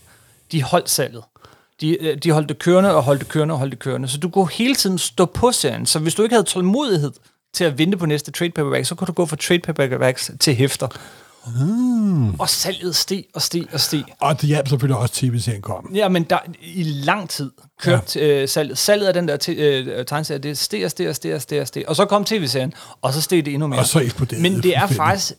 de 0.52 0.62
holdt 0.62 0.90
salget. 0.90 1.22
De, 1.80 2.02
øh, 2.04 2.18
de 2.18 2.30
holdt 2.30 2.48
det 2.48 2.58
kørende 2.58 2.94
og 2.94 3.02
holdt 3.02 3.20
det 3.20 3.28
kørende 3.28 3.54
og 3.54 3.58
holdt 3.58 3.70
det 3.70 3.78
kørende. 3.78 4.08
Så 4.08 4.18
du 4.18 4.28
kunne 4.28 4.48
hele 4.50 4.74
tiden 4.74 4.98
stå 4.98 5.24
på 5.24 5.52
serien. 5.52 5.86
Så 5.86 5.98
hvis 5.98 6.14
du 6.14 6.22
ikke 6.22 6.34
havde 6.34 6.46
tålmodighed 6.46 7.12
til 7.52 7.64
at 7.64 7.78
vente 7.78 7.96
på 7.96 8.06
næste 8.06 8.30
trade 8.30 8.50
paperback, 8.50 8.86
så 8.86 8.94
kunne 8.94 9.06
du 9.06 9.12
gå 9.12 9.26
fra 9.26 9.36
trade 9.36 9.60
paperbacks 9.60 10.30
til 10.40 10.54
hæfter. 10.54 10.88
Mm. 11.60 12.40
Og 12.40 12.48
salget 12.48 12.96
steg 12.96 13.24
og 13.34 13.42
steg 13.42 13.64
og 13.72 13.80
steg. 13.80 14.04
Og 14.20 14.40
det 14.40 14.48
hjalp 14.48 14.68
selvfølgelig 14.68 14.96
også, 14.96 15.14
tv-serien 15.14 15.62
kom. 15.62 15.90
Ja, 15.94 16.08
men 16.08 16.22
der, 16.22 16.38
i 16.62 16.82
lang 16.82 17.28
tid 17.28 17.50
kørte 17.80 18.18
ja. 18.20 18.42
øh, 18.42 18.48
salget. 18.48 18.78
Salget 18.78 19.06
af 19.06 19.14
den 19.14 19.28
der 19.28 19.36
te, 19.36 19.52
øh, 19.52 20.06
tegneserie, 20.06 20.38
det 20.38 20.58
steg 20.58 20.84
og 20.84 20.90
steg 20.90 21.08
og 21.08 21.14
steg 21.14 21.34
og 21.34 21.42
steg 21.42 21.60
og 21.60 21.66
steg. 21.66 21.84
Og 21.88 21.96
så 21.96 22.04
kom 22.04 22.24
tv-serien, 22.24 22.72
og 23.02 23.12
så 23.12 23.20
steg 23.20 23.44
det 23.44 23.54
endnu 23.54 23.66
mere. 23.66 23.80
Og 23.80 23.86
så 23.86 24.00
eksploderede 24.00 24.42
Men 24.42 24.54
det 24.54 24.62
det 24.62 24.76
er 24.76 24.86
faktisk 24.86 25.32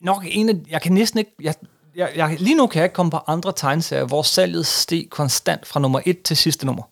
nok 0.00 0.24
en 0.26 0.48
af... 0.48 0.54
Jeg 0.70 0.82
kan 0.82 0.92
næsten 0.92 1.18
ikke... 1.18 1.30
Jeg, 1.42 1.54
jeg, 1.96 2.10
jeg, 2.16 2.36
lige 2.38 2.56
nu 2.56 2.66
kan 2.66 2.78
jeg 2.78 2.84
ikke 2.84 2.94
komme 2.94 3.10
på 3.10 3.18
andre 3.26 3.52
tegneserier, 3.56 4.04
hvor 4.04 4.22
salget 4.22 4.66
steg 4.66 5.06
konstant 5.10 5.66
fra 5.66 5.80
nummer 5.80 6.00
1 6.06 6.22
til 6.22 6.36
sidste 6.36 6.66
nummer. 6.66 6.82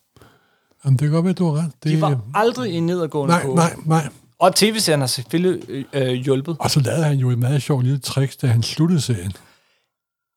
Jamen, 0.85 0.99
det 0.99 1.05
kan 1.07 1.11
godt 1.11 1.25
være, 1.25 1.35
du 1.35 1.51
har 1.51 1.63
ret. 1.63 1.71
Det, 1.83 1.93
De 1.93 2.01
var 2.01 2.21
aldrig 2.35 2.73
i 2.73 2.75
en 2.75 2.87
nedadgående 2.87 3.35
nej, 3.35 3.43
kurve. 3.43 3.57
nej, 3.57 3.77
nej. 3.85 4.09
Og 4.43 4.55
tv-serien 4.55 5.01
har 5.01 5.07
selvfølgelig 5.07 5.63
øh, 5.69 5.85
øh, 5.93 6.09
hjulpet. 6.13 6.57
Og 6.61 6.71
så 6.71 6.81
lavede 6.81 7.05
han 7.05 7.17
jo 7.19 7.31
et 7.31 7.39
meget 7.39 7.63
sjovt 7.63 7.85
lille 7.85 7.99
trick, 7.99 8.43
da 8.43 8.47
han 8.47 8.63
sluttede 8.63 9.01
serien. 9.01 9.33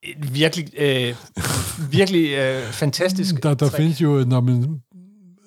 Et 0.04 0.34
virkelig, 0.34 0.70
øh, 0.78 1.16
virkelig 1.92 2.30
øh, 2.30 2.64
fantastisk 2.64 3.44
Der, 3.44 3.54
der 3.54 3.56
trick. 3.56 3.76
findes 3.76 4.02
jo, 4.02 4.24
når 4.28 4.42
man 4.42 4.82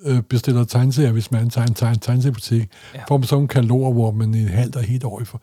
øh, 0.07 0.23
bestiller 0.23 0.65
tegneserier, 0.65 1.13
hvis 1.13 1.31
man 1.31 1.51
tager 1.51 1.67
en 1.67 1.75
tegn, 1.75 1.99
tegneseriebutik, 1.99 2.69
Ja. 2.95 3.01
får 3.09 3.17
man 3.17 3.25
sådan 3.27 3.37
nogle 3.37 3.49
kataloger, 3.49 3.93
hvor 3.93 4.11
man 4.11 4.35
i 4.35 4.43
en 4.43 4.49
halvt 4.49 4.77
og 4.77 4.83
helt 4.83 5.05
år 5.05 5.21
i 5.21 5.25
for, 5.25 5.43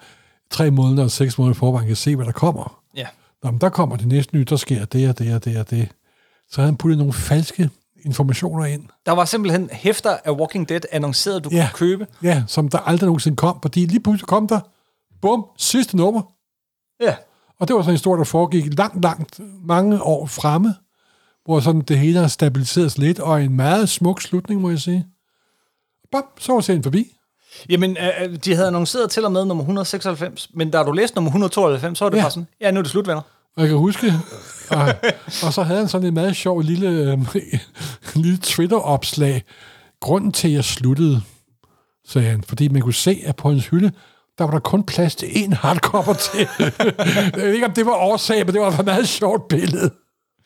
tre 0.52 0.72
måneder 0.72 1.04
og 1.04 1.12
seks 1.12 1.38
måneder 1.38 1.56
i 1.56 1.58
forvejen 1.58 1.88
kan 1.88 1.96
se, 1.96 2.16
hvad 2.16 2.26
der 2.26 2.32
kommer. 2.32 2.80
Ja. 2.98 3.08
Nå, 3.44 3.52
men 3.52 3.62
der 3.62 3.70
kommer 3.70 3.96
det 3.96 4.08
næste 4.08 4.38
nyt, 4.38 4.50
der 4.50 4.56
sker 4.56 4.86
det 4.86 5.10
og 5.10 5.20
det 5.20 5.34
og 5.36 5.46
det 5.46 5.58
og 5.58 5.70
det. 5.70 5.88
Så 6.52 6.62
havde 6.62 6.68
han 6.72 6.78
puttet 6.78 6.98
nogle 6.98 7.14
falske 7.14 7.70
informationer 8.06 8.66
ind, 8.66 8.84
Der 9.06 9.12
var 9.12 9.26
simpelthen 9.26 9.70
hæfter 9.72 10.18
af 10.26 10.32
Walking 10.32 10.70
Dead 10.70 10.82
annonceret, 10.92 11.44
du 11.44 11.50
Ja. 11.52 11.70
kunne 11.74 11.78
købe. 11.88 12.08
ja, 12.24 12.44
som 12.48 12.70
der 12.70 12.78
aldrig 12.78 13.08
nogensinde 13.08 13.38
kom, 13.38 13.60
fordi 13.62 13.86
lige 13.86 14.00
pludselig 14.00 14.28
kom 14.28 14.48
der, 14.48 14.60
bum, 15.22 15.46
sidste 15.58 15.98
nummer. 15.98 16.22
Ja. 17.02 17.16
Og 17.60 17.68
det 17.68 17.76
var 17.76 17.82
sådan 17.82 17.92
en 17.92 17.96
historie, 17.98 18.18
der 18.18 18.24
foregik 18.26 18.78
langt, 18.78 19.04
langt, 19.04 19.40
mange 19.64 20.04
år 20.04 20.26
fremme, 20.26 20.76
hvor 21.46 21.60
sådan 21.60 21.82
det 21.82 22.00
hele 22.00 22.20
har 22.20 22.28
stabiliseret 22.28 22.98
lidt, 22.98 23.20
og 23.20 23.44
en 23.44 23.56
meget 23.56 23.90
smuk 23.90 24.22
slutning, 24.22 24.62
må 24.62 24.70
jeg 24.70 24.80
sige. 24.80 25.06
Bum, 26.12 26.24
så 26.40 26.54
var 26.54 26.62
serien 26.62 26.84
forbi. 26.84 27.12
Jamen, 27.70 27.98
øh, 28.22 28.36
de 28.46 28.56
havde 28.56 28.68
annonceret 28.68 29.12
til 29.12 29.26
og 29.26 29.32
med 29.32 29.46
nummer 29.46 29.64
196, 29.64 30.50
men 30.54 30.72
da 30.72 30.84
du 30.84 30.92
læste 30.92 31.16
nummer 31.16 31.30
192, 31.30 31.98
så 31.98 32.06
var 32.06 32.10
det. 32.10 32.18
Ja. 32.18 32.22
bare 32.24 32.32
sådan, 32.32 32.48
ja, 32.62 32.72
nu 32.72 32.78
er 32.80 32.82
det 32.82 32.92
slut, 32.92 33.08
venner. 33.08 33.22
Og 33.58 33.62
jeg 33.62 33.70
kan 33.70 33.78
huske, 33.78 34.14
og, 34.70 34.94
og 35.44 35.54
så 35.54 35.64
havde 35.64 35.80
han 35.80 35.90
sådan 35.90 36.08
en 36.08 36.14
meget 36.14 36.36
sjov 36.36 36.62
lille, 36.62 36.90
øh, 36.90 37.36
lille 38.24 38.38
Twitter-opslag. 38.38 39.44
Grunden 40.02 40.32
til, 40.32 40.48
at 40.48 40.54
jeg 40.54 40.64
sluttede, 40.64 41.22
sagde 42.08 42.28
han, 42.30 42.44
fordi 42.44 42.68
man 42.68 42.82
kunne 42.82 42.94
se, 42.94 43.22
at 43.26 43.36
på 43.36 43.50
hans 43.50 43.68
hylde, 43.68 43.92
der 44.38 44.44
var 44.44 44.52
der 44.52 44.60
kun 44.60 44.84
plads 44.84 45.16
til 45.16 45.26
én 45.26 45.56
hardcover 45.56 46.14
til. 46.14 46.48
jeg 47.36 47.42
ved 47.46 47.54
ikke, 47.54 47.66
om 47.66 47.72
det 47.74 47.86
var 47.86 47.92
årsag, 47.96 48.46
men 48.46 48.54
det 48.54 48.62
var 48.62 48.80
et 48.80 48.86
meget 48.86 49.08
sjovt 49.08 49.48
billede. 49.48 49.92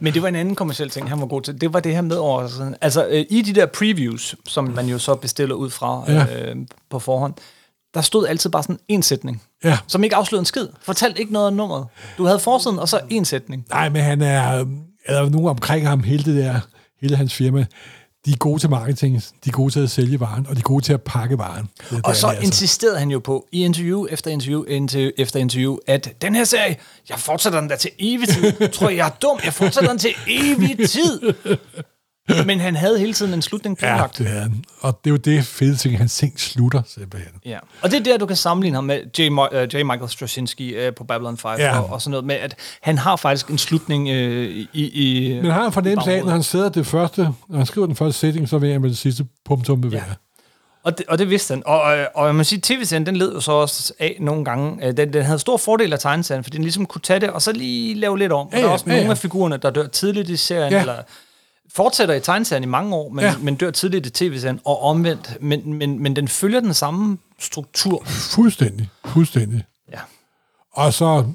Men 0.01 0.14
det 0.14 0.22
var 0.22 0.28
en 0.28 0.36
anden 0.36 0.55
kommersiel 0.55 0.89
ting, 0.89 1.10
han 1.10 1.20
var 1.20 1.26
god 1.26 1.41
til. 1.41 1.62
Det 1.62 1.74
var 1.74 1.80
det 1.80 1.93
her 1.95 2.01
med 2.01 2.18
over. 2.18 2.47
sådan- 2.47 2.76
Altså, 2.82 3.07
øh, 3.07 3.26
i 3.30 3.41
de 3.41 3.53
der 3.55 3.66
previews, 3.66 4.36
som 4.47 4.64
man 4.64 4.86
jo 4.86 4.99
så 4.99 5.16
bestiller 5.16 5.55
ud 5.55 5.70
fra 5.70 6.03
Ja. 6.07 6.49
øh, 6.49 6.55
på 6.89 6.99
forhånd, 6.99 7.34
der 7.94 8.02
stod 8.02 8.28
altid 8.28 8.50
bare 8.50 8.64
sådan 8.64 8.80
en 8.88 9.04
sætning, 9.04 9.42
Ja. 9.64 9.78
som 9.88 10.04
ikke 10.04 10.16
afslørede 10.16 10.42
en 10.42 10.46
skid. 10.46 10.68
Fortalte 10.82 11.20
ikke 11.20 11.34
noget 11.34 11.48
om 11.48 11.54
nummeret. 11.54 11.86
Du 12.18 12.26
havde 12.26 12.40
forsiden, 12.40 12.80
og 12.80 12.90
så 12.90 13.00
en 13.10 13.26
sætning. 13.26 13.66
Nej, 13.70 13.90
men 13.90 14.02
han 14.02 14.22
er, 14.22 14.66
er 15.06 15.22
der 15.24 15.30
nogen 15.30 15.48
omkring 15.48 15.88
ham, 15.88 16.04
hele 16.04 16.24
det 16.24 16.44
der, 16.44 16.60
hele 17.02 17.16
hans 17.16 17.34
firma, 17.34 17.66
de 18.26 18.32
er 18.32 18.38
gode 18.38 18.60
til 18.60 18.70
marketing, 18.70 19.16
de 19.46 19.50
er 19.50 19.52
gode 19.52 19.74
til 19.74 19.80
at 19.80 19.90
sælge 19.92 20.20
varen, 20.20 20.48
og 20.50 20.56
de 20.56 20.60
er 20.60 20.64
gode 20.64 20.86
til 20.86 20.94
at 20.94 21.02
pakke 21.02 21.38
varen. 21.38 21.70
Det, 21.90 22.02
Og 22.04 22.16
så 22.16 22.28
altså. 22.28 22.44
insisterede 22.46 23.00
han 23.00 23.12
jo 23.12 23.20
på, 23.20 23.48
i 23.52 23.66
interview 23.66 24.06
efter 24.10 24.32
interview 24.32 24.64
interview 24.64 25.12
efter 25.18 25.40
interview, 25.40 25.78
at 25.88 26.14
den 26.22 26.36
her 26.36 26.44
serie, 26.44 26.76
jeg 27.10 27.20
fortsætter 27.20 27.60
den 27.60 27.70
der 27.70 27.76
til 27.76 27.92
evig 28.00 28.28
tid. 28.28 28.70
Tror 28.74 28.90
I, 28.90 28.96
jeg 28.96 29.06
er 29.08 29.12
dum? 29.22 29.40
Jeg 29.44 29.54
fortsætter 29.54 29.90
den 29.90 30.00
til 30.00 30.12
evig 30.28 30.90
tid. 30.90 31.34
Men 32.45 32.59
han 32.59 32.75
havde 32.75 32.99
hele 32.99 33.13
tiden 33.13 33.34
en 33.34 33.41
slutning 33.41 33.77
Ja, 33.82 33.86
planlagt. 33.88 34.17
det 34.17 34.27
er 34.27 34.41
han. 34.41 34.63
Og 34.82 34.99
det 35.03 35.09
er 35.09 35.11
jo 35.11 35.17
det 35.17 35.45
fede 35.45 35.75
ting, 35.75 35.97
han 35.97 36.07
ting 36.07 36.39
slutter 36.39 36.82
simpelthen. 36.88 37.32
Ja. 37.45 37.57
Og 37.82 37.91
det 37.91 37.99
er 37.99 38.03
der, 38.03 38.17
du 38.17 38.25
kan 38.25 38.36
sammenligne 38.36 38.75
ham 38.75 38.84
med 38.84 38.99
J. 39.19 39.21
Mo- 39.30 39.57
uh, 39.63 39.73
J. 39.80 39.84
Michael 39.84 40.09
Straczynski 40.09 40.88
uh, 40.88 40.93
på 40.95 41.03
Babylon 41.03 41.38
5 41.38 41.51
Ja. 41.57 41.80
og, 41.80 41.89
og 41.89 42.01
sådan 42.01 42.11
noget 42.11 42.25
med, 42.25 42.36
at 42.36 42.55
han 42.82 42.97
har 42.97 43.15
faktisk 43.15 43.47
en 43.49 43.57
slutning 43.57 44.07
uh, 44.07 44.13
i, 44.13 44.67
i... 44.73 45.34
Men 45.41 45.51
har 45.51 45.65
en 45.65 45.71
fornemmelse 45.71 45.99
af, 46.01 46.05
baghovedet. 46.05 46.25
når 46.25 46.32
han 46.34 46.43
sidder 46.43 46.69
det 46.69 46.86
første, 46.86 47.21
når 47.47 47.57
han 47.57 47.65
skriver 47.65 47.88
den 47.88 47.95
første 47.95 48.19
sætning, 48.19 48.49
så 48.49 48.57
vil 48.57 48.69
jeg 48.69 48.82
med 48.82 48.89
det 48.89 48.97
sidste 48.97 49.25
punktum 49.45 49.82
bevæge. 49.82 50.03
Ja. 50.07 50.13
Og 50.84 50.97
det, 50.97 51.05
og 51.07 51.17
det 51.19 51.30
vidste 51.30 51.51
han. 51.53 51.63
Og, 51.65 51.82
og, 51.82 51.97
og 52.15 52.27
jeg 52.27 52.36
må 52.36 52.43
sige, 52.43 52.59
tv-serien, 52.63 53.05
den 53.05 53.15
led 53.17 53.34
jo 53.34 53.39
så 53.41 53.51
også 53.51 53.93
af 53.99 54.17
nogle 54.19 54.45
gange. 54.45 54.88
Øh, 54.88 54.97
Den, 54.97 55.13
den 55.13 55.23
havde 55.23 55.39
stor 55.39 55.57
fordel 55.57 55.93
af 55.93 55.99
tegneserien, 55.99 56.43
fordi 56.43 56.57
den 56.57 56.63
ligesom 56.63 56.86
kunne 56.86 57.01
tage 57.01 57.19
det, 57.19 57.30
og 57.30 57.41
så 57.41 57.51
lige 57.51 57.93
lave 57.95 58.17
lidt 58.19 58.32
om. 58.32 58.47
Og 58.47 58.53
Ja, 58.53 58.57
der 58.57 58.63
er 58.63 58.67
ja, 58.67 58.73
også 58.73 58.86
ja, 58.88 58.91
nogle 58.91 59.05
ja. 59.05 59.11
af 59.11 59.17
figurerne, 59.17 59.57
der 59.57 59.69
dør 59.69 59.88
tidligt 59.88 60.30
i 60.30 60.38
serien, 60.38 60.71
Ja. 60.73 60.82
eller 60.82 60.95
fortsætter 61.74 62.15
i 62.15 62.20
tegneserien 62.20 62.63
i 62.63 62.67
mange 62.67 62.95
år, 62.95 63.09
men, 63.09 63.24
Ja. 63.26 63.36
men 63.41 63.55
dør 63.55 63.72
tidligt 63.72 64.05
i 64.05 64.09
tv-serien, 64.09 64.59
og 64.65 64.82
omvendt. 64.84 65.38
Men, 65.41 65.74
men, 65.74 66.03
men 66.03 66.15
den 66.15 66.28
følger 66.28 66.59
den 66.59 66.74
samme 66.74 67.17
struktur. 67.39 68.03
Fuldstændig. 68.05 68.89
Fuldstændig. 69.05 69.63
Ja. 69.91 69.99
Og 70.74 70.93
så 70.93 71.26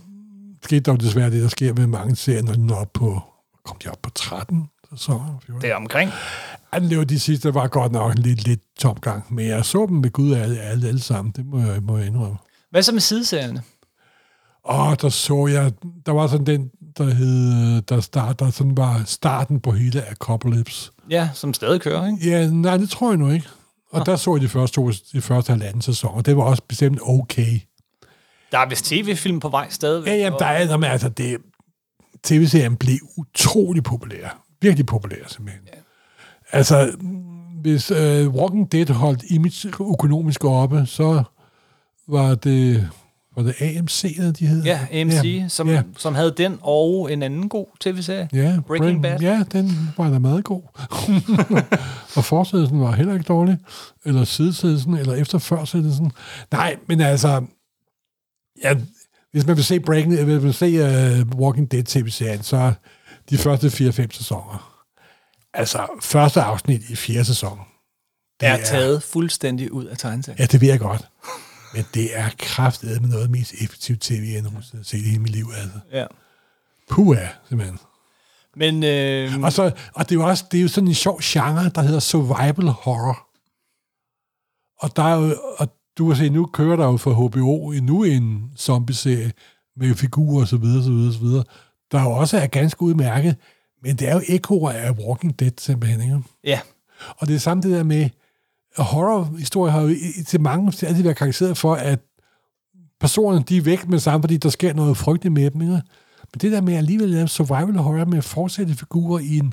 skete 0.64 0.80
der 0.80 0.92
jo 0.92 0.96
desværre 0.96 1.30
det, 1.30 1.42
der 1.42 1.48
sker 1.48 1.72
med 1.74 1.86
mange 1.86 2.16
serier, 2.16 2.42
når 2.42 2.52
de 2.52 2.66
når 2.66 2.76
op 2.76 2.92
på, 2.92 3.22
kom 3.64 3.76
de 3.84 3.88
op 3.88 3.98
på 4.02 4.10
13 4.10 4.68
sæsoner? 4.90 5.38
14? 5.46 5.62
Det 5.62 5.70
er 5.70 5.74
omkring. 5.76 6.10
Ja, 6.74 6.78
det 6.78 6.98
var 6.98 7.04
de 7.04 7.20
sidste, 7.20 7.54
var 7.54 7.66
godt 7.68 7.92
nok 7.92 8.12
en 8.12 8.18
lidt, 8.22 8.44
lidt 8.44 8.60
tomgang, 8.78 9.24
men 9.34 9.46
jeg 9.46 9.64
så 9.64 9.86
dem 9.88 9.96
med 9.96 10.10
Gud 10.10 10.32
alle, 10.34 10.60
alle, 10.60 10.88
alle 10.88 11.00
sammen, 11.02 11.32
det 11.36 11.46
må 11.46 11.58
jeg, 11.58 11.82
må 11.82 11.96
jeg 11.98 12.06
indrømme. 12.06 12.36
Hvad 12.70 12.82
så 12.82 12.92
med 12.92 13.00
sideserierne? 13.00 13.62
Og 14.64 15.02
der 15.02 15.08
så 15.08 15.46
jeg, 15.46 15.72
der 16.06 16.12
var 16.12 16.26
sådan 16.26 16.46
den, 16.46 16.70
der 16.98 17.04
hed, 17.04 17.82
der, 17.82 18.00
start, 18.00 18.38
der 18.38 18.50
sådan 18.50 18.76
var 18.76 19.02
starten 19.06 19.60
på 19.60 19.70
hele 19.70 20.02
Apocalypse. 20.10 20.90
Ja, 21.10 21.28
som 21.34 21.54
stadig 21.54 21.80
kører, 21.80 22.06
ikke? 22.06 22.30
Ja, 22.30 22.50
nej, 22.50 22.76
det 22.76 22.90
tror 22.90 23.10
jeg 23.10 23.18
nu 23.18 23.30
ikke. 23.30 23.48
Og 23.90 24.06
der 24.06 24.16
så 24.16 24.34
jeg 24.34 24.42
de 24.42 24.48
første, 24.48 24.74
to, 24.74 24.90
de 25.12 25.20
første 25.20 25.50
halvanden 25.50 25.82
sæson, 25.82 26.14
og 26.14 26.26
det 26.26 26.36
var 26.36 26.42
også 26.42 26.62
bestemt 26.68 26.98
okay. 27.02 27.60
Der 28.52 28.58
er 28.58 28.68
vist 28.68 28.84
tv-film 28.84 29.40
på 29.40 29.48
vej 29.48 29.66
stadigvæk. 29.70 30.12
Ja, 30.12 30.16
jamen, 30.16 30.38
der 30.38 30.46
er, 30.46 30.64
jamen, 30.64 30.90
altså, 30.90 31.08
det, 31.08 31.36
tv-serien 32.22 32.76
blev 32.76 32.98
utrolig 33.16 33.82
populær. 33.82 34.44
Virkelig 34.60 34.86
populær, 34.86 35.16
simpelthen. 35.26 35.62
Ja. 35.72 35.78
Altså, 36.52 36.96
hvis 37.62 37.90
uh, 37.90 38.34
Walking 38.34 38.72
Dead 38.72 38.90
holdt 38.90 39.22
image 39.30 39.68
økonomisk 39.68 40.44
oppe, 40.44 40.86
så 40.86 41.22
var 42.08 42.34
det, 42.34 42.90
var 43.36 43.42
det 43.42 43.54
AMC, 43.62 44.16
de 44.38 44.46
hed? 44.46 44.62
Ja, 44.64 44.86
AMC, 44.92 45.24
ja, 45.24 45.48
som, 45.48 45.68
ja. 45.68 45.82
som 45.98 46.14
havde 46.14 46.34
den 46.36 46.58
og 46.60 47.12
en 47.12 47.22
anden 47.22 47.48
god 47.48 47.66
tv-serie. 47.80 48.28
Ja, 48.32 48.60
Breaking 48.66 48.98
Break- 48.98 49.02
Bad. 49.02 49.20
Ja, 49.20 49.44
den 49.52 49.70
var 49.96 50.10
da 50.10 50.18
meget 50.18 50.44
god. 50.44 50.62
og 52.16 52.24
forsættelsen 52.24 52.80
var 52.80 52.92
heller 52.92 53.12
ikke 53.14 53.24
dårlig. 53.24 53.58
Eller 54.04 54.24
sidesættelsen, 54.24 54.94
eller 54.96 55.14
efter 55.14 55.38
førsættelsen. 55.38 56.12
Nej, 56.52 56.76
men 56.88 57.00
altså... 57.00 57.44
Ja, 58.62 58.74
hvis 59.32 59.46
man 59.46 59.56
vil 59.56 59.64
se 59.64 59.80
Breaking, 59.80 60.14
hvis 60.14 60.26
man 60.26 60.42
vil 60.42 60.54
se 60.54 61.20
uh, 61.22 61.38
Walking 61.40 61.72
Dead 61.72 61.82
tv-serien, 61.82 62.42
så 62.42 62.72
de 63.30 63.38
første 63.38 63.66
4-5 63.66 64.06
sæsoner. 64.10 64.80
Altså, 65.54 65.86
første 66.02 66.42
afsnit 66.42 66.82
i 66.90 66.96
fjerde 66.96 67.24
sæson. 67.24 67.58
Det 68.40 68.48
er 68.48 68.56
taget 68.64 69.02
fuldstændig 69.02 69.72
ud 69.72 69.84
af 69.84 69.98
tegneserien. 69.98 70.38
Ja, 70.38 70.46
det 70.46 70.60
ved 70.60 70.68
jeg 70.68 70.78
godt. 70.80 71.08
Men 71.74 71.84
det 71.94 72.18
er 72.18 72.30
kraftedet 72.38 73.00
med 73.00 73.08
noget 73.08 73.22
af 73.22 73.28
det 73.28 73.38
mest 73.38 73.54
effektivt 73.60 74.00
tv, 74.00 74.30
jeg 74.32 74.42
nogensinde 74.42 74.76
har 74.76 74.84
set 74.84 74.98
i 74.98 75.08
hele 75.08 75.22
mit 75.22 75.30
liv. 75.32 75.46
Altså. 75.56 75.78
Ja. 75.92 76.06
Puh, 76.90 77.16
simpelthen. 77.48 77.78
Men 78.56 78.84
øh, 78.84 79.42
Og, 79.42 79.52
så, 79.52 79.62
og 79.94 80.08
det 80.08 80.14
er 80.14 80.20
jo 80.20 80.26
også 80.26 80.44
det 80.50 80.58
er 80.58 80.62
jo 80.62 80.68
sådan 80.68 80.88
en 80.88 80.94
sjov 80.94 81.20
genre, 81.22 81.68
der 81.74 81.82
hedder 81.82 82.00
survival 82.00 82.68
horror. 82.68 83.28
Og 84.80 84.96
der 84.96 85.02
er 85.02 85.16
jo, 85.20 85.36
og 85.58 85.68
du 85.98 86.06
kan 86.08 86.16
se, 86.16 86.30
nu 86.30 86.46
kører 86.46 86.76
der 86.76 86.84
jo 86.86 86.96
for 86.96 87.12
HBO 87.12 87.70
endnu 87.70 88.04
en 88.04 88.52
zombie-serie 88.56 89.32
med 89.76 89.94
figurer 89.94 90.40
og 90.40 90.48
så 90.48 90.56
videre, 90.56 90.84
så 90.84 90.90
videre, 90.90 91.12
så 91.12 91.20
videre. 91.20 91.44
Der 91.92 92.02
jo 92.02 92.10
også 92.10 92.38
er 92.38 92.46
ganske 92.46 92.82
udmærket, 92.82 93.36
men 93.82 93.96
det 93.96 94.08
er 94.08 94.14
jo 94.14 94.20
ekoer 94.28 94.72
af 94.72 94.90
Walking 94.90 95.40
Dead 95.40 95.52
simpelthen, 95.58 96.02
ikke? 96.02 96.22
ja, 96.44 96.60
Og 97.18 97.28
det 97.28 97.34
er 97.34 97.38
samme 97.38 97.62
det 97.62 97.70
der 97.70 97.82
med, 97.82 98.08
horror-historier 98.82 99.72
har 99.72 99.80
jo 99.80 99.94
til 100.26 100.40
mange 100.40 100.66
altid 100.66 101.02
været 101.02 101.16
karakteriseret 101.16 101.58
for, 101.58 101.74
at 101.74 101.98
personerne, 103.00 103.44
de 103.48 103.56
er 103.56 103.62
væk 103.62 103.88
med 103.88 103.98
sammen, 103.98 104.22
fordi 104.22 104.36
der 104.36 104.48
sker 104.48 104.72
noget 104.72 104.96
frygteligt 104.96 105.34
med 105.34 105.50
dem, 105.50 105.60
ikke? 105.60 105.82
Men 106.32 106.40
det 106.40 106.52
der 106.52 106.60
med 106.60 106.72
at 106.72 106.78
alligevel 106.78 107.08
lave 107.08 107.28
survival 107.28 107.76
horror 107.76 108.04
med 108.04 108.18
at 108.18 108.24
fortsætte 108.24 108.74
figurer 108.74 109.18
i 109.18 109.38
en, 109.38 109.52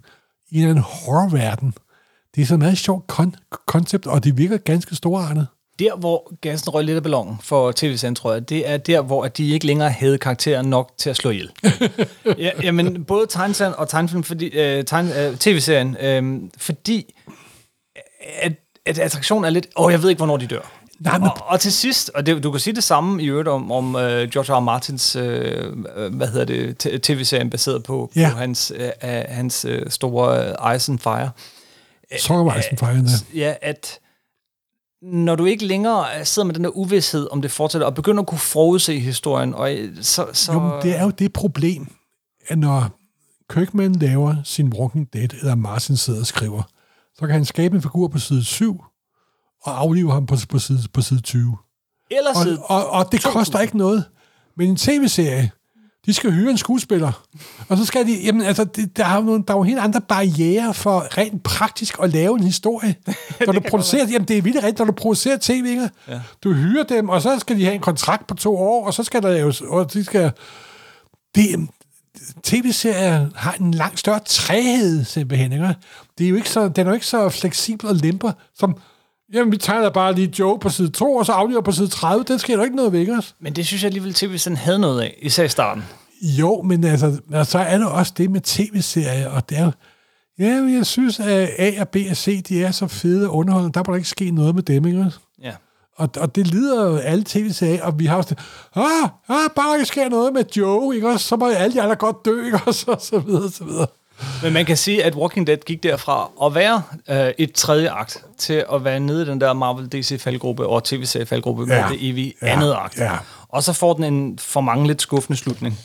i 0.51 0.63
en 0.63 0.77
horrorverden, 0.77 1.73
det 2.35 2.41
er 2.41 2.45
sådan 2.45 2.61
et 2.61 2.65
meget 2.65 2.77
sjovt 2.77 3.11
kon- 3.11 3.63
koncept, 3.65 4.07
og 4.07 4.23
det 4.23 4.37
virker 4.37 4.57
ganske 4.57 4.95
storartet. 4.95 5.47
der 5.79 5.95
hvor 5.95 6.35
gassen 6.41 6.69
røg 6.69 6.85
lidt 6.85 6.95
af 6.95 7.03
ballonen 7.03 7.37
for 7.41 7.71
tv-serien, 7.71 8.15
tror 8.15 8.33
jeg, 8.33 8.49
det 8.49 8.69
er 8.69 8.77
der, 8.77 9.01
hvor 9.01 9.27
de 9.27 9.49
ikke 9.49 9.65
længere 9.65 9.89
havde 9.89 10.17
karakterer 10.17 10.61
nok 10.61 10.91
til 10.97 11.09
at 11.09 11.15
slå 11.15 11.29
ihjel. 11.29 11.51
ja, 12.37 12.51
jamen, 12.63 13.05
både 13.05 13.27
tegneserien 13.27 13.73
og 13.77 13.89
tegnefilm, 13.89 14.23
fordi, 14.23 14.45
øh, 14.45 14.85
tegne, 14.85 15.27
øh, 15.27 15.37
tv-serien, 15.37 15.97
øh, 15.97 16.49
fordi 16.57 17.13
at, 18.41 18.53
at 18.85 18.99
attraktionen 18.99 19.45
er 19.45 19.49
lidt, 19.49 19.67
åh, 19.77 19.91
jeg 19.91 20.01
ved 20.01 20.09
ikke, 20.09 20.19
hvornår 20.19 20.37
de 20.37 20.47
dør. 20.47 20.71
Nej, 20.99 21.17
men 21.17 21.27
Og, 21.27 21.37
og 21.47 21.59
til 21.59 21.71
sidst, 21.71 22.11
og 22.15 22.25
det, 22.25 22.43
du 22.43 22.51
kan 22.51 22.59
sige 22.59 22.75
det 22.75 22.83
samme 22.83 23.23
i 23.23 23.25
øvrigt 23.25 23.47
om, 23.47 23.71
om 23.71 23.95
uh, 23.95 24.01
George 24.01 24.53
R. 24.53 24.57
R. 24.57 24.59
Martins, 24.59 25.15
uh, 25.15 25.21
hvad 26.15 26.27
hedder 26.27 26.45
det, 26.45 26.77
tv-serien 27.03 27.49
baseret 27.49 27.83
på, 27.83 28.11
Ja. 28.15 28.29
på 28.31 28.37
hans, 28.37 28.73
uh, 28.79 29.09
hans 29.27 29.65
uh, 29.65 29.71
store 29.89 30.55
uh, 30.69 30.75
Ice 30.75 30.91
and 30.91 30.99
Fire. 30.99 31.29
Sokkervejsen 32.19 32.77
fejren 32.77 33.05
der. 33.05 33.11
Ja, 33.35 33.53
at 33.61 33.99
når 35.01 35.35
du 35.35 35.45
ikke 35.45 35.65
længere 35.65 36.25
sidder 36.25 36.45
med 36.45 36.55
den 36.55 36.63
der 36.63 36.69
uvidshed, 36.69 37.27
om 37.31 37.41
det 37.41 37.51
fortsætter, 37.51 37.87
og 37.87 37.95
begynder 37.95 38.21
at 38.21 38.27
kunne 38.27 38.39
forudse 38.39 38.99
historien, 38.99 39.53
og 39.53 39.71
så... 40.01 40.27
så 40.33 40.53
Jo, 40.53 40.59
men 40.59 40.71
det 40.81 40.97
er 40.97 41.03
jo 41.03 41.09
det 41.09 41.33
problem, 41.33 41.95
at 42.47 42.57
når 42.57 42.89
Kirkman 43.53 43.93
laver 43.95 44.35
sin 44.43 44.73
Walking 44.73 45.13
Dead, 45.13 45.29
eller 45.39 45.55
Martin 45.55 45.97
sidder 45.97 46.19
og 46.19 46.25
skriver, 46.27 46.63
så 47.15 47.25
kan 47.25 47.29
han 47.29 47.45
skabe 47.45 47.75
en 47.75 47.81
figur 47.81 48.07
på 48.07 48.19
side 48.19 48.43
7, 48.43 48.83
og 49.63 49.79
aflive 49.79 50.11
ham 50.11 50.25
på, 50.25 50.35
på, 50.49 50.59
side, 50.59 50.79
på 50.93 51.01
side 51.01 51.21
20. 51.21 51.57
Ellers 52.11 52.37
Og, 52.37 52.43
side, 52.43 52.59
og, 52.63 52.89
og 52.89 53.11
det 53.11 53.21
2000. 53.21 53.39
koster 53.39 53.59
ikke 53.59 53.77
noget. 53.77 54.05
Men 54.57 54.69
en 54.69 54.75
tv-serie, 54.75 55.51
de 56.05 56.13
skal 56.13 56.31
hyre 56.31 56.51
en 56.51 56.57
skuespiller. 56.57 57.23
Og 57.69 57.77
så 57.77 57.85
skal 57.85 58.07
de, 58.07 58.23
jamen 58.23 58.41
altså, 58.41 58.63
det, 58.63 58.97
der, 58.97 59.05
er 59.05 59.15
jo 59.15 59.21
nogle, 59.21 59.43
der 59.47 59.53
er 59.53 59.57
jo 59.57 59.63
helt 59.63 59.79
andre 59.79 60.01
barriere 60.01 60.73
for 60.73 61.17
rent 61.17 61.43
praktisk 61.43 61.95
at 62.03 62.09
lave 62.09 62.37
en 62.37 62.43
historie. 62.43 62.95
Når 63.45 63.53
du 63.53 63.61
producerer, 63.69 64.07
jamen 64.07 64.27
det 64.27 64.37
er 64.37 64.41
vildt 64.41 64.57
rigtigt, 64.57 64.79
når 64.79 64.85
du 64.85 64.91
producerer 64.91 65.37
tv? 65.41 65.79
Ja. 66.07 66.21
Du 66.43 66.53
hyrer 66.53 66.83
dem, 66.83 67.09
og 67.09 67.21
så 67.21 67.39
skal 67.39 67.57
de 67.57 67.63
have 67.63 67.75
en 67.75 67.81
kontrakt 67.81 68.27
på 68.27 68.35
to 68.35 68.57
år, 68.57 68.85
og 68.85 68.93
så 68.93 69.03
skal 69.03 69.23
der 69.23 69.31
laves, 69.31 69.61
og 69.61 69.93
de 69.93 70.03
skal, 70.03 70.31
det, 71.35 71.69
tv-serier 72.43 73.29
har 73.35 73.55
en 73.59 73.73
langt 73.73 73.99
større 73.99 74.19
træhed, 74.25 75.03
simpelthen. 75.03 75.51
Ikke? 75.53 75.75
Det 76.17 76.25
er 76.25 76.29
jo 76.29 76.35
ikke 76.35 76.49
så, 76.49 76.67
den 76.67 76.87
er 76.87 76.91
jo 76.91 76.93
ikke 76.93 77.05
så 77.05 77.29
fleksibel 77.29 77.89
og 77.89 77.95
lemper, 77.95 78.31
som, 78.55 78.77
jamen 79.33 79.51
vi 79.51 79.57
tegner 79.57 79.89
bare 79.89 80.13
lige 80.13 80.33
Joe 80.39 80.59
på 80.59 80.69
side 80.69 80.89
2, 80.89 81.15
og 81.15 81.25
så 81.25 81.31
aflever 81.31 81.61
på 81.61 81.71
side 81.71 81.87
30. 81.87 82.23
Det 82.23 82.41
sker 82.41 82.55
der 82.57 82.63
ikke 82.63 82.75
noget 82.75 82.93
ved, 82.93 82.99
ikke? 82.99 83.21
men 83.39 83.53
det 83.55 83.67
synes 83.67 83.83
jeg 83.83 83.87
alligevel, 83.87 84.13
tv-serien 84.13 84.57
havde 84.57 84.79
noget 84.79 85.01
af, 85.01 85.19
især 85.21 85.43
i 85.43 85.49
starten. 85.49 85.83
Jo, 86.21 86.61
men 86.61 86.83
altså, 86.83 87.19
og 87.33 87.45
så 87.45 87.59
er 87.59 87.77
der 87.77 87.85
også 87.85 88.13
det 88.17 88.31
med 88.31 88.41
tv-serier, 88.41 89.29
og 89.29 89.49
det 89.49 89.57
er 89.57 89.65
jo, 89.65 89.71
ja, 90.39 90.75
jeg 90.77 90.85
synes, 90.85 91.19
at 91.19 91.49
A 91.57 91.81
og 91.81 91.89
B 91.89 91.97
og 92.09 92.17
C, 92.17 92.43
de 92.43 92.63
er 92.63 92.71
så 92.71 92.87
fede 92.87 93.29
og 93.29 93.35
underholdende, 93.35 93.73
der 93.73 93.83
må 93.87 93.91
der 93.91 93.97
ikke 93.97 94.09
ske 94.09 94.31
noget 94.31 94.55
med 94.55 94.63
dem, 94.63 94.85
ikke? 94.85 95.11
Ja. 95.43 95.53
Og, 95.97 96.09
og 96.17 96.35
det 96.35 96.47
lider 96.47 96.85
jo 96.89 96.97
alle 96.97 97.23
tv-serier, 97.27 97.83
af, 97.83 97.87
og 97.87 97.99
vi 97.99 98.05
har 98.05 98.15
også 98.17 98.29
det, 98.35 98.39
ah, 98.75 99.03
ah, 99.29 99.49
bare 99.55 99.69
der 99.69 99.75
ikke 99.75 99.85
sker 99.85 100.09
noget 100.09 100.33
med 100.33 100.43
Joe, 100.57 100.95
ikke 100.95 101.09
også? 101.09 101.27
Så 101.27 101.35
må 101.35 101.49
alle 101.49 101.73
de 101.73 101.81
andre 101.81 101.95
godt 101.95 102.25
dø, 102.25 102.45
ikke 102.45 102.59
også? 102.65 102.85
Og 102.91 103.01
så 103.01 103.19
videre, 103.19 103.51
så 103.51 103.63
videre. 103.63 103.87
Men 104.43 104.53
man 104.53 104.65
kan 104.65 104.77
sige, 104.77 105.03
at 105.03 105.15
Walking 105.15 105.47
Dead 105.47 105.57
gik 105.57 105.83
derfra 105.83 106.29
at 106.45 106.55
være 106.55 106.83
øh, 107.09 107.33
et 107.37 107.53
tredje 107.53 107.89
akt, 107.89 108.25
til 108.37 108.65
at 108.73 108.83
være 108.83 108.99
nede 108.99 109.21
i 109.21 109.25
den 109.25 109.41
der 109.41 109.53
Marvel 109.53 109.87
DC-faldgruppe 109.91 110.67
og 110.67 110.83
tv-serie-faldgruppe 110.83 111.65
Ja. 111.73 111.81
med 111.89 111.97
det 111.97 112.09
evige 112.09 112.33
Ja. 112.41 112.47
andet 112.47 112.75
akt. 112.77 112.97
Ja. 112.97 113.17
Og 113.49 113.63
så 113.63 113.73
får 113.73 113.93
den 113.93 114.03
en 114.03 114.39
for 114.39 114.61
mange 114.61 114.87
lidt 114.87 115.01
skuffende 115.01 115.37
slutning. 115.37 115.79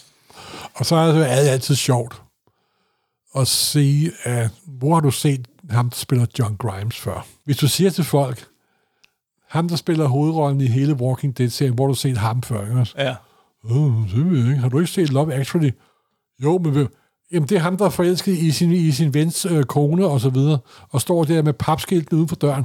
Og 0.74 0.86
så 0.86 0.96
er 0.96 1.06
det 1.12 1.18
jo 1.18 1.22
altid 1.24 1.74
sjovt 1.74 2.22
at 3.36 3.48
se, 3.48 4.10
at, 4.22 4.50
hvor 4.66 4.94
har 4.94 5.00
du 5.00 5.10
set 5.10 5.46
ham, 5.70 5.90
der 5.90 5.96
spiller 5.96 6.26
John 6.38 6.56
Grimes 6.56 6.96
før? 6.96 7.26
Hvis 7.44 7.56
du 7.56 7.68
siger 7.68 7.90
til 7.90 8.04
folk, 8.04 8.44
ham, 9.56 9.68
der 9.68 9.76
spiller 9.76 10.06
hovedrollen 10.06 10.60
i 10.60 10.66
hele 10.66 10.94
Walking 10.94 11.38
Dead-serien, 11.38 11.74
hvor 11.74 11.84
har 11.84 11.88
du 11.88 11.94
set 11.94 12.16
ham 12.16 12.42
før, 12.42 12.60
ikke? 12.60 12.86
Ja. 12.98 13.14
Øh, 13.70 13.70
det 14.16 14.30
ved 14.30 14.38
jeg 14.38 14.48
ikke. 14.48 14.60
Har 14.60 14.68
du 14.68 14.78
ikke 14.78 14.90
set 14.92 15.10
Love 15.12 15.34
Actually? 15.34 15.70
Jo, 16.42 16.58
men, 16.58 16.72
hvem- 16.72 16.94
Jamen, 17.32 17.48
det 17.48 17.56
er 17.56 17.60
ham, 17.60 17.76
der 17.76 17.84
er 17.84 17.90
forelsket 17.90 18.32
i 18.32 18.50
sin, 18.50 18.72
i 18.72 18.90
sin 18.90 19.14
vens 19.14 19.46
øh, 19.50 19.64
kone 19.64 20.06
og 20.06 20.20
så 20.20 20.28
videre, 20.30 20.58
og 20.90 21.00
står 21.00 21.24
der 21.24 21.42
med 21.42 21.52
papskilten 21.52 22.16
uden 22.16 22.28
for 22.28 22.36
døren. 22.36 22.64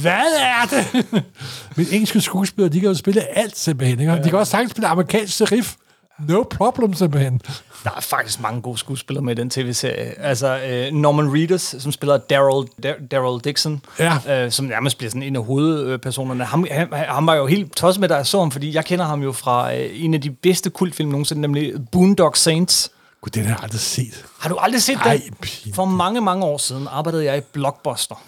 Hvad 0.00 0.22
er 0.40 0.66
det? 0.70 1.04
Men 1.76 1.86
engelske 1.90 2.20
skuespillere, 2.20 2.72
de 2.72 2.80
kan 2.80 2.88
jo 2.88 2.94
spille 2.94 3.38
alt 3.38 3.56
simpelthen. 3.58 4.00
Ikke? 4.00 4.12
De 4.12 4.28
kan 4.30 4.38
også 4.38 4.50
sagtens 4.50 4.70
spille 4.70 4.88
amerikansk 4.88 5.36
serif. 5.36 5.74
No 6.18 6.42
problem 6.42 6.94
simpelthen. 6.94 7.40
Der 7.84 7.90
er 7.96 8.00
faktisk 8.00 8.40
mange 8.40 8.62
gode 8.62 8.78
skuespillere 8.78 9.24
med 9.24 9.38
i 9.38 9.40
den 9.40 9.50
tv-serie. 9.50 10.18
Altså 10.20 10.58
øh, 10.58 10.92
Norman 10.92 11.32
Reedus, 11.34 11.60
som 11.78 11.92
spiller 11.92 12.16
Daryl 12.16 12.66
Dar- 12.86 13.06
Daryl 13.10 13.40
Dixon, 13.44 13.82
Ja. 13.98 14.44
øh, 14.44 14.50
som 14.52 14.66
nærmest 14.66 14.98
bliver 14.98 15.10
sådan 15.10 15.22
en 15.22 15.36
af 15.36 15.44
hovedpersonerne. 15.44 16.44
Ham, 16.44 16.66
han, 16.70 16.88
han 16.92 17.26
var 17.26 17.34
jo 17.34 17.46
helt 17.46 17.76
tosset 17.76 18.00
med, 18.00 18.08
da 18.08 18.14
jeg 18.14 18.26
så 18.26 18.38
ham, 18.38 18.50
fordi 18.50 18.74
jeg 18.74 18.84
kender 18.84 19.04
ham 19.04 19.22
jo 19.22 19.32
fra 19.32 19.74
øh, 19.74 19.90
en 19.92 20.14
af 20.14 20.20
de 20.20 20.30
bedste 20.30 20.70
kultfilm 20.70 21.10
nogensinde, 21.10 21.40
nemlig 21.40 21.72
Boondock 21.92 22.36
Saints. 22.36 22.90
Gud, 23.20 23.30
den 23.30 23.42
har 23.42 23.50
jeg 23.50 23.58
aldrig 23.62 23.80
set. 23.80 24.24
Har 24.40 24.48
du 24.48 24.56
aldrig 24.56 24.82
set 24.82 24.96
Ej, 25.04 25.20
den? 25.26 25.34
pinligt. 25.40 25.76
For 25.76 25.84
mange, 25.84 26.20
mange 26.20 26.44
år 26.44 26.58
siden 26.58 26.88
arbejdede 26.90 27.24
jeg 27.24 27.38
i 27.38 27.40
Blockbuster. 27.52 28.22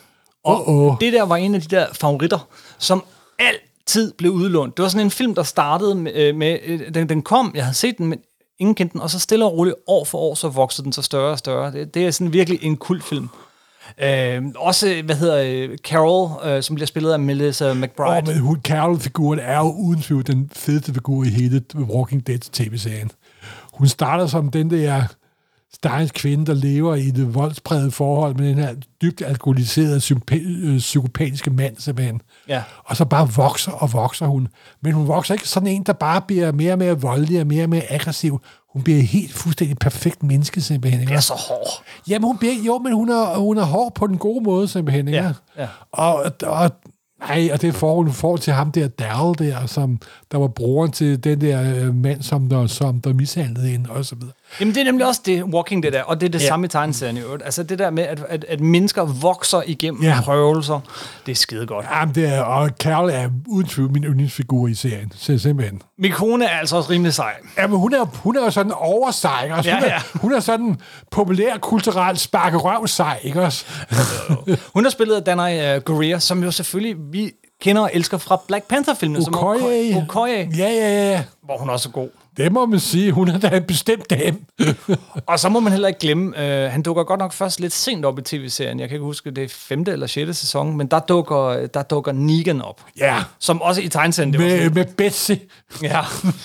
Åh. 0.45 0.97
det 1.01 1.12
der 1.12 1.22
var 1.22 1.37
en 1.37 1.55
af 1.55 1.61
de 1.62 1.76
der 1.76 1.87
favoritter, 1.93 2.39
som 2.78 3.05
tid 3.87 4.12
blev 4.18 4.30
udlånt. 4.30 4.76
Det 4.76 4.82
var 4.82 4.89
sådan 4.89 5.07
en 5.07 5.11
film, 5.11 5.34
der 5.34 5.43
startede 5.43 5.95
med... 5.95 6.14
Øh, 6.14 6.34
med 6.34 6.59
øh, 6.64 6.95
den, 6.95 7.09
den 7.09 7.22
kom, 7.22 7.53
jeg 7.55 7.64
havde 7.64 7.76
set 7.76 7.99
den, 7.99 8.07
men 8.07 8.18
ingen 8.59 8.74
kendte 8.74 8.93
den, 8.93 9.01
og 9.01 9.11
så 9.11 9.18
stille 9.18 9.45
og 9.45 9.53
roligt, 9.53 9.76
år 9.87 10.05
for 10.05 10.18
år, 10.18 10.34
så 10.34 10.49
voksede 10.49 10.84
den 10.84 10.93
så 10.93 11.03
større 11.03 11.32
og 11.32 11.39
større. 11.39 11.72
Det, 11.72 11.95
det 11.95 12.07
er 12.07 12.11
sådan 12.11 12.32
virkelig 12.32 12.59
en 12.62 12.76
kultfilm. 12.76 13.28
Øh, 14.03 14.43
også, 14.57 15.03
hvad 15.05 15.16
hedder 15.16 15.68
øh, 15.70 15.78
Carol, 15.78 16.30
øh, 16.45 16.62
som 16.62 16.74
bliver 16.74 16.87
spillet 16.87 17.12
af 17.12 17.18
Melissa 17.18 17.74
McBride. 17.74 18.16
Og 18.16 18.22
med 18.26 18.39
hun, 18.39 18.61
Carol-figuren 18.64 19.39
er 19.39 19.59
jo 19.59 19.72
uden 19.72 20.03
tvivl 20.03 20.26
den 20.26 20.51
fedeste 20.53 20.95
figur 20.95 21.24
i 21.24 21.28
hele 21.28 21.62
Walking 21.76 22.26
Dead 22.26 22.39
tv-serien. 22.39 23.11
Hun 23.72 23.89
starter 23.89 24.26
som 24.26 24.51
den 24.51 24.70
der 24.70 25.03
stakkels 25.77 26.12
kvinde, 26.12 26.47
der 26.47 26.55
lever 26.55 26.95
i 26.95 27.11
det 27.11 27.35
voldsprægede 27.35 27.91
forhold 27.91 28.35
med 28.35 28.49
den 28.49 28.59
her 28.59 28.74
dybt 29.03 29.22
alkoholiserede, 29.22 29.97
sympa- 30.01 30.64
øh, 30.64 30.79
psykopatiske 30.79 31.51
mand, 31.51 31.77
simpelthen. 31.79 32.20
Ja. 32.49 32.62
Og 32.85 32.97
så 32.97 33.05
bare 33.05 33.29
vokser 33.37 33.72
og 33.72 33.93
vokser 33.93 34.27
hun. 34.27 34.49
Men 34.83 34.93
hun 34.93 35.09
vokser 35.09 35.35
ikke 35.35 35.49
sådan 35.49 35.66
en, 35.66 35.83
der 35.83 35.93
bare 35.93 36.20
bliver 36.20 36.53
mere 36.53 36.72
og 36.72 36.79
mere 36.79 37.01
voldelig 37.01 37.41
og 37.41 37.47
mere 37.47 37.64
og 37.64 37.70
mere 37.70 37.93
aggressiv. 37.93 38.41
Hun 38.72 38.83
bliver 38.83 39.01
helt 39.01 39.33
fuldstændig 39.33 39.79
perfekt 39.79 40.22
menneske, 40.22 40.61
simpelthen. 40.61 41.01
Ikke? 41.01 41.11
Det 41.11 41.16
er 41.16 41.20
så 41.20 41.35
hård. 41.49 41.85
Jamen, 42.09 42.27
hun 42.27 42.39
bliver, 42.39 42.55
jo, 42.66 42.79
men 42.79 42.93
hun 42.93 43.09
er, 43.09 43.39
hun 43.39 43.59
er 43.59 43.64
hård 43.64 43.95
på 43.95 44.07
den 44.07 44.18
gode 44.18 44.45
måde, 44.45 44.68
simpelthen. 44.68 45.09
Ikke? 45.09 45.18
Ja, 45.18 45.33
ja. 45.59 45.68
Og, 45.93 46.24
og, 46.43 46.70
nej, 47.29 47.49
og 47.53 47.62
det 47.62 47.74
forhold, 47.74 48.07
hun 48.07 48.14
får 48.14 48.37
til 48.37 48.53
ham 48.53 48.72
der, 48.72 48.89
Daryl 48.89 49.35
der, 49.39 49.66
som 49.66 49.99
der 50.33 50.39
var 50.39 50.49
broren 50.49 50.91
til 50.93 51.24
den 51.24 51.41
der 51.41 51.62
øh, 51.87 51.95
mand, 51.95 52.22
som 52.22 52.49
der, 52.49 52.66
som 52.66 53.01
der 53.01 53.12
mishandlede 53.12 53.68
hende, 53.68 53.91
og 53.91 54.05
så 54.05 54.14
videre. 54.14 54.33
Jamen, 54.61 54.74
det 54.74 54.81
er 54.81 54.85
nemlig 54.85 55.07
også 55.07 55.20
det, 55.27 55.43
Walking 55.45 55.83
Dead 55.83 55.95
er, 55.95 56.03
og 56.03 56.20
det 56.20 56.27
er 56.27 56.31
det 56.31 56.43
Ja. 56.43 56.47
samme 56.49 56.66
i 56.66 56.68
tegneserien 56.68 57.16
i 57.16 57.20
øvrigt. 57.20 57.43
Altså 57.45 57.62
det 57.62 57.79
der 57.79 57.91
med, 57.91 58.03
at, 58.03 58.24
at, 58.29 58.45
at 58.49 58.61
mennesker 58.61 59.05
vokser 59.05 59.62
igennem 59.66 60.03
Ja. 60.03 60.20
prøvelser, 60.22 60.81
det 61.27 61.33
er 61.33 61.37
skide 61.37 61.66
godt. 61.66 61.87
Jamen, 61.93 62.14
det 62.14 62.29
er, 62.35 62.41
og 62.41 62.70
Carol 62.83 63.11
er 63.11 63.29
uden 63.49 63.66
tvivl 63.68 63.93
min 63.93 64.05
yndlingsfigur 64.05 64.68
i 64.68 64.74
serien, 64.74 65.12
så 65.14 65.39
simpelthen. 65.39 65.83
Min 65.99 66.12
kone 66.12 66.45
er 66.45 66.59
altså 66.59 66.77
også 66.77 66.91
rimelig 66.91 67.14
sej. 67.14 67.33
Jamen, 67.59 67.79
hun 67.79 67.95
er, 67.95 68.05
hun 68.05 68.37
er 68.37 68.41
jo 68.45 68.51
sådan 68.51 68.72
oversij, 68.72 69.29
ikke 69.45 69.55
også? 69.55 69.70
Hun, 69.70 69.81
Ja, 69.83 69.89
er, 69.89 69.93
ja. 69.95 70.01
hun 70.14 70.33
er 70.35 70.41
sådan 70.41 70.77
populær, 71.11 71.57
kulturelt 71.59 72.20
sparke 72.20 72.57
røv 72.57 72.87
sej, 72.87 73.18
ikke 73.22 73.43
også? 73.43 73.64
Hun 74.74 74.85
har 74.85 74.91
spillet 74.91 75.14
af 75.16 75.22
Danai 75.22 75.77
uh, 75.77 75.83
Gurria, 75.83 76.18
som 76.18 76.43
jo 76.43 76.51
selvfølgelig 76.51 76.97
vi 77.12 77.31
kender 77.62 77.82
og 77.82 77.90
elsker 77.94 78.18
fra 78.18 78.40
Black 78.48 78.68
Panther-filmen. 78.68 79.24
som 79.24 79.34
er 79.34 79.38
Okoye. 79.38 79.94
Oko- 79.96 80.00
Okoye, 80.02 80.48
Ja, 80.57 80.68
ja, 80.68 81.11
ja. 81.12 81.24
hvor 81.44 81.59
hun 81.59 81.70
også 81.70 81.88
er 81.88 81.92
god. 81.92 82.09
Det 82.36 82.52
må 82.52 82.66
man 82.66 82.80
sige. 82.80 83.12
Hun 83.12 83.28
er 83.28 83.38
da 83.38 83.57
en 83.57 83.62
bestemt 83.62 84.11
dame. 84.11 84.36
Og 85.26 85.38
så 85.40 85.48
må 85.48 85.61
man 85.61 85.72
heller 85.72 85.88
ikke 85.88 86.00
glemme, 86.00 86.28
uh, 86.36 86.72
han 86.72 86.82
dukker 86.82 87.04
godt 87.04 87.18
nok 87.20 87.32
først 87.32 87.61
lidt 87.61 87.72
sent 87.72 88.04
op 88.04 88.18
i 88.18 88.22
tv-serien. 88.22 88.80
Jeg 88.80 88.88
kan 88.88 88.94
ikke 88.94 89.04
huske, 89.04 89.30
det 89.30 89.44
er 89.44 89.48
femte 89.48 89.92
eller 89.92 90.07
sjette 90.07 90.34
sæson, 90.34 90.76
men 90.76 90.86
der 90.86 90.98
dukker, 91.00 91.66
der 91.66 91.82
dukker 91.82 92.12
Negan 92.12 92.62
op. 92.62 92.80
ja, 92.98 93.16
Som 93.38 93.62
også 93.62 93.80
i 93.80 93.88
tegneserien, 93.88 94.32
det 94.32 94.40
var 94.40 94.46
med, 94.46 94.70
med 94.70 94.84
Betsy. 94.96 95.32
ja. 95.82 96.00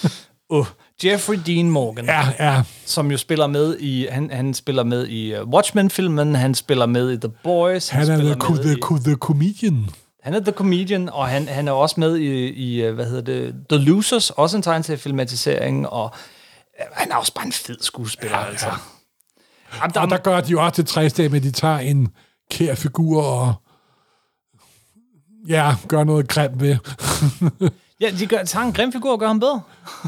uh, 0.54 0.68
Jeffrey 1.06 1.40
Dean 1.48 1.70
Morgan. 1.70 2.06
Ja, 2.06 2.28
ja. 2.40 2.62
som 2.86 3.12
jo 3.12 3.18
spiller 3.18 3.48
med 3.48 3.78
i 3.80 4.08
han, 4.12 4.30
han 4.34 4.54
spiller 4.54 4.84
med 4.84 5.08
i 5.08 5.36
uh, 5.40 5.50
Watchmen-filmen, 5.50 6.36
han 6.36 6.56
spiller 6.56 6.86
med 6.86 7.12
i 7.12 7.18
The 7.18 7.30
Boys, 7.44 7.90
Han 7.90 8.02
er 8.02 8.06
spiller 8.18 8.36
the, 8.36 8.54
med 8.54 8.64
the, 8.64 8.72
i, 8.72 9.00
the 9.04 9.16
comedian. 9.16 9.90
Han 10.22 10.34
er 10.34 10.40
The 10.40 10.52
Comedian, 10.52 11.10
og 11.10 11.28
han, 11.28 11.48
han 11.48 11.68
er 11.68 11.72
også 11.72 12.00
med 12.00 12.18
i, 12.18 12.48
i 12.48 12.88
uh, 12.88 12.96
hvad 12.96 13.06
hedder 13.06 13.22
det, 13.22 13.56
The 13.70 13.78
Losers, 13.80 14.30
også 14.30 14.58
en 14.58 14.64
tegneseriefilmatisering, 14.64 15.90
og 15.90 16.04
uh, 16.80 16.86
han 16.92 17.12
er 17.12 17.16
også 17.16 17.34
bare 17.34 17.46
en 17.46 17.52
fed 17.52 17.78
skuespiller, 17.82 18.38
ja, 18.38 18.46
altså. 18.46 18.70
Jamen, 19.82 19.94
der, 19.94 20.00
Og 20.00 20.10
der 20.10 20.18
gør 20.18 20.42
de 20.42 20.52
jo 20.52 20.64
også 20.64 20.76
til 20.76 20.86
træsdag 20.86 21.32
med, 21.32 21.38
at 21.38 21.44
de 21.44 21.52
tager 21.52 21.78
en 21.78 22.08
kær 22.52 22.76
figur 22.76 23.24
og 23.24 23.54
ja, 25.48 25.76
gør 25.88 26.04
noget 26.04 26.28
grimt 26.28 26.62
ved. 26.62 26.78
ja, 28.02 28.10
de 28.20 28.28
gør, 28.28 28.44
tager 28.44 28.66
en 28.66 28.74
grim 28.74 28.92
figur 28.92 29.12
og 29.12 29.20
gør 29.20 29.28
ham 29.28 29.40
bedre. 29.40 29.62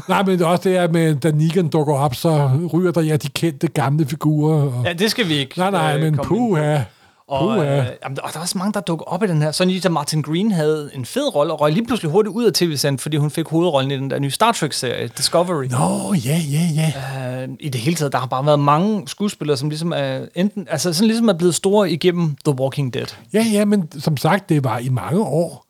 Nej, 0.08 0.22
men 0.22 0.38
det 0.38 0.44
er 0.44 0.48
også 0.48 0.68
det 0.68 0.72
her 0.80 0.88
med, 0.88 1.14
da 1.16 1.30
Negan 1.30 1.68
dukker 1.68 1.94
op, 1.94 2.14
så 2.14 2.50
ryger 2.72 2.92
der 2.92 3.00
ja 3.00 3.16
de 3.16 3.28
kendte 3.28 3.68
gamle 3.68 4.06
figurer. 4.06 4.62
Og, 4.62 4.84
Ja, 4.84 4.92
det 4.92 5.10
skal 5.10 5.28
vi 5.28 5.34
ikke 5.34 5.58
nej, 5.58 5.70
nej, 5.70 5.96
øh, 5.96 6.02
men 6.02 6.16
komme 6.16 6.36
ind 6.36 6.48
puha. 6.48 6.80
Og, 7.28 7.54
Puha. 7.54 7.80
øh, 7.80 7.86
jamen, 8.04 8.18
og 8.22 8.30
der 8.32 8.38
er 8.38 8.42
også 8.42 8.58
mange, 8.58 8.72
der 8.72 8.80
dukker 8.80 9.04
op 9.04 9.22
i 9.22 9.26
den 9.26 9.42
her. 9.42 9.50
Sådan 9.50 9.70
lige 9.70 9.80
da 9.80 9.88
Martin 9.88 10.22
Green 10.22 10.52
havde 10.52 10.90
en 10.94 11.04
fed 11.04 11.34
rolle, 11.34 11.52
og 11.52 11.60
røg 11.60 11.72
lige 11.72 11.86
pludselig 11.86 12.10
hurtigt 12.10 12.34
ud 12.34 12.44
af 12.44 12.52
tv-serien, 12.52 12.98
fordi 12.98 13.16
hun 13.16 13.30
fik 13.30 13.48
hovedrollen 13.48 13.90
i 13.90 13.96
den 13.96 14.10
der 14.10 14.18
nye 14.18 14.30
Star 14.30 14.52
Trek-serie, 14.52 15.08
Discovery. 15.08 15.64
Nå, 15.64 16.14
ja, 16.14 16.40
ja, 16.50 16.68
ja. 16.74 17.42
Øh, 17.42 17.48
I 17.60 17.68
det 17.68 17.80
hele 17.80 17.96
taget, 17.96 18.12
der 18.12 18.18
har 18.18 18.26
bare 18.26 18.46
været 18.46 18.58
mange 18.58 19.08
skuespillere, 19.08 19.56
som 19.56 19.68
ligesom 19.68 19.92
er, 19.92 20.26
enten, 20.34 20.66
altså 20.70 20.92
sådan 20.92 21.06
ligesom 21.06 21.28
er 21.28 21.32
blevet 21.32 21.54
store 21.54 21.90
igennem 21.90 22.36
The 22.44 22.54
Walking 22.54 22.94
Dead. 22.94 23.06
Ja, 23.32 23.46
ja, 23.52 23.64
men 23.64 24.00
som 24.00 24.16
sagt, 24.16 24.48
det 24.48 24.64
var 24.64 24.78
i 24.78 24.88
mange 24.88 25.20
år, 25.20 25.66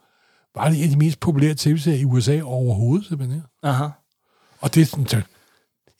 var 0.55 0.69
det 0.69 0.79
en 0.79 0.85
af 0.85 0.91
de 0.91 0.97
mest 0.97 1.21
populære 1.21 1.55
tv-serier 1.55 2.01
i 2.01 2.05
USA 2.05 2.41
overhovedet, 2.43 3.07
simpelthen. 3.07 3.43
Aha. 3.63 3.85
Og 4.61 4.75
det 4.75 4.81
er 4.81 4.87
sådan, 4.87 5.07
så, 5.07 5.21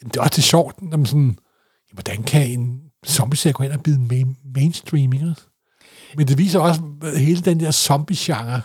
det 0.05 0.17
er 0.17 0.21
også 0.21 0.43
sjovt, 0.43 0.83
når 0.83 0.97
man 0.97 1.07
sådan, 1.07 1.39
hvordan 1.93 2.23
kan 2.23 2.51
en 2.51 2.81
zombie-serie 3.07 3.53
gå 3.53 3.65
ind 3.65 3.73
og 3.73 3.83
blive 3.83 3.99
main, 4.11 4.37
mainstream, 4.55 5.13
ikke? 5.13 5.35
Men 6.17 6.29
det 6.29 6.39
viser 6.39 6.59
også 6.59 6.81
øh, 7.05 7.13
hele 7.15 7.41
den 7.41 7.61
der 7.61 7.71
zombie-genre, 7.71 8.61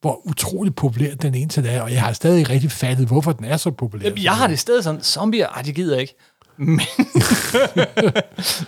hvor 0.00 0.26
utrolig 0.28 0.74
populær 0.74 1.14
den 1.14 1.34
ene 1.34 1.48
til 1.48 1.66
er, 1.66 1.82
og 1.82 1.92
jeg 1.92 2.02
har 2.02 2.12
stadig 2.12 2.38
ikke 2.38 2.50
rigtig 2.52 2.70
fattet, 2.70 3.06
hvorfor 3.06 3.32
den 3.32 3.44
er 3.44 3.56
så 3.56 3.70
populær. 3.70 4.04
Jamen, 4.04 4.22
Jeg 4.24 4.32
har 4.32 4.46
det 4.46 4.58
stedet 4.58 4.84
sådan, 4.84 5.02
zombier, 5.02 5.46
ej, 5.48 5.62
det 5.62 5.74
gider 5.74 5.94
jeg 5.94 6.00
ikke. 6.00 6.14
Men, 6.56 6.68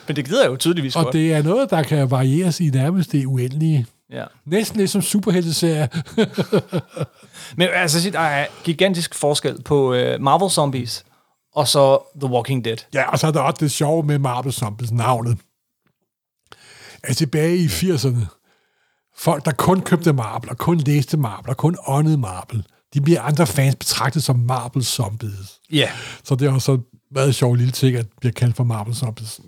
men 0.06 0.16
det 0.16 0.24
gider 0.24 0.42
jeg 0.42 0.50
jo 0.50 0.56
tydeligvis 0.56 0.96
Og 0.96 1.04
godt. 1.04 1.12
det 1.12 1.32
er 1.32 1.42
noget, 1.42 1.70
der 1.70 1.82
kan 1.82 2.10
varieres 2.10 2.60
i 2.60 2.70
nærmest 2.70 3.12
det 3.12 3.26
uendelige. 3.26 3.86
Ja. 4.10 4.24
Næsten 4.46 4.78
lidt 4.78 4.90
som 4.90 5.02
superhelteserier. 5.02 5.86
Men 7.56 7.68
altså, 7.74 8.10
der 8.10 8.20
er 8.20 8.46
gigantisk 8.64 9.14
forskel 9.14 9.62
på 9.62 9.90
uh, 9.90 10.20
Marvel 10.20 10.50
Zombies 10.50 11.04
og 11.54 11.68
så 11.68 11.98
The 12.20 12.30
Walking 12.30 12.64
Dead. 12.64 12.76
Ja, 12.94 13.10
og 13.10 13.18
så 13.18 13.26
er 13.26 13.30
der 13.30 13.40
også 13.40 13.58
det 13.60 13.70
sjove 13.70 14.02
med 14.02 14.18
Marvel 14.18 14.52
Zombies 14.52 14.92
navnet. 14.92 15.38
Altså 17.02 17.18
tilbage 17.18 17.56
i 17.56 17.66
80'erne, 17.66 18.26
folk, 19.16 19.44
der 19.44 19.52
kun 19.52 19.80
købte 19.80 20.12
Marvel, 20.12 20.50
og 20.50 20.58
kun 20.58 20.78
læste 20.78 21.16
Marvel, 21.16 21.50
og 21.50 21.56
kun 21.56 21.76
åndede 21.86 22.18
Marvel, 22.18 22.66
de 22.94 23.00
bliver 23.00 23.22
andre 23.22 23.46
fans 23.46 23.76
betragtet 23.76 24.22
som 24.22 24.36
Marvel 24.36 24.84
Zombies. 24.84 25.60
Ja. 25.72 25.90
Så 26.24 26.34
det 26.34 26.48
er 26.48 26.52
også 26.52 26.78
været 27.10 27.26
en 27.26 27.32
sjov 27.32 27.54
lille 27.54 27.72
ting, 27.72 27.96
at 27.96 28.04
det 28.04 28.12
bliver 28.20 28.32
kaldt 28.32 28.56
for 28.56 28.64
Marvel 28.64 28.94
Zombies. 28.94 29.40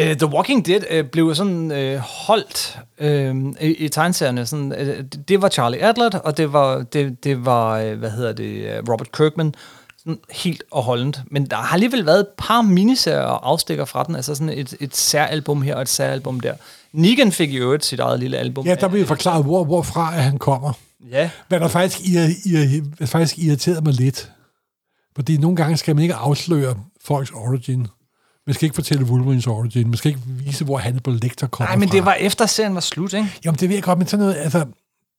Uh, 0.00 0.16
The 0.16 0.26
Walking 0.26 0.66
Dead 0.66 1.00
uh, 1.00 1.10
blev 1.10 1.34
sådan 1.34 1.70
uh, 1.70 1.98
holdt 1.98 2.78
uh, 3.00 3.52
i, 3.60 3.74
i 3.74 3.88
tegneserierne. 3.88 4.46
Sådan, 4.46 4.72
uh, 4.72 4.78
det, 4.78 5.28
det 5.28 5.42
var 5.42 5.48
Charlie 5.48 5.82
Adler, 5.82 6.18
og 6.18 6.36
det 6.36 6.52
var, 6.52 6.82
det, 6.82 7.24
det 7.24 7.44
var 7.44 7.84
uh, 7.84 7.92
hvad 7.92 8.10
hedder 8.10 8.32
det, 8.32 8.78
uh, 8.78 8.92
Robert 8.92 9.12
Kirkman. 9.12 9.54
Sådan 10.02 10.18
helt 10.30 10.62
og 10.70 10.82
holdent. 10.82 11.20
Men 11.30 11.46
der 11.46 11.56
har 11.56 11.74
alligevel 11.74 12.06
været 12.06 12.20
et 12.20 12.28
par 12.38 12.62
miniserier 12.62 13.20
og 13.20 13.48
afstikker 13.48 13.84
fra 13.84 14.04
den. 14.04 14.16
Altså 14.16 14.34
sådan 14.34 14.48
et, 14.58 14.74
et 14.80 14.96
særalbum 14.96 15.62
her 15.62 15.74
og 15.74 15.82
et 15.82 15.88
særalbum 15.88 16.40
der. 16.40 16.54
Negan 16.92 17.32
fik 17.32 17.52
i 17.52 17.56
øvrigt 17.56 17.84
sit 17.84 18.00
eget 18.00 18.20
lille 18.20 18.38
album. 18.38 18.66
Ja, 18.66 18.74
der 18.74 18.88
bliver 18.88 19.06
forklaret, 19.06 19.44
hvor, 19.44 19.64
hvorfra 19.64 20.10
han 20.10 20.38
kommer. 20.38 20.72
Ja, 21.10 21.30
Hvad 21.48 21.60
der 21.60 21.68
faktisk, 21.68 22.00
ir, 22.08 22.20
ir, 22.46 22.82
ir, 23.00 23.06
faktisk 23.06 23.38
irriterede 23.38 23.80
mig 23.80 23.92
lidt. 23.94 24.32
Fordi 25.14 25.36
nogle 25.36 25.56
gange 25.56 25.76
skal 25.76 25.94
man 25.96 26.02
ikke 26.02 26.14
afsløre 26.14 26.76
folks 27.04 27.30
origin. 27.30 27.86
Man 28.46 28.54
skal 28.54 28.66
ikke 28.66 28.74
fortælle 28.74 29.04
Wolverines 29.04 29.46
origin. 29.46 29.86
Man 29.86 29.96
skal 29.96 30.08
ikke 30.08 30.22
vise, 30.26 30.64
hvor 30.64 30.78
Hannibal 30.78 31.14
Lecter 31.14 31.46
kommer 31.46 31.68
Nej, 31.68 31.76
men 31.76 31.88
fra. 31.88 31.96
det 31.96 32.04
var 32.04 32.14
efter 32.14 32.46
serien 32.46 32.74
var 32.74 32.80
slut, 32.80 33.12
ikke? 33.12 33.28
Jamen, 33.44 33.58
det 33.60 33.68
ved 33.68 33.76
jeg 33.76 33.82
godt, 33.84 33.98
men 33.98 34.06
sådan 34.08 34.26
noget, 34.26 34.38
altså, 34.38 34.64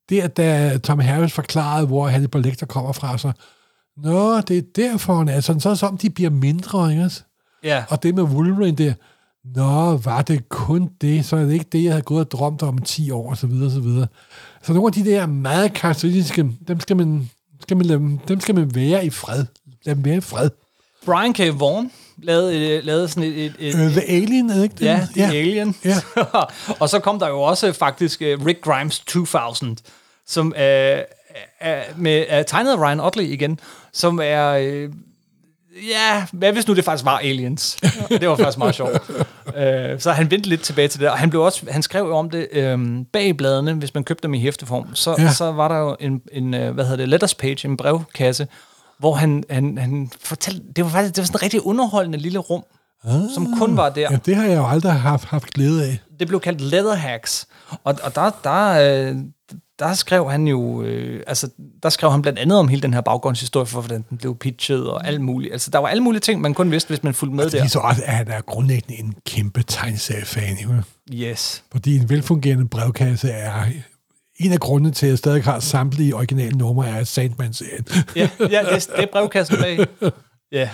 det 0.10 0.22
at 0.22 0.38
da 0.38 0.78
Tom 0.78 1.00
Harris 1.00 1.34
forklarede, 1.34 1.88
hvor 1.88 2.08
Hannibal 2.08 2.42
Lecter 2.42 2.66
kommer 2.66 2.92
fra, 2.92 3.18
så, 3.18 3.32
nå, 3.98 4.42
det 4.42 4.58
er 4.58 4.62
derfor, 4.76 5.16
han 5.18 5.30
er 5.30 5.40
sådan, 5.40 5.60
så 5.60 5.76
som, 5.76 5.98
de 5.98 6.10
bliver 6.10 6.30
mindre, 6.30 6.92
ikke? 6.92 7.04
også? 7.04 7.22
Ja. 7.64 7.84
Og 7.90 8.04
det 8.04 8.16
med 8.16 8.24
Wolverine 8.24 8.78
der, 8.78 8.94
nå, 9.56 9.98
var 9.98 10.22
det 10.22 10.50
kun 10.50 10.90
det, 11.02 11.26
så 11.26 11.36
er 11.36 11.44
det 11.44 11.54
ikke 11.54 11.66
det, 11.72 11.84
jeg 11.84 11.92
havde 11.92 12.04
gået 12.04 12.26
og 12.26 12.32
drømt 12.32 12.64
om 12.64 12.78
i 12.78 12.82
10 12.86 13.12
år, 13.12 13.30
og 13.30 13.38
så 13.38 13.48
videre, 13.48 13.66
og 13.66 13.72
så 13.72 13.80
videre. 13.80 14.08
Så 14.64 14.74
nogle 14.74 14.88
af 14.88 14.94
de 14.94 15.06
der 15.06 15.26
meget 15.26 15.74
karakteristiske, 15.74 16.50
dem 16.68 16.80
skal 16.80 16.96
man, 16.98 17.30
skal 17.62 17.78
man 17.78 17.90
dem- 17.90 18.18
dem 18.18 18.40
skal 18.40 18.56
man 18.56 18.76
være 18.76 19.06
i 19.06 19.10
fred. 19.10 19.46
Lad 19.86 19.96
dem 19.96 20.06
være 20.06 20.18
i 20.18 20.22
fred. 20.22 20.50
Brian 21.06 21.34
K. 21.34 21.40
Vaughan 21.60 21.92
lavede, 22.18 22.60
øh, 22.78 22.84
lavede 22.86 23.08
sådan 23.08 23.24
et... 23.24 23.46
et, 23.46 23.56
et 23.60 23.74
Uh, 23.76 23.80
The 23.92 24.10
Alien, 24.10 24.50
er 24.50 24.56
det 24.56 24.64
ikke 24.64 24.76
det? 24.76 24.86
Ja, 24.86 25.08
The 25.16 25.26
Alien. 25.26 25.76
Ja. 25.86 25.96
og 26.82 26.90
så 26.90 27.00
kom 27.00 27.20
der 27.20 27.28
jo 27.28 27.42
også 27.42 27.74
faktisk 27.74 28.22
uh, 28.22 28.46
Rick 28.46 28.62
Grimes 28.62 29.00
2000, 29.00 29.78
som 30.28 30.48
uh, 30.48 30.62
er, 31.60 31.84
med, 31.98 32.26
er 32.28 32.44
tegnet 32.44 32.72
af 32.72 32.78
Ryan 32.78 33.00
Otley 33.00 33.24
igen, 33.24 33.60
som 33.94 34.20
er... 34.24 34.58
Uh, 34.60 34.94
ja, 35.90 36.26
hvad 36.34 36.54
hvis 36.54 36.68
nu 36.68 36.74
det 36.76 36.86
faktisk 36.86 37.06
var 37.06 37.18
Aliens? 37.18 37.78
det 38.10 38.30
var 38.30 38.36
faktisk 38.36 38.58
meget 38.58 38.76
sjovt. 38.76 39.10
Uh, 39.48 40.00
så 40.00 40.12
han 40.12 40.32
vendte 40.32 40.50
lidt 40.50 40.62
tilbage 40.62 40.88
til 40.88 41.00
det, 41.00 41.10
og 41.10 41.18
han, 41.18 41.30
blev 41.30 41.42
også, 41.42 41.66
han 41.72 41.82
skrev 41.84 42.06
jo 42.06 42.18
om 42.18 42.30
det 42.30 42.74
um, 42.74 43.06
bag 43.14 43.38
bladene, 43.38 43.74
hvis 43.74 43.94
man 43.94 44.04
købte 44.04 44.24
dem 44.24 44.34
i 44.34 44.40
hæfteform, 44.40 44.96
så, 44.96 45.16
Ja. 45.18 45.24
ja. 45.24 45.32
så 45.34 45.52
var 45.52 45.68
der 45.68 45.78
jo 45.78 45.96
en, 46.00 46.22
en 46.32 46.54
uh, 46.54 46.70
hvad 46.70 46.84
hedder 46.84 46.98
det, 46.98 47.10
letters 47.10 47.36
page, 47.36 47.68
en 47.68 47.78
brevkasse, 47.78 48.48
hvor 49.00 49.14
han, 49.14 49.44
han, 49.50 49.78
han 49.78 50.12
fortalte, 50.22 50.62
det 50.76 50.84
var 50.84 50.90
faktisk 50.90 51.16
det 51.16 51.22
var 51.22 51.26
sådan 51.26 51.38
en 51.38 51.44
rigtig 51.44 51.66
underholdende 51.66 52.18
lille 52.18 52.40
rum, 52.40 52.64
ah, 53.06 53.22
som 53.34 53.56
kun 53.58 53.78
var 53.78 53.90
der 53.90 54.08
Ja, 54.12 54.18
det 54.26 54.36
har 54.36 54.46
jeg 54.46 54.58
jo 54.58 54.68
aldrig 54.68 54.92
haft, 54.94 55.26
haft 55.26 55.54
glæde 55.54 55.84
af. 55.84 56.00
det 56.20 56.28
blev 56.28 56.40
kaldt 56.40 56.62
Leather 56.62 56.96
Hacks. 56.96 57.48
Og, 57.84 57.96
og 58.04 58.16
der, 58.16 58.32
der, 58.44 59.10
øh, 59.10 59.16
der 59.80 59.94
skrev 59.94 60.32
han 60.32 60.48
jo, 60.48 60.82
øh, 60.84 61.24
altså, 61.28 61.50
der 61.84 61.90
skrev 61.90 62.12
han 62.12 62.22
blandt 62.22 62.40
andet 62.40 62.60
om 62.60 62.68
hele 62.68 62.82
den 62.82 62.94
her 62.94 63.02
baggrundshistorie, 63.02 63.66
for 63.66 63.82
hvordan 63.82 64.06
den 64.10 64.18
blev 64.18 64.36
pitchet 64.38 64.88
og 64.90 65.08
alt 65.08 65.22
muligt. 65.22 65.54
Altså, 65.54 65.72
der 65.72 65.80
var 65.80 65.88
alle 65.88 66.04
mulige 66.04 66.20
ting, 66.20 66.42
man 66.42 66.54
kun 66.54 66.72
vidste, 66.72 66.88
hvis 66.88 67.04
man 67.04 67.14
fulgte 67.14 67.36
med 67.36 67.44
Det 67.44 67.54
der. 67.54 67.64
viser 67.64 67.80
også, 67.80 68.02
at 68.06 68.14
han 68.16 68.28
er 68.28 68.42
grundlæggende 68.42 69.00
en 69.00 69.16
kæmpe 69.26 69.64
tegneseriefan. 69.64 70.58
jo. 70.64 70.70
Yes. 71.14 71.64
Fordi 71.72 71.96
en 71.96 72.10
velfungerende 72.10 72.68
brevkasse 72.68 73.30
er 73.30 73.64
en 74.40 74.52
af 74.52 74.60
grundene 74.60 74.92
til, 74.94 75.06
at 75.06 75.10
jeg 75.10 75.18
stadig 75.18 75.44
har 75.44 75.60
samtlige 75.60 76.16
originale 76.16 76.58
numre 76.58 76.88
af 76.90 77.08
Sandman-serien. 77.08 77.86
Ja, 78.16 78.30
ja 78.40 78.46
det, 78.76 78.88
det 78.96 79.04
er 79.04 79.08
brevkassen 79.12 79.58
bag. 79.58 79.86
Ja. 80.52 80.70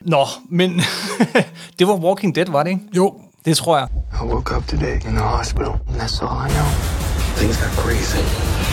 Nå, 0.00 0.26
men 0.50 0.80
det 1.78 1.86
var 1.88 1.94
Walking 1.96 2.34
Dead, 2.34 2.46
var 2.50 2.62
det 2.62 2.70
ikke? 2.70 2.82
Jo, 2.96 3.20
Det 3.44 3.56
tror 3.56 3.78
jeg. 3.78 3.88
I 4.12 4.24
woke 4.24 4.56
up 4.56 4.66
today 4.68 4.94
in 4.94 5.00
the 5.00 5.18
hospital, 5.24 5.68
and 5.88 5.96
that's 5.96 6.22
all 6.24 6.50
I 6.50 6.52
know. 6.52 7.07
Things 7.40 7.56
got 7.56 7.70
crazy, 7.84 8.24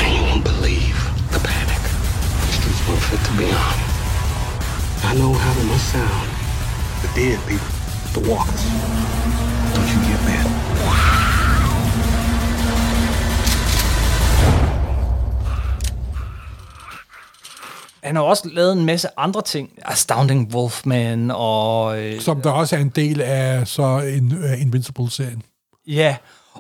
and 0.01 0.09
you 0.16 0.22
won't 0.28 0.43
believe 0.43 0.97
the 1.36 1.39
panic. 1.49 1.82
The 2.47 2.53
streets 2.57 2.82
weren't 2.88 3.03
fit 3.09 3.22
to 3.30 3.34
be 3.41 3.47
on. 3.66 3.78
I 5.09 5.11
know 5.20 5.34
how 5.43 5.51
they 5.57 5.68
must 5.74 5.86
sound. 5.95 6.28
The 7.03 7.09
dead 7.20 7.39
people, 7.49 7.72
the 8.16 8.22
walkers. 8.30 8.63
Don't 9.74 9.89
you 9.93 9.99
get 10.09 10.20
mad? 10.30 10.45
Han 18.03 18.16
har 18.16 18.24
også 18.24 18.49
lavet 18.53 18.72
en 18.72 18.86
masse 18.86 19.07
andre 19.18 19.41
ting. 19.41 19.70
Astounding 19.82 20.53
Wolfman 20.55 21.32
og... 21.32 22.03
Øh, 22.03 22.22
som 22.22 22.41
der 22.41 22.49
også 22.49 22.76
er 22.76 22.80
en 22.80 22.89
del 22.89 23.22
af 23.22 23.68
så 23.68 23.99
en 23.99 24.32
uh, 24.32 24.61
Invincible-serien. 24.61 25.43
ja, 25.88 26.18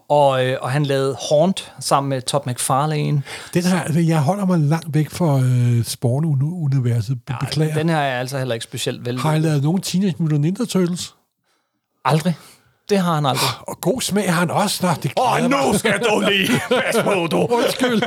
og, 0.09 0.45
øh, 0.45 0.57
og 0.61 0.71
han 0.71 0.83
lavede 0.85 1.17
Haunt 1.29 1.73
sammen 1.79 2.09
med 2.09 2.21
Todd 2.21 2.47
McFarlane. 2.47 3.23
Den 3.53 3.63
her, 3.63 3.81
altså, 3.81 3.99
jeg 3.99 4.21
holder 4.21 4.45
mig 4.45 4.59
langt 4.59 4.93
væk 4.93 5.09
fra 5.09 5.35
uh, 5.35 5.83
Spawn-universet. 5.83 7.17
Be- 7.25 7.33
Beklager. 7.39 7.73
Den 7.73 7.89
her 7.89 7.97
er 7.97 8.19
altså 8.19 8.37
heller 8.37 8.53
ikke 8.53 8.63
specielt 8.63 9.05
vel. 9.05 9.19
Har 9.19 9.31
han 9.31 9.41
lavet 9.41 9.63
nogen 9.63 9.81
Teenage 9.81 10.15
Mutant 10.19 10.41
Ninja 10.41 10.65
Turtles? 10.65 11.15
Aldrig. 12.05 12.35
Det 12.89 12.97
har 12.99 13.15
han 13.15 13.25
aldrig. 13.25 13.49
Og 13.67 13.81
god 13.81 14.01
smag 14.01 14.33
har 14.33 14.39
han 14.39 14.51
også. 14.51 14.85
Nå, 14.85 14.89
det 15.03 15.11
Åh, 15.17 15.35
glæder 15.37 15.49
mig. 15.49 15.67
nu 15.71 15.77
skal 15.77 15.99
du 15.99 16.23
lige 16.29 16.49
passe 16.83 17.03
på, 17.03 17.27
du. 17.31 17.37
Undskyld. 17.37 18.01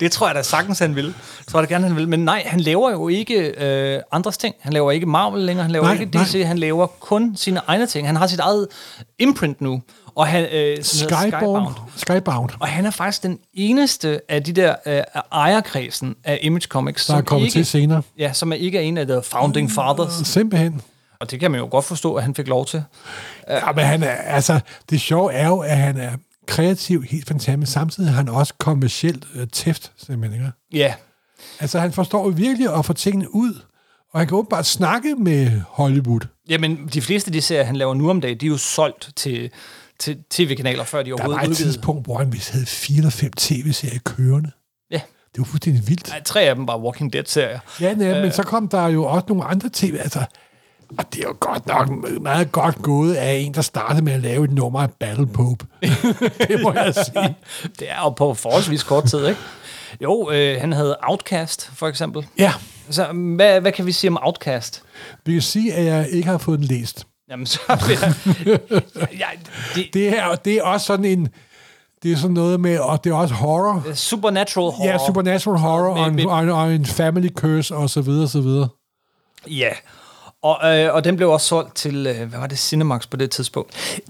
Det 0.00 0.12
tror 0.12 0.26
jeg 0.26 0.34
da 0.34 0.42
sagtens, 0.42 0.78
han 0.78 0.96
vil. 0.96 1.06
Det 1.06 1.14
tror 1.48 1.60
jeg 1.60 1.68
da 1.68 1.74
gerne, 1.74 1.86
han 1.86 1.96
vil. 1.96 2.08
Men 2.08 2.24
nej, 2.24 2.42
han 2.46 2.60
laver 2.60 2.90
jo 2.90 3.08
ikke 3.08 3.54
øh, 3.58 4.00
andres 4.12 4.36
ting. 4.38 4.54
Han 4.60 4.72
laver 4.72 4.90
ikke 4.92 5.06
Marvel 5.06 5.42
længere, 5.42 5.62
han 5.62 5.70
laver 5.72 5.84
Nej, 5.84 5.92
ikke 6.00 6.18
DC, 6.18 6.34
nej. 6.34 6.42
han 6.44 6.58
laver 6.58 6.86
kun 6.86 7.36
sine 7.36 7.60
egne 7.66 7.86
ting. 7.86 8.06
Han 8.06 8.16
har 8.16 8.26
sit 8.26 8.40
eget 8.40 8.68
imprint 9.18 9.60
nu. 9.60 9.82
Og 10.14 10.26
han, 10.26 10.42
øh, 10.52 10.82
som 10.82 11.08
hedder 11.10 11.30
Skybound. 11.30 11.74
Skybound. 11.96 12.50
Og 12.60 12.68
han 12.68 12.86
er 12.86 12.90
faktisk 12.90 13.22
den 13.22 13.38
eneste 13.54 14.20
af 14.28 14.44
de 14.44 14.52
der 14.52 14.70
øh, 14.86 15.02
af 15.14 15.22
ejerkredsen 15.32 16.16
af 16.24 16.38
Image 16.42 16.66
Comics, 16.68 17.06
Der 17.06 17.14
er 17.14 17.18
som 17.18 17.24
kommet 17.24 17.46
ikke, 17.46 17.52
til 17.58 17.66
senere. 17.66 18.02
Ja, 18.18 18.32
som 18.32 18.52
er 18.52 18.56
ikke 18.56 18.78
er 18.78 18.82
en 18.82 18.98
af 18.98 19.06
the 19.06 19.22
founding 19.24 19.70
fathers. 19.72 20.12
Simpelthen. 20.24 20.80
Og 21.20 21.30
det 21.30 21.40
kan 21.40 21.50
man 21.50 21.60
jo 21.60 21.68
godt 21.70 21.84
forstå, 21.84 22.14
at 22.14 22.22
han 22.22 22.34
fik 22.34 22.48
lov 22.48 22.66
til. 22.66 22.82
Ja, 23.48 23.72
men 23.72 23.84
han 23.84 24.02
er, 24.02 24.10
altså, 24.10 24.60
det 24.90 25.00
sjove 25.00 25.32
er 25.32 25.46
jo, 25.48 25.58
at 25.58 25.76
han 25.76 25.96
er 25.96 26.12
kreativ, 26.46 27.02
helt 27.02 27.28
fantastisk, 27.28 27.58
men 27.58 27.66
samtidig 27.66 28.08
er 28.08 28.12
han 28.14 28.28
også 28.28 28.54
kommercielt 28.58 29.24
øh, 29.34 29.46
tæft, 29.52 29.92
simpelthen. 30.06 30.40
Ikke? 30.40 30.52
Ja, 30.72 30.94
Altså, 31.60 31.80
han 31.80 31.92
forstår 31.92 32.24
jo 32.24 32.32
virkelig 32.36 32.74
at 32.74 32.84
få 32.84 32.92
tingene 32.92 33.34
ud, 33.34 33.54
og 34.12 34.20
han 34.20 34.28
kan 34.28 34.36
åbenbart 34.36 34.66
snakke 34.66 35.14
med 35.14 35.60
Hollywood. 35.68 36.20
Jamen, 36.48 36.88
de 36.94 37.02
fleste 37.02 37.28
af 37.28 37.32
de 37.32 37.40
serier, 37.40 37.64
han 37.64 37.76
laver 37.76 37.94
nu 37.94 38.10
om 38.10 38.20
dagen, 38.20 38.38
de 38.40 38.46
er 38.46 38.50
jo 38.50 38.56
solgt 38.56 39.10
til, 39.16 39.50
til 39.98 40.18
tv-kanaler, 40.30 40.84
før 40.84 41.02
de 41.02 41.08
Der 41.10 41.14
overhovedet 41.14 41.36
var 41.38 41.44
et 41.44 41.48
udgivet. 41.48 41.72
tidspunkt, 41.72 42.06
hvor 42.06 42.18
han 42.18 42.32
vist 42.32 42.50
havde 42.50 42.66
fire 42.66 42.96
eller 42.96 43.10
fem 43.10 43.32
tv-serier 43.32 43.98
kørende. 44.04 44.50
Ja, 44.90 45.00
Det 45.34 45.38
var 45.38 45.44
fuldstændig 45.44 45.88
vildt. 45.88 46.10
Ej, 46.10 46.22
tre 46.22 46.42
af 46.42 46.54
dem 46.54 46.66
var 46.66 46.78
Walking 46.78 47.12
Dead-serier. 47.12 47.58
Ja, 47.80 47.94
nej, 47.94 48.20
men 48.20 48.32
så 48.32 48.42
kom 48.42 48.68
der 48.68 48.86
jo 48.88 49.04
også 49.04 49.24
nogle 49.28 49.44
andre 49.44 49.68
tv. 49.72 49.96
Altså, 50.00 50.24
og 50.98 51.04
det 51.14 51.20
er 51.24 51.28
jo 51.28 51.36
godt 51.40 51.66
nok 51.66 52.20
meget 52.22 52.52
godt 52.52 52.82
gået 52.82 53.14
af 53.14 53.32
en, 53.34 53.54
der 53.54 53.60
startede 53.62 54.04
med 54.04 54.12
at 54.12 54.20
lave 54.20 54.44
et 54.44 54.52
nummer 54.52 54.80
af 54.80 54.90
Battle 54.90 55.26
Pope. 55.26 55.66
det 56.48 56.62
må 56.62 56.72
jeg 56.72 56.94
sige. 56.94 57.36
Det 57.78 57.90
er 57.90 58.00
jo 58.04 58.10
på 58.10 58.34
forholdsvis 58.34 58.82
kort 58.82 59.04
tid, 59.04 59.26
ikke? 59.26 59.40
Jo, 60.02 60.30
øh, 60.32 60.60
han 60.60 60.72
havde 60.72 60.96
Outcast, 61.02 61.70
for 61.74 61.88
eksempel. 61.88 62.26
Ja, 62.38 62.52
Så 62.90 63.04
hvad, 63.36 63.60
hvad 63.60 63.72
kan 63.72 63.86
vi 63.86 63.92
sige 63.92 64.10
om 64.10 64.18
Outcast? 64.22 64.82
vi 65.26 65.32
kan 65.32 65.42
sige, 65.42 65.74
at 65.74 65.84
jeg 65.84 66.08
ikke 66.10 66.28
har 66.28 66.38
fået 66.38 66.58
den 66.58 66.66
læst. 66.66 67.06
Jamen, 67.30 67.46
så 67.46 67.60
vil 67.86 67.98
jeg... 68.46 68.60
ja, 69.18 69.26
det, 69.74 69.86
Det 69.94 70.08
er, 70.18 70.34
det 70.34 70.54
er 70.54 70.62
også 70.62 70.86
sådan 70.86 71.04
en... 71.04 71.28
Det 72.02 72.12
er 72.12 72.16
sådan 72.16 72.34
noget 72.34 72.60
med, 72.60 72.78
og 72.78 73.04
det 73.04 73.10
er 73.10 73.14
også 73.14 73.34
horror. 73.34 73.92
supernatural 73.94 74.72
horror. 74.72 74.88
Ja, 74.88 74.98
supernatural 75.06 75.58
horror 75.58 75.94
og 75.94 76.06
en, 76.08 76.14
Med- 76.16 76.24
og 76.26 76.42
en, 76.42 76.48
og 76.48 76.74
en 76.74 76.86
family 76.86 77.28
curse 77.28 77.74
og 77.76 77.90
så 77.90 78.00
videre, 78.00 78.28
så 78.28 78.40
videre. 78.40 78.68
Ja, 79.46 79.68
og, 80.42 80.78
øh, 80.78 80.94
og 80.94 81.04
den 81.04 81.16
blev 81.16 81.30
også 81.30 81.46
solgt 81.46 81.74
til, 81.74 82.06
øh, 82.06 82.28
hvad 82.28 82.38
var 82.38 82.46
det, 82.46 82.58
Cinemax 82.58 83.08
på 83.10 83.16
det 83.16 83.30
tidspunkt. 83.30 84.00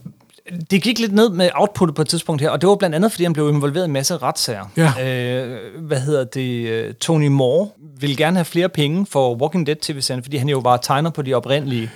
Det 0.70 0.82
gik 0.82 0.98
lidt 0.98 1.12
ned 1.12 1.30
med 1.30 1.50
outputtet 1.54 1.96
på 1.96 2.02
et 2.02 2.08
tidspunkt 2.08 2.42
her, 2.42 2.50
og 2.50 2.60
det 2.60 2.68
var 2.68 2.76
blandt 2.76 2.96
andet, 2.96 3.12
fordi 3.12 3.24
han 3.24 3.32
blev 3.32 3.48
involveret 3.48 3.84
i 3.84 3.86
en 3.86 3.92
masse 3.92 4.16
retssager. 4.16 4.64
Ja. 4.76 5.08
Øh, 5.08 5.58
hvad 5.86 6.00
hedder 6.00 6.24
det? 6.24 6.68
øh, 6.68 6.94
Tony 6.94 7.26
Moore 7.26 7.68
ville 8.00 8.16
gerne 8.16 8.36
have 8.36 8.44
flere 8.44 8.68
penge 8.68 9.06
for 9.06 9.34
Walking 9.34 9.66
Dead 9.66 9.76
tv-serien, 9.76 10.22
fordi 10.22 10.36
han 10.36 10.48
jo 10.48 10.60
bare 10.60 10.78
tegner 10.82 11.10
på 11.10 11.22
de 11.22 11.34
oprindelige. 11.34 11.90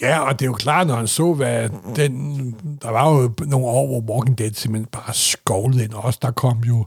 Ja, 0.00 0.20
og 0.20 0.32
det 0.32 0.44
er 0.44 0.46
jo 0.46 0.52
klart, 0.52 0.86
når 0.86 0.94
han 0.94 1.06
så, 1.06 1.32
hvad 1.32 1.68
den... 1.96 2.54
Der 2.82 2.90
var 2.90 3.10
jo 3.10 3.32
nogle 3.38 3.66
år, 3.66 3.86
hvor 3.86 4.14
Walking 4.14 4.38
Dead 4.38 4.50
simpelthen 4.54 4.88
bare 4.92 5.14
skovlede 5.14 5.84
ind. 5.84 5.92
Også 5.94 6.18
der 6.22 6.30
kom 6.30 6.58
jo 6.58 6.86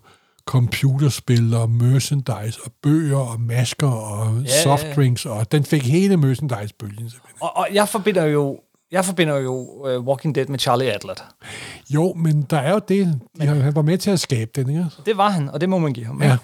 computerspil 0.51 1.53
og 1.53 1.69
merchandise 1.69 2.59
og 2.65 2.71
bøger 2.83 3.17
og 3.17 3.39
masker 3.39 3.87
og 3.87 4.41
Ja, 4.41 4.63
softdrinks, 4.63 5.25
og 5.25 5.51
den 5.51 5.63
fik 5.65 5.83
hele 5.83 6.17
merchandise-bølgen. 6.17 7.11
Og, 7.41 7.57
og 7.57 7.67
jeg 7.73 7.89
forbinder 7.89 8.25
jo 8.25 8.59
jeg 8.91 9.05
forbinder 9.05 9.37
jo 9.37 9.53
uh, 9.55 10.05
Walking 10.05 10.35
Dead 10.35 10.45
med 10.45 10.59
Charlie 10.59 10.93
Adler. 10.93 11.13
Jo, 11.89 12.13
men 12.13 12.41
der 12.41 12.57
er 12.57 12.71
jo 12.71 12.81
det. 12.87 13.19
De 13.41 13.47
har, 13.47 13.55
han 13.55 13.75
var 13.75 13.81
med 13.81 13.97
til 13.97 14.11
at 14.11 14.19
skabe 14.19 14.51
den, 14.55 14.69
ikke? 14.69 14.85
Det 15.05 15.17
var 15.17 15.29
han, 15.29 15.49
og 15.49 15.61
det 15.61 15.69
må 15.69 15.77
man 15.77 15.93
give 15.93 16.05
ham. 16.05 16.21
Ja. 16.23 16.37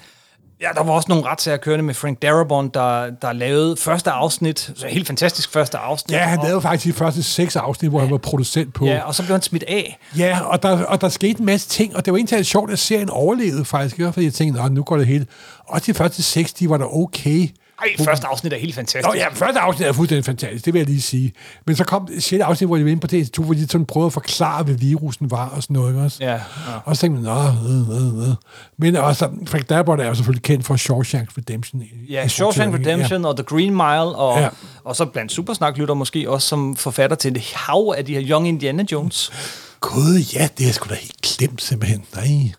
Ja, 0.61 0.67
der 0.75 0.83
var 0.83 0.93
også 0.93 1.05
nogle 1.09 1.25
retssager 1.25 1.57
kørende 1.57 1.83
med 1.85 1.93
Frank 1.93 2.21
Darabont, 2.21 2.73
der, 2.73 3.09
der 3.09 3.33
lavede 3.33 3.77
første 3.77 4.11
afsnit, 4.11 4.71
så 4.75 4.87
helt 4.87 5.07
fantastisk 5.07 5.51
første 5.51 5.77
afsnit. 5.77 6.17
Ja, 6.17 6.23
han 6.23 6.39
og, 6.39 6.45
lavede 6.45 6.61
faktisk 6.61 6.93
de 6.95 6.99
første 6.99 7.23
seks 7.23 7.55
afsnit, 7.55 7.91
hvor 7.91 7.99
han 7.99 8.11
var 8.11 8.17
producent 8.17 8.73
på. 8.73 8.85
Ja, 8.85 8.99
og 9.03 9.15
så 9.15 9.23
blev 9.23 9.31
han 9.33 9.41
smidt 9.41 9.63
af. 9.67 9.99
Ja, 10.17 10.39
og 10.39 10.63
der, 10.63 10.83
og 10.83 11.01
der 11.01 11.09
skete 11.09 11.39
en 11.39 11.45
masse 11.45 11.69
ting, 11.69 11.95
og 11.95 12.05
det 12.05 12.13
var 12.13 12.17
egentlig 12.17 12.45
sjovt, 12.45 12.71
at 12.71 12.79
serien 12.79 13.09
overlevede 13.09 13.65
faktisk, 13.65 13.95
fordi 14.13 14.23
jeg 14.25 14.33
tænkte, 14.33 14.61
"Nå, 14.61 14.67
nu 14.67 14.83
går 14.83 14.97
det 14.97 15.07
helt. 15.07 15.29
Og 15.67 15.85
de 15.85 15.93
første 15.93 16.23
seks, 16.23 16.53
de 16.53 16.69
var 16.69 16.77
da 16.77 16.85
okay. 16.85 17.49
Ej, 17.81 18.05
første 18.05 18.27
afsnit 18.27 18.53
er 18.53 18.57
helt 18.57 18.75
fantastisk. 18.75 19.07
Nå 19.07 19.13
ja, 19.13 19.27
første 19.33 19.59
afsnit 19.59 19.87
er 19.87 19.93
fuldstændig 19.93 20.25
fantastisk, 20.25 20.65
det 20.65 20.73
vil 20.73 20.79
jeg 20.79 20.87
lige 20.87 21.01
sige. 21.01 21.33
Men 21.65 21.75
så 21.75 21.83
kom 21.83 22.07
sjette 22.19 22.45
afsnit, 22.45 22.67
hvor 22.67 22.77
de 22.77 22.83
var 22.83 22.89
inde 22.91 23.01
på 23.01 23.07
det, 23.07 23.35
hvor 23.37 23.53
de 23.53 23.67
sådan 23.67 23.85
prøvede 23.85 24.05
at 24.07 24.13
forklare, 24.13 24.63
hvad 24.63 24.75
virusen 24.75 25.31
var 25.31 25.49
og 25.49 25.63
sådan 25.63 25.73
noget. 25.73 25.89
Ikke 25.91 26.01
også? 26.01 26.17
Ja, 26.23 26.33
ja. 26.33 26.39
Og 26.85 26.95
så 26.95 27.01
tænkte 27.01 27.21
man, 27.21 27.33
nå, 27.33 27.41
øh, 27.69 28.21
øh, 28.23 28.29
øh. 28.29 28.35
Men 28.77 28.95
også, 28.95 29.29
Frank 29.47 29.69
Darabont 29.69 30.01
er 30.01 30.07
jo 30.07 30.13
selvfølgelig 30.15 30.43
kendt 30.43 30.65
for 30.65 30.75
Shawshank 30.75 31.29
Redemption. 31.37 31.83
Ja, 32.09 32.27
Shawshank 32.27 32.73
Redemption 32.73 33.21
ja. 33.21 33.27
og 33.27 33.37
The 33.37 33.43
Green 33.43 33.71
Mile, 33.73 34.15
og, 34.15 34.39
Ja. 34.39 34.49
og 34.83 34.95
så 34.95 35.05
blandt 35.05 35.31
Supersnak-lytter 35.31 35.93
måske 35.93 36.29
også 36.29 36.47
som 36.47 36.75
forfatter 36.75 37.15
til 37.15 37.35
det 37.35 37.53
hav 37.55 37.93
af 37.97 38.05
de 38.05 38.13
her 38.13 38.21
Young 38.29 38.47
Indiana 38.47 38.85
Jones. 38.91 39.31
Gud, 39.79 40.17
ja, 40.33 40.47
det 40.57 40.67
er 40.67 40.71
sgu 40.71 40.89
da 40.89 40.95
helt 40.95 41.21
glemt 41.37 41.61
simpelthen. 41.61 42.03
Nej. 42.15 42.51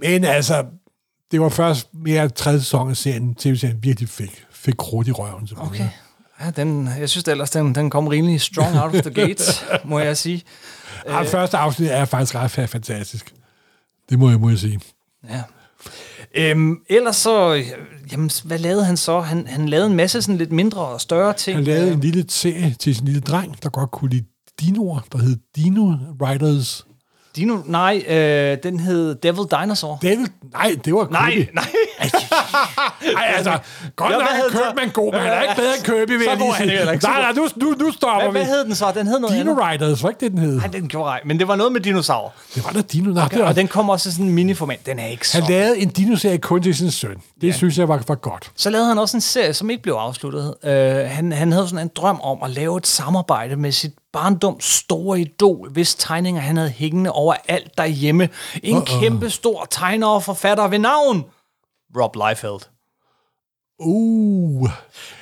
Men 0.00 0.24
altså, 0.24 0.64
det 1.30 1.40
var 1.40 1.48
først 1.48 1.88
mere 2.04 2.28
tredje 2.28 2.58
sæson 2.60 2.90
af 2.90 2.96
serien, 2.96 3.34
tv-serien 3.34 3.78
virkelig 3.82 4.08
fik, 4.08 4.44
fik 4.60 4.74
krudt 4.78 5.08
i 5.08 5.12
røven. 5.12 5.48
Okay. 5.56 5.88
Ja, 6.44 6.50
den, 6.50 6.88
jeg 6.98 7.08
synes 7.08 7.24
ellers, 7.28 7.50
den, 7.50 7.74
den 7.74 7.90
kom 7.90 8.06
rimelig 8.08 8.40
strong 8.40 8.78
out 8.80 8.94
of 8.94 9.02
the 9.02 9.10
gates, 9.26 9.64
må 9.84 9.98
jeg 9.98 10.16
sige. 10.16 10.42
Ja, 11.06 11.22
første 11.22 11.56
afsnit 11.58 11.90
er 11.90 12.04
faktisk 12.04 12.34
ret 12.34 12.58
fa- 12.58 12.64
fantastisk. 12.64 13.34
Det 14.10 14.18
må 14.18 14.30
jeg, 14.30 14.40
må 14.40 14.48
jeg 14.48 14.58
sige. 14.58 14.80
Ja. 15.30 15.42
Øhm, 16.34 16.76
ellers 16.88 17.16
så, 17.16 17.54
øh, 17.54 17.66
jamen, 18.12 18.30
hvad 18.44 18.58
lavede 18.58 18.84
han 18.84 18.96
så? 18.96 19.20
Han, 19.20 19.46
han 19.46 19.68
lavede 19.68 19.86
en 19.86 19.96
masse 19.96 20.22
sådan 20.22 20.36
lidt 20.36 20.52
mindre 20.52 20.80
og 20.80 21.00
større 21.00 21.32
ting. 21.32 21.56
Han 21.56 21.64
lavede 21.64 21.92
en 21.92 22.00
lille 22.00 22.24
serie 22.28 22.74
til 22.78 22.96
sin 22.96 23.04
lille 23.04 23.20
dreng, 23.20 23.62
der 23.62 23.68
godt 23.68 23.90
kunne 23.90 24.10
lide 24.10 24.24
dinoer, 24.60 25.00
der 25.12 25.18
hed 25.18 25.36
Dino 25.56 25.94
Riders. 26.22 26.86
Dino, 27.36 27.58
nej, 27.66 28.04
øh, 28.08 28.58
den 28.62 28.80
hed 28.80 29.14
Devil 29.14 29.44
Dinosaur. 29.60 29.98
Devil, 30.02 30.28
nej, 30.52 30.76
det 30.84 30.94
var 30.94 31.08
Nej, 31.10 31.30
Kirby. 31.34 31.50
nej. 31.54 31.66
Nej, 33.14 33.24
altså, 33.36 33.58
godt 33.96 34.12
Ja, 34.12 34.18
nok 34.18 34.26
er? 34.28 34.50
Kirkman 34.50 34.90
god, 34.90 35.12
men 35.12 35.20
han 35.20 35.32
er 35.32 35.42
ikke 35.42 35.54
bedre 35.56 35.74
end 35.76 35.84
Kirby, 35.84 36.18
vil 36.18 36.26
jeg 36.28 36.36
lige 36.36 36.54
sige. 36.56 36.84
Nej, 36.84 36.98
nej, 37.02 37.32
nu, 37.32 37.48
nu, 37.56 37.74
nu 37.78 37.92
stopper 37.92 38.30
Hvad, 38.30 38.32
vi. 38.32 38.46
hvad 38.46 38.56
hed 38.56 38.64
den 38.64 38.74
så? 38.74 38.92
Den 38.94 39.06
hed 39.06 39.18
noget 39.20 39.36
Dino. 39.38 39.52
Riders, 39.52 40.02
var 40.02 40.08
ikke 40.08 40.20
det, 40.20 40.30
den 40.32 40.38
hed? 40.38 40.56
Nej, 40.56 40.66
den 40.66 40.88
gjorde 40.88 41.10
ej, 41.10 41.20
men 41.24 41.38
det 41.38 41.48
var 41.48 41.56
noget 41.56 41.72
med 41.72 41.80
dinosaur. 41.80 42.32
Det 42.54 42.64
var 42.64 42.70
da 42.70 42.80
Dino. 42.80 43.10
Okay, 43.10 43.36
det 43.36 43.42
var, 43.42 43.48
og 43.48 43.56
den 43.56 43.68
kommer 43.68 43.92
også 43.92 44.08
i 44.08 44.12
sådan 44.12 44.26
en 44.26 44.32
miniformat. 44.32 44.86
Den 44.86 44.98
er 44.98 45.06
ikke 45.06 45.28
så... 45.28 45.40
han 45.40 45.50
lavede 45.50 45.78
en 45.78 45.88
dinoserie 45.88 46.38
kun 46.38 46.62
til 46.62 46.74
sin 46.74 46.90
søn. 46.90 47.16
Det 47.40 47.46
ja. 47.46 47.52
synes 47.52 47.78
jeg 47.78 47.88
var, 47.88 48.02
var 48.08 48.14
godt. 48.14 48.50
Så 48.56 48.70
lavede 48.70 48.88
han 48.88 48.98
også 48.98 49.16
en 49.16 49.20
serie, 49.20 49.54
som 49.54 49.70
ikke 49.70 49.82
blev 49.82 49.94
afsluttet. 49.94 50.54
Uh, 50.64 50.70
han, 51.10 51.32
han 51.32 51.52
havde 51.52 51.68
sådan 51.68 51.86
en 51.86 51.90
drøm 51.96 52.20
om 52.20 52.38
at 52.42 52.50
lave 52.50 52.76
et 52.76 52.86
samarbejde 52.86 53.56
med 53.56 53.72
sit 53.72 53.92
barndom 54.12 54.60
store 54.60 55.20
idol, 55.20 55.70
hvis 55.72 55.94
tegninger 55.94 56.40
han 56.40 56.56
havde 56.56 56.70
hængende 56.70 57.12
over 57.12 57.34
alt 57.48 57.78
derhjemme. 57.78 58.28
En 58.62 58.76
uh-uh. 58.76 59.00
kæmpe 59.00 59.30
stor 59.30 59.66
tegner 59.70 60.06
og 60.06 60.22
forfatter 60.22 60.68
ved 60.68 60.78
navn 60.78 61.24
Rob 61.96 62.16
Liefeld. 62.16 62.60
Uh, 63.82 64.68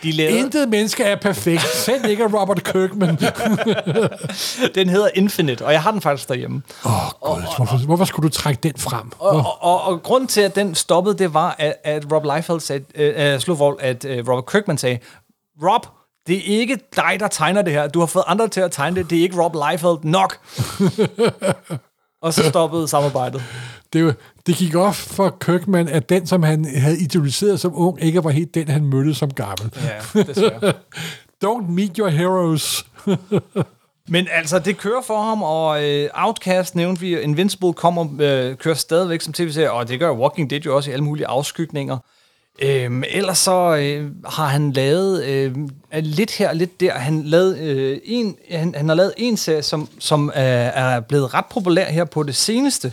De 0.03 0.13
lavede, 0.13 0.39
intet 0.39 0.69
menneske 0.69 1.05
er 1.05 1.17
perfekt. 1.17 1.63
Selv 1.63 2.05
ikke 2.05 2.39
Robert 2.41 2.65
Kirkman. 2.65 3.09
den 4.75 4.89
hedder 4.89 5.09
Infinite, 5.15 5.65
og 5.65 5.73
jeg 5.73 5.83
har 5.83 5.91
den 5.91 6.01
faktisk 6.01 6.29
derhjemme. 6.29 6.63
Åh, 6.85 6.93
oh, 7.05 7.11
God. 7.21 7.43
Hvorfor, 7.57 7.87
hvorfor 7.87 8.05
skulle 8.05 8.29
du 8.29 8.33
trække 8.33 8.61
den 8.63 8.75
frem? 8.79 9.13
Og, 9.19 9.31
og, 9.31 9.63
og, 9.63 9.83
og 9.83 10.03
grunden 10.03 10.29
til, 10.29 10.41
at 10.41 10.55
den 10.55 10.75
stoppede, 10.75 11.19
det 11.19 11.35
var, 11.35 11.57
at, 11.59 11.77
at 11.85 12.13
Rob 12.13 12.25
Liefeld 12.25 12.61
sagde, 12.61 12.85
øh, 12.95 13.41
slog 13.41 13.59
for, 13.59 13.77
at 13.81 14.05
uh, 14.05 14.11
Robert 14.11 14.47
Kirkman 14.47 14.79
sagde, 14.79 14.99
Rob, 15.63 15.87
det 16.27 16.37
er 16.37 16.59
ikke 16.59 16.79
dig, 16.97 17.17
der 17.21 17.29
tegner 17.29 17.63
det 17.63 17.73
her. 17.73 17.89
Du 17.89 17.99
har 17.99 18.07
fået 18.07 18.25
andre 18.27 18.49
til 18.49 18.61
at 18.61 18.73
tegne 18.73 18.97
det. 18.97 19.11
Det 19.11 19.19
er 19.19 19.23
ikke 19.23 19.43
Rob 19.43 19.55
Liefeld 19.55 19.99
nok. 20.03 20.39
og 22.23 22.35
så 22.35 22.49
stoppede 22.49 22.89
samarbejdet. 22.89 23.43
Det, 23.93 24.17
det 24.47 24.57
gik 24.57 24.75
op 24.75 24.95
for 24.95 25.37
Kirkman, 25.41 25.89
at 25.89 26.09
den, 26.09 26.27
som 26.27 26.43
han 26.43 26.65
havde 26.65 27.01
idealiseret 27.01 27.61
som 27.61 27.73
ung, 27.75 28.03
ikke 28.03 28.25
var 28.25 28.31
helt 28.31 28.55
den, 28.55 28.69
han 28.69 28.85
mødte 28.85 29.15
som 29.15 29.31
gammel. 29.31 29.73
Ja, 30.15 30.23
desværre. 30.23 30.73
Don't 31.45 31.71
meet 31.71 31.97
your 31.97 32.09
heroes. 32.09 32.87
Men 34.09 34.29
altså, 34.33 34.59
det 34.59 34.79
kører 34.79 35.03
for 35.07 35.23
ham, 35.23 35.43
og 35.43 35.85
øh, 35.85 36.09
Outcast 36.15 36.75
nævnte 36.75 37.01
vi, 37.01 37.21
Invincible 37.21 37.73
kommer, 37.73 38.07
øh, 38.21 38.57
kører 38.57 38.75
stadigvæk 38.75 39.21
som 39.21 39.33
tv-serie, 39.33 39.73
og 39.73 39.89
det 39.89 40.01
gør 40.01 40.13
Walking 40.13 40.51
Dead 40.51 40.61
jo 40.61 40.77
også 40.77 40.91
i 40.91 40.93
alle 40.93 41.05
mulige 41.05 41.27
afskygninger. 41.27 41.99
Øhm, 42.63 43.05
ellers 43.09 43.39
så 43.39 43.77
øh, 43.77 44.11
har 44.27 44.47
han 44.47 44.73
lavet 44.73 45.25
øh, 45.25 45.55
lidt 45.93 46.31
her 46.31 46.49
og 46.49 46.57
lidt 46.57 46.81
der. 46.81 46.93
Han, 46.93 47.23
lavede, 47.23 47.59
øh, 47.59 48.01
en, 48.05 48.37
han, 48.51 48.75
han 48.77 48.89
har 48.89 48.97
lavet 48.97 49.13
en 49.17 49.37
serie, 49.37 49.63
som, 49.63 49.89
som 49.99 50.29
øh, 50.29 50.43
er 50.43 51.01
blevet 51.01 51.35
ret 51.35 51.45
populær 51.51 51.85
her 51.85 52.05
på 52.05 52.23
det 52.23 52.37
seneste. 52.37 52.93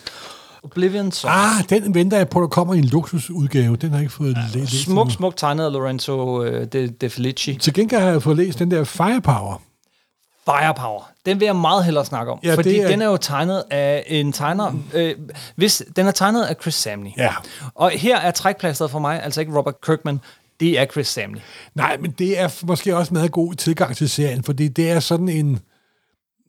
Oblivion, 0.65 1.11
som 1.11 1.29
Ah, 1.33 1.63
den 1.69 1.93
venter 1.95 2.17
jeg 2.17 2.29
på, 2.29 2.41
der 2.41 2.47
kommer 2.47 2.73
i 2.73 2.77
en 2.77 2.85
luksusudgave. 2.85 3.75
Den 3.75 3.89
har 3.89 3.97
jeg 3.97 4.03
ikke 4.03 4.13
fået 4.13 4.37
ja, 4.53 4.59
læst. 4.59 4.83
smuk, 4.83 5.11
smuk 5.11 5.37
tegnet 5.37 5.65
af 5.65 5.71
Lorenzo 5.71 6.43
øh, 6.43 6.65
de, 6.65 6.87
de 6.87 7.09
Felici. 7.09 7.55
Til 7.55 7.73
gengæld 7.73 8.01
har 8.01 8.09
jeg 8.09 8.23
fået 8.23 8.37
læst 8.37 8.59
den 8.59 8.71
der 8.71 8.83
Firepower. 8.83 9.61
Firepower. 10.45 11.09
Den 11.25 11.39
vil 11.39 11.45
jeg 11.45 11.55
meget 11.55 11.85
hellere 11.85 12.05
snakke 12.05 12.31
om. 12.31 12.39
Ja, 12.43 12.55
fordi 12.55 12.79
er- 12.79 12.87
den 12.87 13.01
er 13.01 13.05
jo 13.05 13.17
tegnet 13.17 13.63
af 13.71 14.03
en 14.07 14.31
tegner... 14.31 14.71
Øh, 14.93 15.15
hvis, 15.55 15.83
den 15.95 16.07
er 16.07 16.11
tegnet 16.11 16.43
af 16.43 16.55
Chris 16.61 16.75
Samney. 16.75 17.09
Ja. 17.17 17.33
Og 17.75 17.89
her 17.89 18.17
er 18.17 18.31
trækplasteret 18.31 18.91
for 18.91 18.99
mig, 18.99 19.23
altså 19.23 19.41
ikke 19.41 19.57
Robert 19.57 19.81
Kirkman, 19.85 20.19
det 20.59 20.79
er 20.79 20.85
Chris 20.85 21.07
Samney. 21.07 21.39
Nej, 21.75 21.97
men 22.01 22.11
det 22.11 22.39
er 22.39 22.49
måske 22.67 22.97
også 22.97 23.13
meget 23.13 23.31
god 23.31 23.53
tilgang 23.53 23.95
til 23.95 24.09
serien, 24.09 24.43
fordi 24.43 24.67
det 24.67 24.91
er 24.91 24.99
sådan 24.99 25.29
en... 25.29 25.59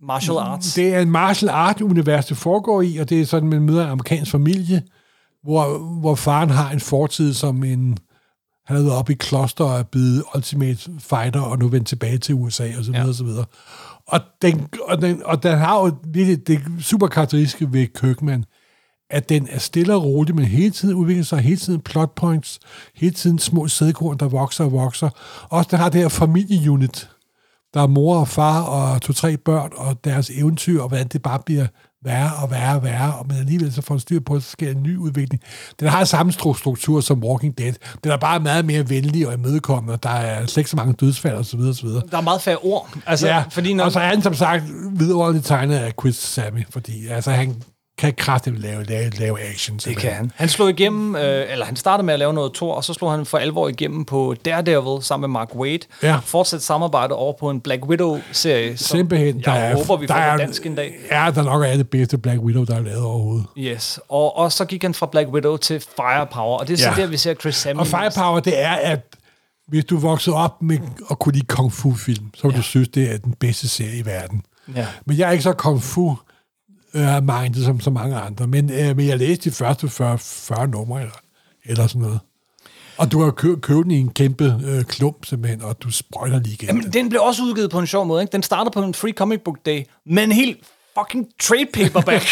Martial 0.03 0.39
arts. 0.39 0.75
Det 0.75 0.95
er 0.95 1.01
en 1.01 1.11
martial 1.11 1.49
art-univers, 1.51 2.27
det 2.27 2.37
foregår 2.37 2.83
i, 2.83 2.97
og 2.97 3.09
det 3.11 3.21
er 3.21 3.27
sådan, 3.27 3.49
man 3.49 3.63
møder 3.63 3.85
en 3.85 3.91
amerikansk 3.91 4.31
familie, 4.31 4.83
hvor, 5.43 5.79
hvor 5.79 6.15
faren 6.15 6.51
har 6.51 6.71
en 6.71 6.81
fortid 6.81 7.35
som 7.35 7.65
en... 7.65 7.99
Han 8.67 8.77
har 8.77 8.83
været 8.83 8.97
oppe 8.97 9.13
i 9.13 9.17
kloster 9.17 9.65
og 9.65 9.79
er 9.79 9.83
blevet 9.83 10.25
ultimate 10.35 10.91
fighter, 10.99 11.41
og 11.41 11.59
nu 11.59 11.69
vendt 11.69 11.89
tilbage 11.89 12.19
til 12.19 12.35
USA, 12.35 12.69
og 12.79 12.85
så 12.85 12.91
videre, 12.91 13.03
Ja. 13.03 13.09
og 13.09 13.15
så 13.15 13.25
videre. 13.25 13.45
Og 14.09 14.21
den, 14.43 14.69
og, 14.89 15.01
den, 15.03 15.23
og 15.25 15.43
den 15.43 15.59
har 15.59 15.79
jo 15.87 15.95
virkelig 16.07 16.47
det 16.47 16.61
super 16.81 17.07
karakteristiske 17.07 17.73
ved 17.73 17.87
Kirkman, 17.87 18.45
at 19.11 19.29
den 19.29 19.49
er 19.51 19.59
stille 19.59 19.95
og 19.95 20.05
rolig, 20.05 20.35
men 20.35 20.45
hele 20.45 20.71
tiden 20.71 20.95
udvikler 20.95 21.25
sig, 21.25 21.39
hele 21.39 21.57
tiden 21.57 21.81
plot 21.81 22.15
points, 22.15 22.59
hele 22.95 23.15
tiden 23.15 23.39
små 23.39 23.69
sædkorn, 23.69 24.17
der 24.19 24.29
vokser 24.29 24.65
og 24.65 24.73
vokser. 24.73 25.09
Også 25.51 25.69
den 25.71 25.79
har 25.79 25.89
det 25.89 26.01
her 26.01 26.09
familieunit, 26.09 27.09
der 27.77 27.83
er 27.83 27.87
mor 27.87 28.19
og 28.19 28.29
far 28.29 28.61
og 28.63 29.03
to-tre 29.03 29.37
børn, 29.37 29.71
og 29.77 30.05
deres 30.05 30.31
eventyr, 30.31 30.83
og 30.83 30.89
hvordan 30.89 31.09
det 31.09 31.23
bare 31.23 31.39
bliver 31.47 31.67
værre 32.05 32.31
og 32.43 32.51
værre 32.51 32.77
og 32.77 32.83
værre, 32.83 33.15
og 33.15 33.27
men 33.29 33.37
alligevel 33.37 33.73
så 33.73 33.83
får 33.83 33.95
den 33.95 34.01
styr 34.01 34.21
på, 34.21 34.35
at 34.35 34.43
så 34.43 34.51
sker 34.51 34.71
en 34.71 34.83
ny 34.83 34.97
udvikling. 34.97 35.43
Den 35.81 35.89
har 35.89 36.05
samme 36.05 36.33
stru- 36.33 36.59
struktur 36.59 37.01
som 37.01 37.25
Walking 37.25 37.59
Dead. 37.59 37.73
Den 38.05 38.13
er 38.13 38.17
bare 38.17 38.41
meget 38.41 38.65
mere 38.65 38.89
venlig 38.91 39.27
og 39.29 39.35
imødekommende, 39.35 39.99
der 40.03 40.11
er 40.11 40.47
slet 40.47 40.57
ikke 40.57 40.71
så 40.71 40.77
mange 40.77 40.93
dødsfald 40.93 41.35
osv. 41.35 41.61
osv. 41.61 41.89
Der 41.89 42.17
er 42.19 42.21
meget 42.21 42.43
færre 42.43 42.57
ord. 42.57 42.91
Altså, 43.07 43.27
Ja, 43.27 43.45
fordi 43.51 43.73
når, 43.73 43.85
og 43.85 43.93
så 43.93 44.01
er 44.01 44.07
han 44.09 44.23
som 44.23 44.35
sagt 44.35 44.65
vidunderligt 44.93 45.45
tegnet 45.45 45.77
af 45.77 45.93
Chris 46.01 46.17
Sammy, 46.17 46.67
fordi 46.71 47.07
altså, 47.07 47.31
han 47.31 47.63
kan 47.99 48.15
kraftigt 48.15 48.59
lave, 48.61 48.85
lave, 48.85 49.11
lave 49.11 49.43
action. 49.51 49.77
det 49.77 49.97
kan 49.97 50.13
han. 50.13 50.33
Han 50.35 50.49
slog 50.49 50.71
igennem, 50.71 51.17
øh, 51.17 51.45
eller 51.53 51.65
han 51.67 51.77
startede 51.77 52.07
med 52.07 52.15
at 52.15 52.19
lave 52.19 52.35
noget 52.35 52.55
Thor, 52.55 52.75
og 52.75 52.85
så 52.85 52.95
slog 52.95 53.11
han 53.11 53.27
for 53.27 53.39
alvor 53.39 53.69
igennem 53.69 54.05
på 54.05 54.35
Daredevil 54.45 55.03
sammen 55.03 55.31
med 55.31 55.33
Mark 55.33 55.55
Wade. 55.55 55.79
Ja. 56.03 56.19
Fortsat 56.25 56.63
samarbejde 56.63 57.15
over 57.15 57.33
på 57.41 57.51
en 57.51 57.61
Black 57.61 57.85
Widow-serie. 57.85 58.77
Simpelthen. 58.77 59.43
Jeg 59.47 59.75
håber, 59.75 59.97
vi 59.97 60.07
der 60.07 60.15
får 60.15 60.21
er, 60.21 60.37
dansk 60.37 60.67
en 60.67 60.75
dag. 60.75 60.95
Ja, 61.11 61.31
der 61.35 61.43
nok 61.43 61.63
er 61.65 61.77
det 61.77 61.91
bedste 61.91 62.19
Black 62.19 62.41
Widow, 62.41 62.65
der 62.65 62.77
er 62.77 62.81
lavet 62.83 63.03
overhovedet. 63.05 63.47
Yes, 63.59 64.01
og, 64.09 64.37
og 64.37 64.53
så 64.53 64.65
gik 64.65 64.83
han 64.83 64.95
fra 64.95 65.07
Black 65.07 65.29
Widow 65.29 65.57
til 65.57 65.81
Firepower, 65.97 66.59
og 66.59 66.69
det 66.69 66.73
er 66.75 66.79
så 66.79 66.89
Ja. 66.97 67.03
der, 67.03 67.07
vi 67.07 67.17
ser 67.17 67.35
Chris 67.35 67.55
Samney. 67.57 67.81
Og 67.81 67.87
Firepower, 67.87 68.41
det 68.41 68.63
er, 68.63 68.73
at 68.73 69.01
hvis 69.69 69.85
du 69.85 69.99
voksede 69.99 70.37
op 70.37 70.63
med 70.63 70.79
at 71.11 71.19
kunne 71.19 71.33
lide 71.33 71.47
kung 71.47 71.73
fu-film, 71.73 72.31
så 72.35 72.43
vil 72.43 72.53
ja. 72.53 72.57
du 72.59 72.63
synes, 72.63 72.89
det 72.89 73.13
er 73.15 73.19
den 73.19 73.35
bedste 73.41 73.69
serie 73.69 73.99
i 73.99 74.07
verden. 74.07 74.43
Ja. 74.77 74.87
Men 75.07 75.19
jeg 75.19 75.29
er 75.29 75.33
ikke 75.33 75.45
så 75.45 75.53
kung 75.53 75.83
fu 75.83 76.15
øh, 76.97 77.23
minded 77.23 77.65
som 77.65 77.81
så 77.81 77.91
mange 77.91 78.17
andre, 78.17 78.47
men, 78.47 78.71
øh, 78.73 78.97
men 78.97 79.07
jeg 79.07 79.19
læste 79.19 79.51
de 79.51 79.55
første 79.55 79.89
40, 79.89 80.19
40 80.19 80.69
numre 80.69 81.01
eller, 81.01 81.15
eller 81.65 81.87
sådan 81.87 82.03
noget. 82.03 82.21
Og 82.99 83.13
du 83.13 83.23
har 83.23 83.31
kø- 83.31 83.57
købt 83.57 83.85
den 83.85 83.91
i 83.91 83.99
en 84.01 84.09
kæmpe 84.11 84.61
øh, 84.67 84.85
klump 84.85 85.25
simpelthen, 85.27 85.63
og 85.63 85.83
du 85.83 85.91
sprøjter 85.91 86.39
lige 86.39 86.53
igen. 86.55 86.67
Jamen, 86.69 86.93
den 86.93 87.09
blev 87.09 87.21
også 87.23 87.43
udgivet 87.43 87.71
på 87.71 87.79
en 87.79 87.87
sjov 87.87 88.07
måde. 88.07 88.23
Ikke? 88.23 88.33
Den 88.33 88.43
startede 88.43 88.71
på 88.71 88.83
en 88.83 88.95
Free 88.95 89.13
Comic 89.13 89.41
Book 89.45 89.59
Day, 89.67 89.83
men 90.07 90.33
helt 90.33 90.59
fucking 90.99 91.27
trade 91.41 91.67
paperback. 91.73 92.23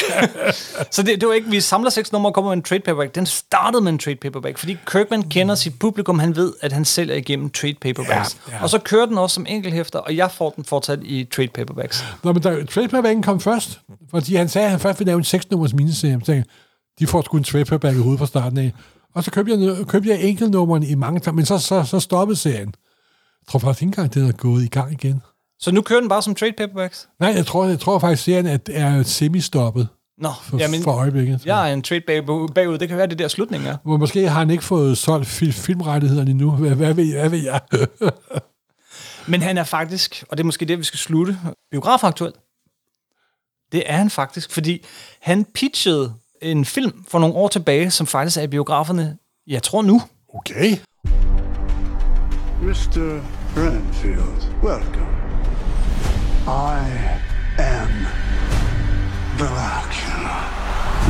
så 0.95 1.03
det, 1.03 1.21
det 1.21 1.29
var 1.29 1.35
ikke, 1.35 1.51
vi 1.51 1.61
samler 1.61 1.91
seks 1.91 2.13
numre 2.13 2.31
og 2.31 2.35
kommer 2.35 2.51
med 2.51 2.57
en 2.57 2.63
trade 2.63 2.81
paperback. 2.81 3.15
Den 3.15 3.27
startede 3.27 3.83
med 3.83 3.93
en 3.93 3.99
trade 3.99 4.17
paperback, 4.17 4.59
fordi 4.59 4.77
Kirkman 4.87 5.23
kender 5.23 5.55
sit 5.55 5.79
publikum. 5.79 6.19
Han 6.19 6.37
ved, 6.37 6.53
at 6.61 6.73
han 6.73 6.85
sælger 6.85 7.15
igennem 7.15 7.51
trade 7.51 7.75
paperbacks. 7.75 8.39
Ja, 8.49 8.57
ja. 8.57 8.63
Og 8.63 8.71
så 8.71 8.79
kører 8.79 9.07
den 9.07 9.19
også 9.19 9.35
som 9.35 9.47
enkelhæfter, 9.49 9.99
og 9.99 10.17
jeg 10.17 10.31
får 10.31 10.51
den 10.51 10.65
fortsat 10.65 10.99
i 11.03 11.25
trade 11.25 11.49
paperbacks. 11.49 12.05
Nå, 12.23 12.33
men 12.33 12.43
der, 12.43 12.67
trade 12.67 12.89
paperbacken 12.89 13.23
kom 13.23 13.41
først, 13.41 13.81
fordi 14.11 14.35
han 14.35 14.49
sagde, 14.49 14.65
at 14.65 14.71
han 14.71 14.81
først 14.81 14.99
ville 14.99 15.09
lave 15.11 15.19
en 15.19 15.25
6-nummers 15.25 15.75
miniserie. 15.75 16.21
Så 16.21 16.27
tænkte 16.27 16.51
de 16.99 17.07
får 17.07 17.23
sgu 17.23 17.37
en 17.37 17.45
trade 17.45 17.65
paperback 17.65 17.97
i 17.97 18.01
hovedet 18.01 18.19
fra 18.19 18.27
starten 18.27 18.59
af. 18.59 18.73
Og 19.15 19.25
så 19.25 19.31
købte 19.31 19.53
jeg, 19.53 19.87
købte 19.87 20.09
jeg 20.09 20.23
enkeltnummerne 20.23 20.87
i 20.87 20.95
mange 20.95 21.21
timer, 21.21 21.35
men 21.35 21.47
så, 21.47 21.59
så, 21.59 21.85
så 21.85 22.01
stoppede 22.01 22.39
serien. 22.39 22.75
Jeg 23.43 23.49
tror 23.49 23.59
faktisk 23.59 23.83
ikke 23.83 23.91
engang, 23.91 24.15
det 24.15 24.29
er 24.29 24.33
gået 24.33 24.65
i 24.65 24.69
gang 24.69 24.93
igen. 24.93 25.23
Så 25.65 25.71
nu 25.73 25.83
kører 25.83 26.01
den 26.01 26.09
bare 26.09 26.23
som 26.23 26.35
trade 26.35 26.53
paperbacks? 26.53 27.09
Nej, 27.21 27.31
jeg 27.37 27.47
tror, 27.47 27.65
jeg 27.67 27.81
tror 27.81 27.99
faktisk, 27.99 28.23
serien 28.23 28.47
er, 28.47 28.59
er 28.71 29.03
semi-stoppet 29.03 29.89
Nå, 30.19 30.29
for, 30.43 30.59
jamen, 30.59 30.83
for 30.83 30.93
øjeblikket. 30.93 31.47
jeg 31.47 31.71
er 31.71 31.75
en 31.75 31.83
trade 31.83 32.01
bagud. 32.01 32.49
bagud. 32.49 32.79
Det 32.79 32.89
kan 32.89 32.97
være, 32.99 33.07
det 33.07 33.19
der 33.19 33.29
slutning 33.29 33.67
er. 33.67 33.77
Hvor 33.85 33.97
måske 33.97 34.29
har 34.29 34.39
han 34.39 34.51
ikke 34.51 34.65
fået 34.65 34.99
solgt 34.99 35.27
fil- 35.27 35.53
filmrettighederne 35.53 36.31
endnu. 36.31 36.51
Hvad, 36.51 36.71
hvad, 36.71 36.95
ved, 36.95 37.13
hvad 37.19 37.29
ved 37.29 37.39
jeg? 37.43 37.61
Men 39.29 39.43
han 39.43 39.59
er 39.59 39.65
faktisk, 39.65 40.25
og 40.29 40.37
det 40.37 40.43
er 40.43 40.47
måske 40.47 40.65
det, 40.65 40.79
vi 40.79 40.85
skal 40.85 40.99
slutte, 40.99 41.39
biografaktuel. 41.71 42.33
Det 43.73 43.83
er 43.87 43.97
han 43.97 44.11
faktisk, 44.11 44.53
fordi 44.53 44.85
han 45.21 45.45
pitchede 45.45 46.15
en 46.43 46.65
film 46.65 47.05
for 47.09 47.19
nogle 47.19 47.35
år 47.35 47.49
tilbage, 47.49 47.91
som 47.91 48.07
faktisk 48.07 48.37
er 48.39 48.43
i 48.43 48.47
biograferne, 48.47 49.17
jeg 49.47 49.63
tror 49.63 49.83
nu. 49.83 50.03
Okay. 50.35 50.77
Mr. 52.63 53.21
Renfield, 53.57 54.63
welcome. 54.63 55.24
I 56.47 57.21
am 57.59 57.89
Dracula. 59.39 60.37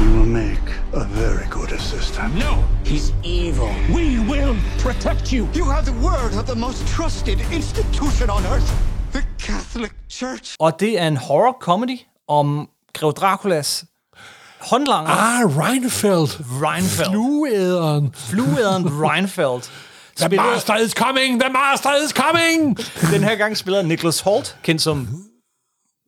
You 0.01 0.11
will 0.19 0.27
make 0.27 0.69
a 0.93 1.05
very 1.05 1.47
good 1.51 1.73
assistant. 1.73 2.35
No, 2.39 2.65
he's 2.85 3.13
evil. 3.25 3.71
We 3.95 4.19
will 4.31 4.57
protect 4.79 5.33
you. 5.33 5.49
You 5.55 5.65
have 5.65 5.85
the 5.85 5.93
word 6.09 6.33
of 6.41 6.47
the 6.47 6.55
most 6.55 6.87
trusted 6.89 7.39
institution 7.53 8.31
on 8.31 8.43
earth, 8.47 8.71
the 9.13 9.23
Catholic 9.39 9.93
Church. 10.09 10.57
Og 10.61 10.81
det 10.81 11.01
er 11.01 11.07
en 11.09 11.17
horror 11.17 11.57
comedy 11.61 11.99
om 12.29 12.69
Grev 12.93 13.13
Draculas 13.13 13.85
håndlanger, 14.71 15.11
Ah, 15.11 15.45
Reinfeldt. 15.59 16.41
Reinfeldt. 16.63 17.11
Flueæderen. 17.11 18.13
fluederen 18.15 18.85
Reinfeldt, 19.03 19.71
The 20.17 20.37
master 20.37 20.75
is 20.77 20.93
coming! 20.93 21.41
The 21.41 21.53
master 21.53 21.91
is 22.05 22.11
coming! 22.11 22.79
den 23.13 23.25
her 23.25 23.37
gang 23.37 23.57
spiller 23.57 23.83
Nicholas 23.83 24.21
Holt, 24.21 24.57
kendt 24.63 24.83
som 24.83 25.09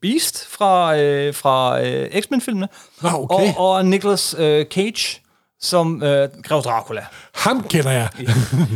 Beast 0.03 0.47
fra, 0.49 0.97
øh, 0.99 1.35
fra 1.35 1.83
øh, 1.83 2.23
X-Men-filmene, 2.23 2.69
Nå, 3.03 3.09
okay. 3.09 3.55
og, 3.57 3.71
og 3.71 3.85
Nicolas 3.87 4.35
øh, 4.39 4.67
Cage 4.67 5.21
som 5.61 6.03
øh, 6.03 6.29
Grev 6.45 6.63
Dracula. 6.63 7.07
Ham 7.35 7.63
kender 7.69 7.91
jeg. 7.91 8.09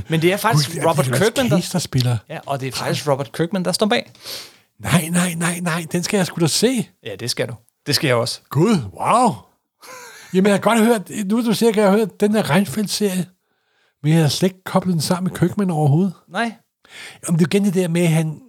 Men 0.08 0.22
det 0.22 0.32
er 0.32 0.36
faktisk 0.36 0.70
Gud, 0.72 0.78
er 0.78 0.90
Robert 0.90 1.06
det 1.06 1.14
Kirkman, 1.14 1.50
der, 1.50 1.60
Cage, 1.60 1.72
der 1.72 1.78
spiller. 1.78 2.16
ja, 2.28 2.38
og 2.46 2.60
det 2.60 2.68
er 2.68 2.72
faktisk 2.72 3.08
Robert 3.08 3.32
Kirkman, 3.32 3.64
der 3.64 3.72
står 3.72 3.86
bag. 3.86 4.10
Nej, 4.78 5.08
nej, 5.12 5.34
nej, 5.36 5.58
nej. 5.62 5.86
Den 5.92 6.02
skal 6.02 6.16
jeg 6.16 6.26
sgu 6.26 6.40
da 6.40 6.46
se. 6.46 6.88
Ja, 7.06 7.14
det 7.20 7.30
skal 7.30 7.48
du. 7.48 7.54
Det 7.86 7.94
skal 7.94 8.08
jeg 8.08 8.16
også. 8.16 8.40
Gud, 8.50 8.76
wow. 9.00 9.34
Jamen, 10.34 10.46
jeg 10.46 10.54
har 10.54 10.60
godt 10.60 10.78
hørt, 10.78 11.10
nu 11.26 11.46
du 11.46 11.52
siger, 11.54 11.72
kan 11.72 11.82
jeg 11.82 11.92
høre 11.92 12.06
den 12.20 12.34
der 12.34 12.50
Reinfeldt-serie, 12.50 13.26
men 14.02 14.12
jeg 14.12 14.20
har 14.20 14.28
slet 14.28 14.48
ikke 14.48 14.64
koblet 14.64 14.92
den 14.92 15.00
sammen 15.00 15.30
med 15.32 15.38
Kirkman 15.38 15.70
overhovedet. 15.70 16.12
Nej. 16.28 16.52
Om 17.28 17.36
det 17.36 17.44
er 17.44 17.48
igen 17.48 17.64
det 17.64 17.74
der 17.74 17.88
med, 17.88 18.02
at 18.02 18.08
han... 18.08 18.40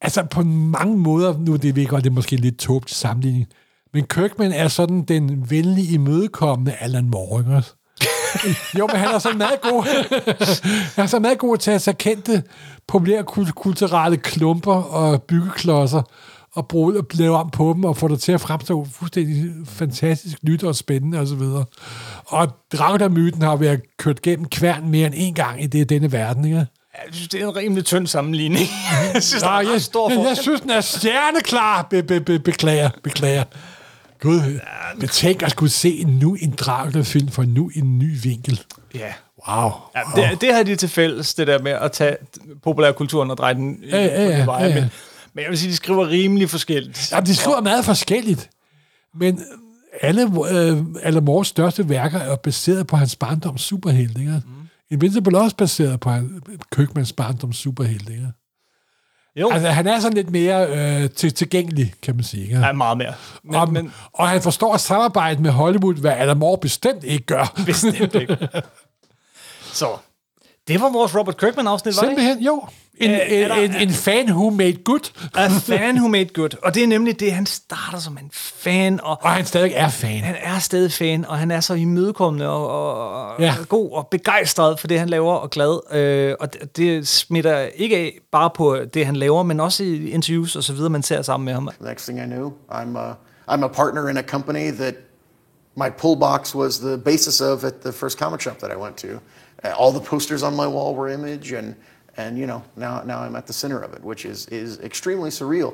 Altså, 0.00 0.24
på 0.30 0.42
mange 0.42 0.98
måder, 0.98 1.38
nu 1.38 1.56
det 1.56 1.76
ved 1.76 1.86
godt, 1.86 2.04
det 2.04 2.10
er 2.10 2.14
måske 2.14 2.36
lidt 2.36 2.58
tåbelig 2.58 2.94
sammenligning, 2.94 3.46
men 3.92 4.06
Kirkman 4.06 4.52
er 4.52 4.68
sådan 4.68 5.02
den 5.02 5.50
venlige, 5.50 5.94
imødekommende 5.94 6.72
Alan 6.80 7.10
Moore, 7.10 7.40
ikke 7.40 7.56
også? 7.56 7.74
jo, 8.78 8.86
men 8.86 8.96
han 8.96 9.08
er 9.14 9.18
så 9.18 9.32
meget 9.36 9.60
god. 9.60 9.84
han 10.94 11.04
er 11.04 11.06
så 11.06 11.18
meget 11.18 11.38
god 11.38 11.56
til 11.56 11.70
at 11.70 11.82
tage 11.82 11.94
kendte, 11.94 12.42
populære 12.88 13.24
kul- 13.30 13.52
kulturelle 13.52 14.16
klumper 14.16 14.74
og 14.74 15.22
byggeklodser 15.22 16.02
og 16.54 16.68
bruge 16.68 16.98
og 16.98 17.06
lave 17.12 17.36
om 17.36 17.50
på 17.50 17.72
dem 17.74 17.84
og 17.84 17.96
få 17.96 18.08
det 18.08 18.20
til 18.20 18.32
at 18.32 18.40
fremstå 18.40 18.86
fuldstændig 18.92 19.52
fantastisk 19.66 20.44
nyt 20.44 20.64
og 20.64 20.76
spændende 20.76 21.18
osv. 21.18 21.22
Og, 21.22 21.28
så 21.28 21.34
videre. 21.34 21.64
og 22.26 22.48
Dracula-myten 22.72 23.42
har 23.42 23.56
været 23.56 23.80
kørt 23.96 24.22
gennem 24.22 24.48
kværn 24.48 24.88
mere 24.88 25.06
end 25.06 25.14
en 25.16 25.34
gang 25.34 25.62
i 25.62 25.66
det, 25.66 25.88
denne 25.88 26.12
verden, 26.12 26.44
ikke? 26.44 26.66
Jeg 26.94 27.14
synes, 27.14 27.28
det 27.28 27.42
er 27.42 27.48
en 27.48 27.56
rimelig 27.56 27.84
tynd 27.84 28.06
sammenligning. 28.06 28.66
jeg 29.14 29.22
synes, 29.22 29.42
en 29.42 29.48
jeg, 29.48 29.80
stor 29.80 30.10
jeg, 30.10 30.24
jeg 30.28 30.36
synes, 30.36 30.60
den 30.60 30.70
er 30.70 30.80
stjerneklar. 30.80 31.82
Be, 31.90 32.02
be, 32.02 32.20
be, 32.20 32.38
beklager, 32.38 32.90
beklager. 33.02 33.44
Gud, 34.20 34.60
men 34.96 35.08
tænk 35.08 35.42
at 35.42 35.50
skulle 35.50 35.70
se 35.70 36.04
nu 36.04 36.36
en 36.40 36.50
Dracula-film 36.50 37.28
for 37.28 37.42
nu 37.42 37.70
en 37.74 37.98
ny 37.98 38.22
vinkel. 38.22 38.60
Ja. 38.94 39.12
Wow. 39.48 39.70
Ja, 39.94 40.30
det, 40.30 40.40
det 40.40 40.54
har 40.54 40.62
de 40.62 40.76
til 40.76 40.88
fælles, 40.88 41.34
det 41.34 41.46
der 41.46 41.62
med 41.62 41.72
at 41.72 41.92
tage 41.92 42.16
populærkulturen 42.62 43.30
og 43.30 43.36
dreje 43.36 43.54
den 43.54 43.78
i 43.82 43.88
Ja, 43.90 44.04
ja, 44.04 44.06
ja, 44.06 44.28
ja, 44.28 44.60
ja, 44.60 44.66
ja. 44.66 44.74
Men, 44.74 44.90
men 45.34 45.42
jeg 45.42 45.50
vil 45.50 45.58
sige, 45.58 45.70
de 45.70 45.76
skriver 45.76 46.08
rimelig 46.08 46.50
forskelligt. 46.50 47.12
Ja, 47.12 47.20
de 47.20 47.36
skriver 47.36 47.60
meget 47.60 47.84
forskelligt, 47.84 48.50
men 49.14 49.44
alle 50.00 50.22
øh, 50.22 50.78
Alan 51.02 51.24
Moores 51.24 51.48
største 51.48 51.88
værker 51.88 52.18
er 52.18 52.36
baseret 52.36 52.86
på 52.86 52.96
hans 52.96 53.16
barndoms 53.16 53.62
superhelt, 53.62 54.18
ikke? 54.18 54.42
Mm. 54.46 54.52
Invincible 54.90 55.38
er 55.38 55.42
også 55.42 55.56
baseret 55.56 56.00
på 56.00 56.10
Køkmans 56.70 57.12
barndoms 57.12 57.56
superhelt, 57.56 58.08
ikke? 58.08 58.32
Jo, 59.36 59.50
altså, 59.50 59.68
han 59.68 59.86
er 59.86 60.00
sådan 60.00 60.16
lidt 60.16 60.30
mere 60.30 60.66
øh, 60.68 61.10
til, 61.10 61.34
tilgængelig, 61.34 61.94
kan 62.02 62.14
man 62.14 62.24
sige. 62.24 62.42
Ikke? 62.42 62.58
ja, 62.58 62.72
meget 62.72 62.98
mere. 62.98 63.14
Men, 63.44 63.54
og, 63.54 63.72
men 63.72 63.92
og 64.12 64.28
han 64.28 64.42
forstår 64.42 64.74
at 64.74 64.80
samarbejde 64.80 65.42
med 65.42 65.50
Hollywood, 65.50 65.94
hvad 65.94 66.12
Alan 66.12 66.36
Moore 66.36 66.58
bestemt 66.58 67.04
ikke 67.04 67.26
gør. 67.26 67.54
bestemt 67.66 68.14
ikke. 68.14 68.38
Så, 69.72 69.86
det 70.68 70.80
var 70.80 70.92
vores 70.92 71.16
Robert 71.16 71.36
Kirkman-afsnit, 71.36 71.96
var 71.96 72.02
det? 72.02 72.08
Simpelthen, 72.08 72.38
jo. 72.38 72.62
En, 73.00 73.10
Øh, 73.10 73.16
en, 73.30 73.48
der- 73.48 73.54
en, 73.54 73.74
en 73.74 73.90
fan 73.90 74.30
who 74.30 74.50
made 74.50 74.72
good. 74.84 75.12
A 75.34 75.48
fan 75.48 75.96
who 75.98 76.08
made 76.08 76.24
good. 76.34 76.50
Og 76.64 76.74
det 76.74 76.82
er 76.82 76.86
nemlig 76.86 77.20
det, 77.20 77.32
han 77.32 77.46
starter 77.46 77.98
som 77.98 78.18
en 78.18 78.30
fan, 78.34 79.00
og 79.02 79.18
Og 79.22 79.30
han 79.30 79.44
stadig 79.44 79.72
er 79.74 79.88
fan. 79.88 80.20
han 80.24 80.36
er 80.42 80.58
stadig 80.58 80.92
fan, 80.92 81.24
og 81.26 81.38
han 81.38 81.50
er 81.50 81.60
så 81.60 81.74
imødekommende 81.74 82.48
og, 82.48 82.68
og, 82.70 83.40
Ja. 83.40 83.54
og 83.60 83.68
god 83.68 83.90
og 83.92 84.08
begejstret 84.10 84.80
for 84.80 84.86
det, 84.86 84.98
han 84.98 85.08
laver 85.08 85.32
og 85.34 85.50
glad. 85.50 85.94
Øh, 85.96 86.34
og 86.40 86.52
det, 86.52 86.76
det 86.76 87.08
smitter 87.08 87.58
ikke 87.58 87.96
af 87.96 88.18
bare 88.32 88.50
på 88.54 88.76
det, 88.94 89.06
han 89.06 89.16
laver, 89.16 89.42
men 89.42 89.60
også 89.60 89.84
i 89.84 90.10
interviews 90.10 90.56
og 90.56 90.64
så 90.64 90.72
videre, 90.72 90.90
man 90.90 91.02
ser 91.02 91.22
sammen 91.22 91.44
med 91.44 91.54
ham. 91.54 91.68
Next 91.80 92.04
thing 92.04 92.18
I 92.20 92.24
knew, 92.24 92.52
I'm 92.72 92.98
a, 92.98 93.10
I'm 93.54 93.64
a 93.64 93.68
partner 93.68 94.08
in 94.08 94.16
a 94.16 94.22
company 94.22 94.70
that 94.72 94.94
my 95.76 95.88
pull 95.98 96.16
box 96.20 96.54
was 96.54 96.78
the 96.78 96.98
basis 96.98 97.40
of 97.40 97.64
at 97.64 97.74
the 97.84 97.92
first 97.92 98.18
comic 98.18 98.40
shop 98.42 98.58
that 98.58 98.70
I 98.72 98.76
went 98.82 98.96
to. 98.96 99.06
All 99.76 99.92
the 99.92 100.00
posters 100.00 100.42
on 100.42 100.56
my 100.56 100.66
wall 100.66 100.94
were 100.96 101.12
Image, 101.14 101.52
and 101.58 101.74
and 102.20 102.38
you 102.40 102.46
know 102.46 102.60
now 102.76 102.94
now 103.12 103.18
I'm 103.26 103.36
at 103.40 103.46
the 103.46 103.52
center 103.52 103.80
of 103.86 103.90
it, 103.96 104.00
which 104.10 104.22
is 104.32 104.38
is 104.62 104.70
extremely 104.90 105.30
surreal. 105.30 105.70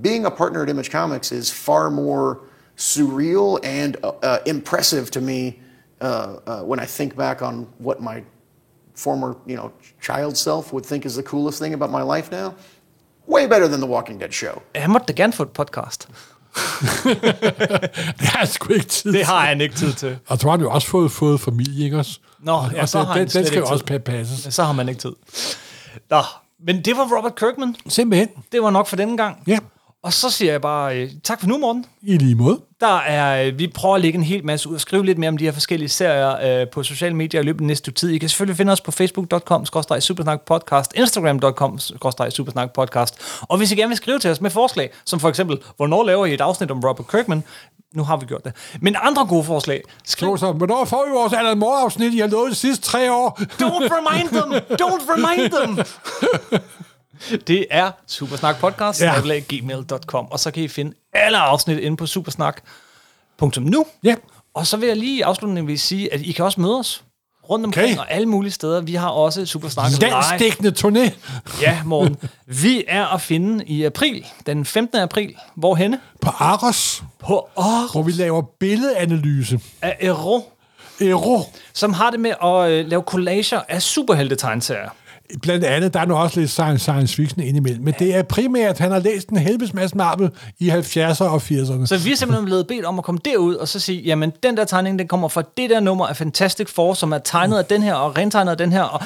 Being 0.00 0.24
a 0.26 0.30
partner 0.30 0.62
at 0.62 0.68
Image 0.68 0.90
Comics 0.90 1.32
is 1.32 1.50
far 1.68 1.90
more 1.90 2.26
surreal 2.76 3.58
and 3.80 3.96
uh, 4.02 4.08
uh, 4.30 4.38
impressive 4.46 5.10
to 5.10 5.20
me 5.20 5.38
uh, 6.00 6.04
uh, 6.06 6.60
when 6.70 6.80
I 6.84 6.86
think 6.96 7.14
back 7.16 7.42
on 7.42 7.54
what 7.78 8.00
my 8.00 8.22
former 8.94 9.30
you 9.46 9.56
know 9.56 9.70
child 10.00 10.36
self 10.36 10.72
would 10.72 10.86
think 10.86 11.04
is 11.06 11.14
the 11.14 11.22
coolest 11.22 11.58
thing 11.62 11.74
about 11.74 11.90
my 11.90 12.02
life 12.16 12.28
now. 12.40 12.48
Way 13.26 13.46
better 13.46 13.68
than 13.68 13.80
the 13.80 13.86
Walking 13.86 14.18
Dead 14.18 14.32
show. 14.34 14.62
Han 14.74 14.90
måtte 14.90 15.06
da 15.06 15.12
gerne 15.22 15.32
få 15.32 15.42
et 15.42 15.52
podcast. 15.52 16.08
Det 18.20 18.26
har 18.28 18.38
jeg 18.38 18.48
sgu 18.48 18.72
ikke 18.72 18.86
tid 18.86 19.12
Det 19.12 19.24
har 19.24 19.40
han 19.46 19.60
ikke 19.60 19.74
tid 19.74 19.92
til. 19.92 20.18
Og 20.26 20.38
så 20.38 20.46
har 20.46 20.50
han 20.50 20.60
jo 20.60 20.70
også 20.70 20.88
fået, 20.88 21.10
fået 21.10 21.40
familie, 21.40 21.84
ikke 21.84 21.98
også? 21.98 22.18
Nå, 22.40 22.52
og, 22.52 22.70
ja, 22.74 22.82
og 22.82 22.88
så 22.88 22.98
den, 22.98 23.06
har 23.06 23.18
den, 23.18 23.28
slet 23.28 23.40
den 23.40 23.46
skal 23.46 23.58
jo 23.58 23.66
også 23.66 23.84
tid. 23.86 23.94
pa- 23.94 23.98
passes. 23.98 24.54
Så 24.54 24.62
har 24.64 24.72
man 24.72 24.88
ikke 24.88 25.00
tid. 25.00 25.12
Nå, 26.10 26.22
men 26.66 26.82
det 26.84 26.96
var 26.96 27.16
Robert 27.16 27.34
Kirkman. 27.36 27.76
Simpelthen. 27.88 28.28
Det 28.52 28.62
var 28.62 28.70
nok 28.70 28.86
for 28.86 28.96
denne 28.96 29.16
gang. 29.16 29.42
Ja, 29.46 29.58
Og 30.02 30.12
så 30.12 30.30
siger 30.30 30.52
jeg 30.52 30.60
bare 30.60 30.98
øh, 31.02 31.10
tak 31.24 31.40
for 31.40 31.46
nu, 31.48 31.58
Morten. 31.58 31.84
i 32.02 32.16
lige 32.18 32.34
måde. 32.34 32.60
Der 32.80 32.96
er, 32.98 33.46
øh, 33.46 33.58
vi 33.58 33.66
prøver 33.68 33.94
at 33.94 34.00
lægge 34.00 34.16
en 34.16 34.22
hel 34.24 34.44
masse 34.44 34.68
ud 34.68 34.74
og 34.74 34.80
skrive 34.80 35.04
lidt 35.04 35.18
mere 35.18 35.28
om 35.28 35.36
de 35.36 35.44
her 35.44 35.52
forskellige 35.52 35.88
serier 35.88 36.60
øh, 36.60 36.68
på 36.70 36.82
sociale 36.82 37.16
medier 37.16 37.40
i 37.40 37.44
løbet 37.44 37.60
af 37.60 37.66
næste 37.66 37.90
tid. 37.92 38.10
I 38.10 38.18
kan 38.18 38.28
selvfølgelig 38.28 38.56
finde 38.56 38.72
os 38.72 38.80
på 38.80 38.90
facebook.com 38.90 39.66
supersnak 40.00 40.40
podcast, 40.40 40.92
instagram.com 40.96 41.78
supersnak 42.30 42.72
podcast. 42.72 43.18
Og 43.42 43.58
hvis 43.58 43.72
I 43.72 43.74
gerne 43.74 43.88
vil 43.88 43.96
skrive 43.96 44.18
til 44.18 44.30
os 44.30 44.40
med 44.40 44.50
forslag, 44.50 44.90
som 45.04 45.20
for 45.20 45.28
eksempel, 45.28 45.58
hvornår 45.76 46.04
laver 46.04 46.26
I 46.26 46.34
et 46.34 46.40
afsnit 46.40 46.70
om 46.70 46.80
Robert 46.80 47.08
Kirkman? 47.08 47.44
Nu 47.92 48.02
har 48.04 48.16
vi 48.16 48.26
gjort 48.26 48.44
det. 48.44 48.52
Men 48.80 48.96
andre 49.02 49.26
gode 49.26 49.44
forslag, 49.44 49.82
skriv 50.04 50.36
Så, 50.38 50.46
så, 50.46 50.52
hvornår 50.52 50.84
får 50.84 51.04
vi 51.06 51.12
vores 51.12 51.32
Alan 51.32 51.58
Moore-afsnit, 51.58 52.14
I 52.14 52.18
har 52.18 52.26
lovet 52.26 52.50
de 52.50 52.54
sidste 52.56 52.84
tre 52.84 53.12
år? 53.12 53.40
Don't 53.40 53.88
remind 53.92 54.28
them! 54.28 54.52
Don't 54.82 55.02
remind 55.14 55.52
them! 55.52 55.78
Det 57.46 57.66
er 57.70 57.90
supersnakpodcast, 58.06 59.00
Ja. 59.00 59.14
ja. 59.26 59.40
gmail.com, 59.48 60.26
og 60.30 60.40
så 60.40 60.50
kan 60.50 60.62
I 60.62 60.68
finde 60.68 60.92
alle 61.12 61.38
afsnit 61.38 61.78
inde 61.78 61.96
på 61.96 62.06
supersnak.nu. 62.06 63.86
Ja. 64.04 64.14
Og 64.54 64.66
så 64.66 64.76
vil 64.76 64.86
jeg 64.86 64.96
lige 64.96 65.24
afslutningsvis 65.24 65.82
sige, 65.82 66.12
at 66.14 66.20
I 66.20 66.32
kan 66.32 66.44
også 66.44 66.60
møde 66.60 66.78
os 66.78 67.04
rundt 67.52 67.66
omkring 67.66 67.86
Okay. 67.92 67.98
og 67.98 68.12
alle 68.12 68.26
mulige 68.26 68.52
steder. 68.52 68.80
Vi 68.80 68.94
har 68.94 69.08
også 69.08 69.46
Supersnak 69.46 69.90
Live. 69.90 70.10
Landstækkende 70.10 70.72
turné. 70.78 71.10
Ja, 71.62 71.78
Morten. 71.84 72.16
Vi 72.46 72.84
er 72.88 73.06
at 73.06 73.20
finde 73.20 73.64
i 73.64 73.84
april, 73.84 74.26
den 74.46 74.64
15. 74.64 75.00
april. 75.00 75.34
Hvorhenne? 75.54 76.00
På 76.20 76.30
Aros, 76.38 77.02
På 77.18 77.48
Aarhus 77.56 77.90
hvor 77.92 78.02
vi 78.02 78.12
laver 78.12 78.42
billedanalyse. 78.60 79.60
af 79.82 79.96
Ero, 80.00 80.52
Ero. 81.00 81.42
som 81.72 81.92
har 81.92 82.10
det 82.10 82.20
med 82.20 82.32
at 82.44 82.70
øh, 82.70 82.86
lave 82.88 83.02
collager 83.06 83.60
af 83.68 83.82
superhelte-tegneserier. 83.82 84.88
Blandt 85.42 85.64
andet, 85.64 85.94
der 85.94 86.00
er 86.00 86.06
nu 86.06 86.14
også 86.14 86.40
lidt 86.40 86.50
science, 86.50 86.82
science 86.82 87.16
fiction 87.16 87.40
indimellem, 87.42 87.84
men 87.84 87.94
det 87.98 88.14
er 88.14 88.22
primært, 88.22 88.78
han 88.78 88.90
har 88.92 88.98
læst 88.98 89.28
en 89.28 89.36
helvedes 89.36 89.74
masse 89.74 89.96
Marvel 89.96 90.30
i 90.58 90.70
70'erne 90.70 91.24
og 91.24 91.36
80'erne. 91.36 91.86
Så 91.86 91.98
vi 92.04 92.12
er 92.12 92.16
simpelthen 92.16 92.44
blevet 92.44 92.66
bedt 92.66 92.84
om 92.84 92.98
at 92.98 93.04
komme 93.04 93.20
derud 93.24 93.54
og 93.54 93.68
så 93.68 93.80
sige, 93.80 94.00
jamen 94.02 94.32
den 94.42 94.56
der 94.56 94.64
tegning, 94.64 94.98
den 94.98 95.08
kommer 95.08 95.28
fra 95.28 95.42
det 95.56 95.70
der 95.70 95.80
nummer 95.80 96.06
af 96.06 96.16
Fantastic 96.16 96.68
Four, 96.68 96.94
som 96.94 97.12
er 97.12 97.18
tegnet 97.18 97.58
af 97.58 97.64
den 97.64 97.82
her 97.82 97.94
og 97.94 98.18
rentegnet 98.18 98.50
af 98.50 98.58
den 98.58 98.72
her, 98.72 98.82
og 98.82 99.00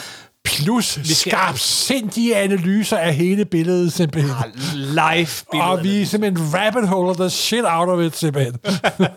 Plus 0.45 0.85
skal- 0.85 1.07
skarpsindige 1.07 2.37
analyser 2.37 2.97
af 2.97 3.15
hele 3.15 3.45
billedet, 3.45 3.93
simpelthen. 3.93 4.33
live 4.75 5.61
Og 5.63 5.83
vi 5.85 6.03
er 6.03 6.07
simpelthen 6.07 6.55
rabbit 6.55 6.89
hole 6.89 7.15
the 7.15 7.31
shit 7.31 7.65
out 7.67 7.89
of 7.89 8.01
it, 8.07 8.17
simpelthen. 8.17 8.55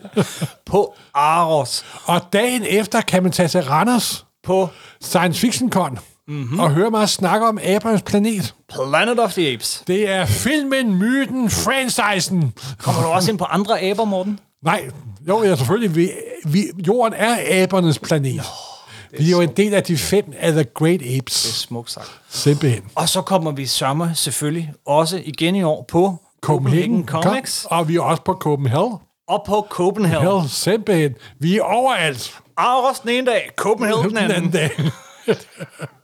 på 0.66 0.94
Aros, 1.14 1.84
og 2.04 2.20
dagen 2.32 2.64
efter 2.68 3.00
kan 3.00 3.22
man 3.22 3.32
tage 3.32 3.48
til 3.48 3.60
Randers 3.62 4.24
på 4.44 4.68
Science 5.00 5.40
Fiction 5.40 5.70
Con 5.70 5.98
mm-hmm. 6.30 6.60
og 6.60 6.70
høre 6.70 6.90
mig 6.90 7.08
snakke 7.08 7.46
om 7.46 7.58
Abernes 7.64 8.02
Planet. 8.02 8.54
Planet 8.68 9.18
of 9.20 9.32
the 9.32 9.52
Apes. 9.52 9.82
Det 9.86 10.10
er 10.10 10.26
filmen, 10.26 10.94
myten, 10.98 11.50
franchisen. 11.50 12.52
Kommer 12.78 13.02
du 13.02 13.08
også 13.08 13.30
ind 13.30 13.38
på 13.38 13.44
andre 13.44 13.82
aber, 13.82 14.04
Morten? 14.04 14.40
Nej, 14.64 14.90
jo, 15.28 15.42
ja, 15.42 15.56
selvfølgelig. 15.56 15.96
Vi, 15.96 16.10
vi, 16.44 16.64
jorden 16.86 17.14
er 17.16 17.62
abernes 17.62 17.98
planet. 17.98 18.36
Nå, 18.36 18.42
vi 19.18 19.26
er 19.26 19.30
jo 19.30 19.40
en 19.40 19.52
del 19.56 19.74
af 19.74 19.82
de 19.82 19.98
fem 19.98 20.24
af 20.38 20.52
The 20.52 20.64
Great 20.64 21.02
Apes. 21.16 21.34
Smukt 21.34 21.90
sagt. 21.90 22.20
Simpelthen. 22.28 22.82
Og 22.94 23.08
så 23.08 23.22
kommer 23.22 23.50
vi 23.50 23.66
sommer 23.66 24.12
selvfølgelig 24.12 24.72
også 24.86 25.22
igen 25.24 25.56
i 25.56 25.62
år 25.62 25.84
på 25.88 26.16
Copenhagen 26.40 27.06
Comics 27.06 27.66
Og 27.70 27.88
vi 27.88 27.96
er 27.96 28.00
også 28.00 28.22
på 28.22 28.32
Copenhagen. 28.32 28.94
og 29.28 29.42
på 29.46 29.66
Copenhagen. 29.70 30.26
Hell, 30.26 30.48
simpelthen. 30.50 31.14
Vi 31.40 31.56
er 31.56 31.62
overalt. 31.62 32.38
Aros 32.56 33.00
den 33.00 33.10
ene 33.10 33.26
dag, 33.26 33.50
Copenhagen 33.56 34.10
den 34.10 34.16
anden. 34.16 34.50
dag. 34.50 34.70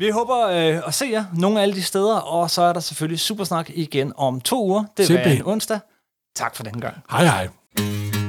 Vi 0.00 0.10
håber 0.10 0.46
øh, 0.46 0.86
at 0.86 0.94
se 0.94 1.06
jer 1.10 1.24
nogle 1.34 1.58
af 1.58 1.62
alle 1.62 1.74
de 1.74 1.82
steder, 1.82 2.16
og 2.16 2.50
så 2.50 2.62
er 2.62 2.72
der 2.72 2.80
selvfølgelig 2.80 3.20
Supersnak 3.20 3.70
igen 3.74 4.12
om 4.16 4.40
to 4.40 4.64
uger. 4.64 4.84
Det 4.96 5.10
er 5.10 5.24
en 5.24 5.42
onsdag. 5.46 5.80
Tak 6.36 6.56
for 6.56 6.62
den 6.62 6.80
gang. 6.80 6.96
Hej 7.10 7.24
hej. 7.24 8.19